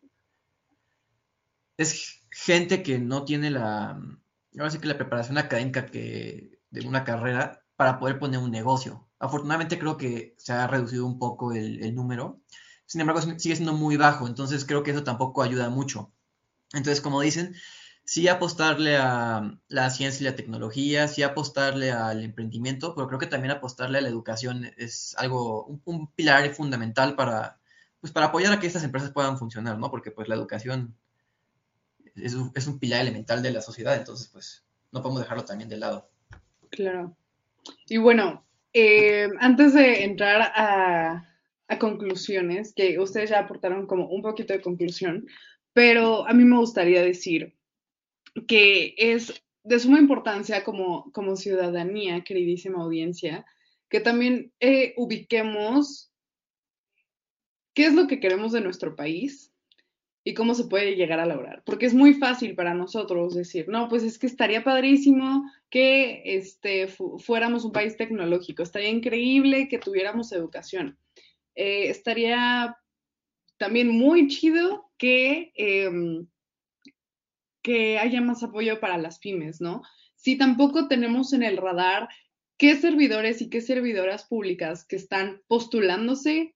es 1.76 2.22
gente 2.30 2.82
que 2.82 2.98
no 2.98 3.26
tiene 3.26 3.50
la, 3.50 4.00
ahora 4.58 4.70
sí 4.70 4.78
que 4.78 4.88
la 4.88 4.96
preparación 4.96 5.36
académica 5.36 5.84
que, 5.84 6.58
de 6.70 6.88
una 6.88 7.04
carrera 7.04 7.62
para 7.76 7.98
poder 7.98 8.18
poner 8.18 8.40
un 8.40 8.50
negocio. 8.50 9.10
Afortunadamente 9.18 9.78
creo 9.78 9.98
que 9.98 10.34
se 10.38 10.54
ha 10.54 10.66
reducido 10.68 11.04
un 11.04 11.18
poco 11.18 11.52
el, 11.52 11.94
número, 11.94 12.40
sin 12.86 13.02
embargo 13.02 13.20
sigue 13.20 13.56
siendo 13.56 13.74
muy 13.74 13.98
bajo, 13.98 14.26
entonces 14.26 14.64
creo 14.64 14.82
que 14.82 14.92
eso 14.92 15.04
tampoco 15.04 15.42
ayuda 15.42 15.68
mucho. 15.68 16.14
Entonces, 16.72 17.02
como 17.02 17.20
dicen, 17.20 17.54
sí 18.06 18.28
apostarle 18.28 18.96
a 18.96 19.58
la 19.68 19.90
ciencia 19.90 20.22
y 20.22 20.30
la 20.30 20.36
tecnología, 20.36 21.08
sí 21.08 21.22
apostarle 21.22 21.90
al 21.90 22.22
emprendimiento, 22.22 22.94
pero 22.94 23.08
creo 23.08 23.18
que 23.18 23.26
también 23.26 23.50
apostarle 23.50 23.98
a 23.98 24.00
la 24.00 24.08
educación 24.08 24.70
es 24.76 25.14
algo, 25.18 25.66
un, 25.84 26.06
pilar 26.12 26.48
fundamental 26.54 27.16
para, 27.16 27.58
pues, 28.00 28.12
para 28.12 28.26
apoyar 28.26 28.52
a 28.52 28.60
que 28.60 28.68
estas 28.68 28.84
empresas 28.84 29.10
puedan 29.10 29.38
funcionar, 29.38 29.78
¿no? 29.78 29.90
Porque 29.90 30.12
pues 30.12 30.28
la 30.28 30.36
educación 30.36 30.96
es 32.14 32.34
un, 32.34 32.52
es 32.54 32.66
un 32.68 32.78
pilar 32.78 33.02
elemental 33.02 33.42
de 33.42 33.50
la 33.50 33.60
sociedad, 33.60 33.96
entonces 33.96 34.28
pues 34.28 34.64
no 34.92 35.02
podemos 35.02 35.22
dejarlo 35.22 35.44
también 35.44 35.68
de 35.68 35.76
lado. 35.76 36.08
Claro. 36.70 37.16
Y 37.88 37.96
bueno, 37.96 38.46
eh, 38.72 39.28
antes 39.40 39.74
de 39.74 40.04
entrar 40.04 40.52
a, 40.54 41.22
conclusiones, 41.80 42.72
que 42.72 42.98
ustedes 43.00 43.30
ya 43.30 43.40
aportaron 43.40 43.86
como 43.86 44.08
un 44.08 44.22
poquito 44.22 44.52
de 44.52 44.60
conclusión, 44.60 45.26
pero 45.72 46.26
a 46.26 46.32
mí 46.32 46.44
me 46.44 46.56
gustaría 46.56 47.02
decir 47.02 47.55
que 48.46 48.94
es 48.96 49.42
de 49.64 49.78
suma 49.78 49.98
importancia 49.98 50.64
como, 50.64 51.10
como 51.12 51.36
ciudadanía, 51.36 52.22
queridísima 52.24 52.82
audiencia, 52.82 53.44
que 53.88 54.00
también 54.00 54.52
eh, 54.60 54.94
ubiquemos 54.96 56.12
qué 57.74 57.86
es 57.86 57.94
lo 57.94 58.06
que 58.06 58.20
queremos 58.20 58.52
de 58.52 58.60
nuestro 58.60 58.96
país, 58.96 59.52
y 60.26 60.34
cómo 60.34 60.54
se 60.56 60.64
puede 60.64 60.96
llegar 60.96 61.20
a 61.20 61.26
lograr. 61.26 61.62
Porque 61.64 61.86
es 61.86 61.94
muy 61.94 62.14
fácil 62.14 62.56
para 62.56 62.74
nosotros 62.74 63.32
decir, 63.36 63.68
no, 63.68 63.88
pues 63.88 64.02
es 64.02 64.18
que 64.18 64.26
estaría 64.26 64.64
padrísimo 64.64 65.48
que 65.70 66.20
este, 66.24 66.88
fuéramos 66.88 67.64
un 67.64 67.70
país 67.70 67.96
tecnológico, 67.96 68.64
estaría 68.64 68.88
increíble 68.88 69.68
que 69.68 69.78
tuviéramos 69.78 70.32
educación, 70.32 70.98
eh, 71.54 71.90
estaría 71.90 72.76
también 73.56 73.88
muy 73.88 74.26
chido 74.26 74.90
que, 74.98 75.52
em, 75.54 76.26
que 77.66 77.98
haya 77.98 78.20
más 78.20 78.44
apoyo 78.44 78.78
para 78.78 78.96
las 78.96 79.18
pymes, 79.18 79.60
¿no? 79.60 79.82
Si 80.14 80.38
tampoco 80.38 80.86
tenemos 80.86 81.32
en 81.32 81.42
el 81.42 81.56
radar 81.56 82.08
qué 82.58 82.76
servidores 82.76 83.42
y 83.42 83.50
qué 83.50 83.60
servidoras 83.60 84.24
públicas 84.24 84.86
que 84.86 84.94
están 84.94 85.42
postulándose 85.48 86.54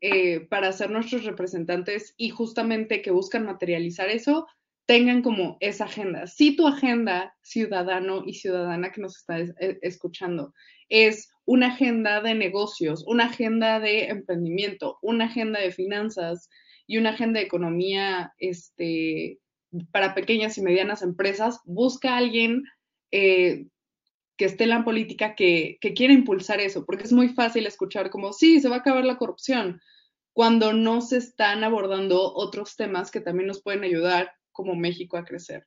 eh, 0.00 0.46
para 0.46 0.70
ser 0.70 0.90
nuestros 0.90 1.24
representantes 1.24 2.14
y 2.16 2.28
justamente 2.28 3.02
que 3.02 3.10
buscan 3.10 3.44
materializar 3.44 4.08
eso, 4.10 4.46
tengan 4.86 5.22
como 5.22 5.56
esa 5.58 5.86
agenda. 5.86 6.28
Si 6.28 6.54
tu 6.54 6.68
agenda, 6.68 7.34
ciudadano 7.42 8.22
y 8.24 8.34
ciudadana 8.34 8.92
que 8.92 9.00
nos 9.00 9.16
está 9.16 9.40
eh, 9.40 9.78
escuchando, 9.82 10.54
es 10.88 11.32
una 11.46 11.74
agenda 11.74 12.20
de 12.20 12.36
negocios, 12.36 13.02
una 13.08 13.24
agenda 13.24 13.80
de 13.80 14.04
emprendimiento, 14.04 14.98
una 15.02 15.24
agenda 15.24 15.58
de 15.58 15.72
finanzas 15.72 16.48
y 16.86 16.98
una 16.98 17.10
agenda 17.10 17.40
de 17.40 17.46
economía 17.46 18.32
este, 18.38 19.40
para 19.90 20.14
pequeñas 20.14 20.58
y 20.58 20.62
medianas 20.62 21.02
empresas, 21.02 21.60
busca 21.64 22.14
a 22.14 22.18
alguien 22.18 22.64
eh, 23.10 23.66
que 24.36 24.44
esté 24.46 24.64
en 24.64 24.70
la 24.70 24.84
política 24.84 25.34
que, 25.34 25.78
que 25.80 25.94
quiera 25.94 26.12
impulsar 26.12 26.60
eso, 26.60 26.84
porque 26.84 27.04
es 27.04 27.12
muy 27.12 27.28
fácil 27.28 27.66
escuchar 27.66 28.10
como, 28.10 28.32
sí, 28.32 28.60
se 28.60 28.68
va 28.68 28.76
a 28.76 28.78
acabar 28.80 29.04
la 29.04 29.18
corrupción, 29.18 29.80
cuando 30.32 30.72
no 30.72 31.00
se 31.00 31.18
están 31.18 31.62
abordando 31.62 32.34
otros 32.34 32.74
temas 32.76 33.10
que 33.10 33.20
también 33.20 33.46
nos 33.46 33.62
pueden 33.62 33.84
ayudar 33.84 34.32
como 34.50 34.74
México 34.74 35.16
a 35.16 35.24
crecer. 35.24 35.64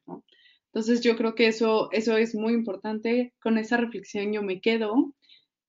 Entonces 0.74 1.02
yo 1.02 1.16
creo 1.16 1.36
que 1.36 1.48
eso, 1.48 1.90
eso 1.92 2.18
es 2.18 2.36
muy 2.36 2.54
importante. 2.54 3.34
Con 3.42 3.58
esa 3.58 3.78
reflexión 3.78 4.34
yo 4.34 4.44
me 4.44 4.60
quedo. 4.60 5.14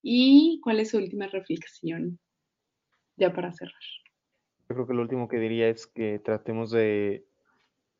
¿Y 0.02 0.60
cuál 0.62 0.80
es 0.80 0.90
su 0.90 0.98
última 0.98 1.28
reflexión? 1.28 2.18
Ya 3.16 3.32
para 3.32 3.52
cerrar. 3.52 3.80
Yo 4.68 4.74
creo 4.74 4.86
que 4.86 4.94
lo 4.94 5.02
último 5.02 5.28
que 5.28 5.38
diría 5.38 5.68
es 5.68 5.86
que 5.86 6.18
tratemos 6.18 6.70
de 6.72 7.24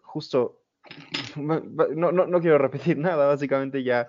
justo, 0.09 0.63
no, 1.37 1.61
no, 2.13 2.27
no 2.27 2.41
quiero 2.41 2.59
repetir 2.59 2.99
nada, 2.99 3.27
básicamente 3.27 3.83
ya 3.85 4.09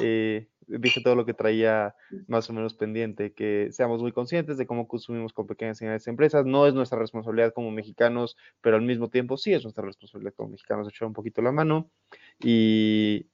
eh, 0.00 0.48
dije 0.66 1.00
todo 1.02 1.16
lo 1.16 1.26
que 1.26 1.34
traía 1.34 1.94
más 2.28 2.48
o 2.48 2.52
menos 2.52 2.74
pendiente, 2.74 3.32
que 3.32 3.68
seamos 3.72 4.00
muy 4.00 4.12
conscientes 4.12 4.56
de 4.56 4.66
cómo 4.66 4.86
consumimos 4.86 5.32
con 5.32 5.46
pequeñas 5.46 5.80
y 5.80 5.84
grandes 5.84 6.06
empresas. 6.06 6.46
No 6.46 6.66
es 6.66 6.74
nuestra 6.74 6.98
responsabilidad 6.98 7.52
como 7.52 7.70
mexicanos, 7.70 8.36
pero 8.60 8.76
al 8.76 8.82
mismo 8.82 9.08
tiempo 9.10 9.36
sí 9.36 9.52
es 9.52 9.64
nuestra 9.64 9.84
responsabilidad 9.84 10.34
como 10.36 10.50
mexicanos 10.50 10.88
echar 10.88 11.08
un 11.08 11.14
poquito 11.14 11.42
la 11.42 11.52
mano. 11.52 11.90
Y, 12.38 13.26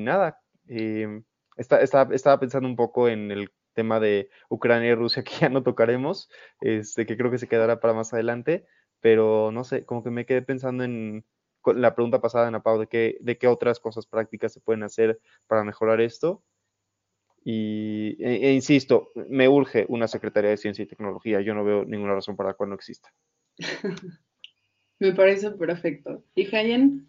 nada, 0.00 0.40
eh, 0.68 1.22
estaba 1.56 2.38
pensando 2.38 2.68
un 2.68 2.76
poco 2.76 3.08
en 3.08 3.30
el 3.30 3.50
tema 3.74 4.00
de 4.00 4.30
Ucrania 4.48 4.90
y 4.90 4.94
Rusia 4.94 5.24
que 5.24 5.32
ya 5.40 5.48
no 5.48 5.62
tocaremos, 5.62 6.30
este, 6.60 7.06
que 7.06 7.16
creo 7.16 7.30
que 7.30 7.38
se 7.38 7.48
quedará 7.48 7.80
para 7.80 7.94
más 7.94 8.12
adelante, 8.12 8.66
pero 9.00 9.50
no 9.52 9.64
sé, 9.64 9.84
como 9.84 10.02
que 10.02 10.10
me 10.10 10.26
quedé 10.26 10.42
pensando 10.42 10.84
en 10.84 11.24
la 11.74 11.94
pregunta 11.94 12.20
pasada, 12.20 12.48
Ana 12.48 12.62
Pau, 12.62 12.78
de 12.78 12.86
qué, 12.86 13.18
de 13.20 13.38
qué 13.38 13.48
otras 13.48 13.80
cosas 13.80 14.06
prácticas 14.06 14.52
se 14.52 14.60
pueden 14.60 14.82
hacer 14.82 15.20
para 15.46 15.64
mejorar 15.64 16.00
esto. 16.00 16.42
Y, 17.44 18.16
e, 18.18 18.48
e, 18.48 18.52
insisto, 18.52 19.12
me 19.28 19.48
urge 19.48 19.86
una 19.88 20.08
Secretaría 20.08 20.50
de 20.50 20.56
Ciencia 20.56 20.82
y 20.82 20.88
Tecnología. 20.88 21.40
Yo 21.40 21.54
no 21.54 21.64
veo 21.64 21.84
ninguna 21.84 22.14
razón 22.14 22.36
para 22.36 22.50
la 22.50 22.54
cual 22.54 22.70
no 22.70 22.74
exista. 22.74 23.12
me 24.98 25.12
parece 25.12 25.52
perfecto. 25.52 26.24
¿Y 26.34 26.54
Hayen? 26.54 27.06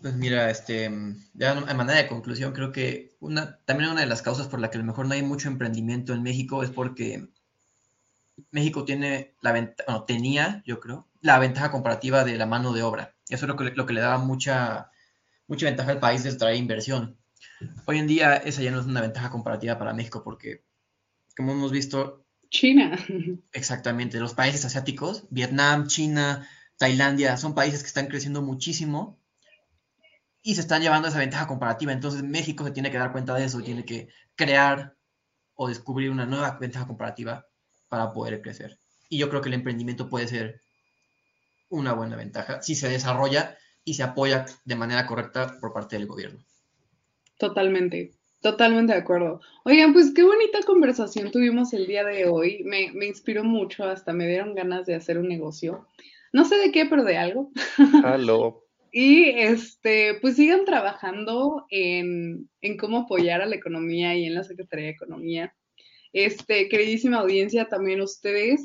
Pues 0.00 0.14
mira, 0.14 0.50
este, 0.50 0.90
ya 1.34 1.52
a 1.52 1.74
manera 1.74 2.00
de 2.00 2.08
conclusión, 2.08 2.52
creo 2.52 2.72
que 2.72 3.16
una, 3.20 3.58
también 3.64 3.90
una 3.90 4.02
de 4.02 4.06
las 4.06 4.22
causas 4.22 4.48
por 4.48 4.60
la 4.60 4.70
que 4.70 4.78
a 4.78 4.80
lo 4.80 4.86
mejor 4.86 5.06
no 5.06 5.14
hay 5.14 5.22
mucho 5.22 5.48
emprendimiento 5.48 6.12
en 6.12 6.22
México 6.22 6.62
es 6.62 6.70
porque 6.70 7.28
México 8.50 8.84
tiene 8.84 9.34
la 9.40 9.52
ventaja, 9.52 9.84
bueno, 9.86 10.04
tenía, 10.04 10.62
yo 10.66 10.80
creo, 10.80 11.08
la 11.20 11.38
ventaja 11.38 11.70
comparativa 11.70 12.24
de 12.24 12.36
la 12.36 12.46
mano 12.46 12.72
de 12.72 12.82
obra. 12.82 13.14
Eso 13.28 13.46
es 13.46 13.48
lo 13.48 13.56
que, 13.56 13.64
lo 13.64 13.86
que 13.86 13.94
le 13.94 14.00
daba 14.00 14.18
mucha, 14.18 14.90
mucha 15.46 15.66
ventaja 15.66 15.90
al 15.90 16.00
país 16.00 16.22
de 16.22 16.34
traer 16.34 16.56
inversión. 16.56 17.18
Hoy 17.86 17.98
en 17.98 18.06
día 18.06 18.36
esa 18.36 18.62
ya 18.62 18.70
no 18.70 18.80
es 18.80 18.86
una 18.86 19.00
ventaja 19.00 19.30
comparativa 19.30 19.78
para 19.78 19.94
México 19.94 20.22
porque, 20.22 20.64
como 21.36 21.52
hemos 21.52 21.72
visto... 21.72 22.24
China. 22.50 22.96
Exactamente, 23.52 24.20
los 24.20 24.34
países 24.34 24.64
asiáticos, 24.64 25.26
Vietnam, 25.30 25.88
China, 25.88 26.48
Tailandia, 26.76 27.36
son 27.36 27.54
países 27.54 27.82
que 27.82 27.88
están 27.88 28.06
creciendo 28.06 28.42
muchísimo 28.42 29.18
y 30.42 30.54
se 30.54 30.60
están 30.60 30.82
llevando 30.82 31.08
esa 31.08 31.18
ventaja 31.18 31.48
comparativa. 31.48 31.92
Entonces 31.92 32.22
México 32.22 32.64
se 32.64 32.70
tiene 32.70 32.90
que 32.90 32.98
dar 32.98 33.10
cuenta 33.10 33.34
de 33.34 33.44
eso 33.44 33.58
y 33.60 33.64
tiene 33.64 33.84
que 33.84 34.08
crear 34.36 34.96
o 35.54 35.68
descubrir 35.68 36.10
una 36.10 36.26
nueva 36.26 36.56
ventaja 36.60 36.86
comparativa 36.86 37.46
para 37.88 38.12
poder 38.12 38.42
crecer. 38.42 38.78
Y 39.08 39.18
yo 39.18 39.28
creo 39.28 39.40
que 39.40 39.48
el 39.48 39.54
emprendimiento 39.54 40.08
puede 40.08 40.28
ser 40.28 40.60
una 41.68 41.92
buena 41.92 42.16
ventaja 42.16 42.62
si 42.62 42.74
se 42.74 42.88
desarrolla 42.88 43.56
y 43.84 43.94
se 43.94 44.02
apoya 44.02 44.46
de 44.64 44.76
manera 44.76 45.06
correcta 45.06 45.58
por 45.60 45.72
parte 45.72 45.96
del 45.96 46.06
gobierno. 46.06 46.40
Totalmente, 47.38 48.12
totalmente 48.40 48.92
de 48.92 48.98
acuerdo. 48.98 49.40
Oigan, 49.64 49.92
pues 49.92 50.12
qué 50.14 50.22
bonita 50.22 50.60
conversación 50.66 51.30
tuvimos 51.30 51.72
el 51.72 51.86
día 51.86 52.04
de 52.04 52.26
hoy. 52.26 52.62
Me, 52.64 52.90
me 52.92 53.06
inspiró 53.06 53.44
mucho, 53.44 53.84
hasta 53.84 54.12
me 54.12 54.26
dieron 54.26 54.54
ganas 54.54 54.86
de 54.86 54.94
hacer 54.94 55.18
un 55.18 55.28
negocio. 55.28 55.86
No 56.32 56.44
sé 56.44 56.56
de 56.56 56.72
qué, 56.72 56.86
pero 56.86 57.04
de 57.04 57.16
algo. 57.16 57.50
Aló. 58.04 58.64
y 58.90 59.28
este, 59.28 60.18
pues 60.20 60.36
sigan 60.36 60.64
trabajando 60.64 61.66
en, 61.70 62.48
en 62.60 62.76
cómo 62.76 62.98
apoyar 62.98 63.40
a 63.42 63.46
la 63.46 63.56
economía 63.56 64.16
y 64.16 64.26
en 64.26 64.34
la 64.34 64.44
Secretaría 64.44 64.86
de 64.86 64.92
Economía. 64.92 65.54
Este, 66.16 66.70
queridísima 66.70 67.18
audiencia, 67.18 67.68
también 67.68 68.00
ustedes, 68.00 68.64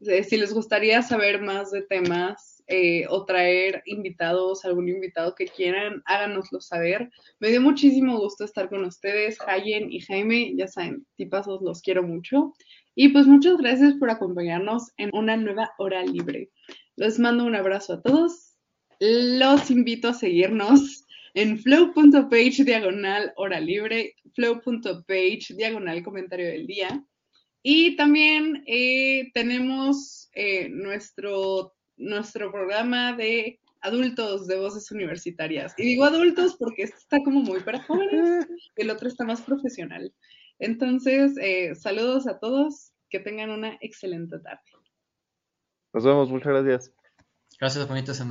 si 0.00 0.36
les 0.36 0.52
gustaría 0.52 1.02
saber 1.02 1.40
más 1.40 1.70
de 1.70 1.82
temas 1.82 2.64
eh, 2.66 3.06
o 3.08 3.24
traer 3.24 3.84
invitados, 3.86 4.64
algún 4.64 4.88
invitado 4.88 5.36
que 5.36 5.44
quieran, 5.44 6.02
háganoslo 6.04 6.60
saber. 6.60 7.08
Me 7.38 7.50
dio 7.50 7.60
muchísimo 7.60 8.18
gusto 8.18 8.42
estar 8.42 8.68
con 8.68 8.84
ustedes, 8.84 9.38
Hayen 9.46 9.92
y 9.92 10.00
Jaime, 10.00 10.52
ya 10.56 10.66
saben, 10.66 11.06
tipazos, 11.14 11.62
los 11.62 11.80
quiero 11.80 12.02
mucho. 12.02 12.54
Y 12.96 13.10
pues 13.10 13.28
muchas 13.28 13.56
gracias 13.58 13.94
por 13.94 14.10
acompañarnos 14.10 14.90
en 14.96 15.10
una 15.12 15.36
nueva 15.36 15.70
hora 15.78 16.02
libre. 16.04 16.50
Les 16.96 17.20
mando 17.20 17.44
un 17.44 17.54
abrazo 17.54 17.92
a 17.92 18.02
todos. 18.02 18.56
Los 18.98 19.70
invito 19.70 20.08
a 20.08 20.14
seguirnos 20.14 20.99
en 21.34 21.58
flow.page 21.58 22.64
diagonal 22.64 23.32
hora 23.36 23.60
libre, 23.60 24.14
flow.page 24.34 25.54
diagonal 25.56 26.02
comentario 26.02 26.46
del 26.46 26.66
día. 26.66 27.04
Y 27.62 27.96
también 27.96 28.62
eh, 28.66 29.30
tenemos 29.34 30.30
eh, 30.34 30.68
nuestro 30.70 31.74
nuestro 32.00 32.50
programa 32.50 33.12
de 33.12 33.60
adultos 33.82 34.46
de 34.46 34.58
voces 34.58 34.90
universitarias. 34.90 35.74
Y 35.76 35.84
digo 35.84 36.04
adultos 36.04 36.56
porque 36.58 36.84
este 36.84 36.96
está 36.96 37.22
como 37.22 37.40
muy 37.40 37.60
para 37.60 37.82
jóvenes, 37.82 38.46
el 38.76 38.90
otro 38.90 39.08
está 39.08 39.24
más 39.24 39.42
profesional. 39.42 40.12
Entonces, 40.58 41.36
eh, 41.40 41.74
saludos 41.74 42.26
a 42.26 42.38
todos, 42.38 42.92
que 43.08 43.20
tengan 43.20 43.50
una 43.50 43.78
excelente 43.80 44.38
tarde. 44.38 44.62
Nos 45.92 46.04
vemos, 46.04 46.30
muchas 46.30 46.52
gracias. 46.52 46.92
Gracias, 47.58 47.88
bonita 47.88 48.14
semana. 48.14 48.28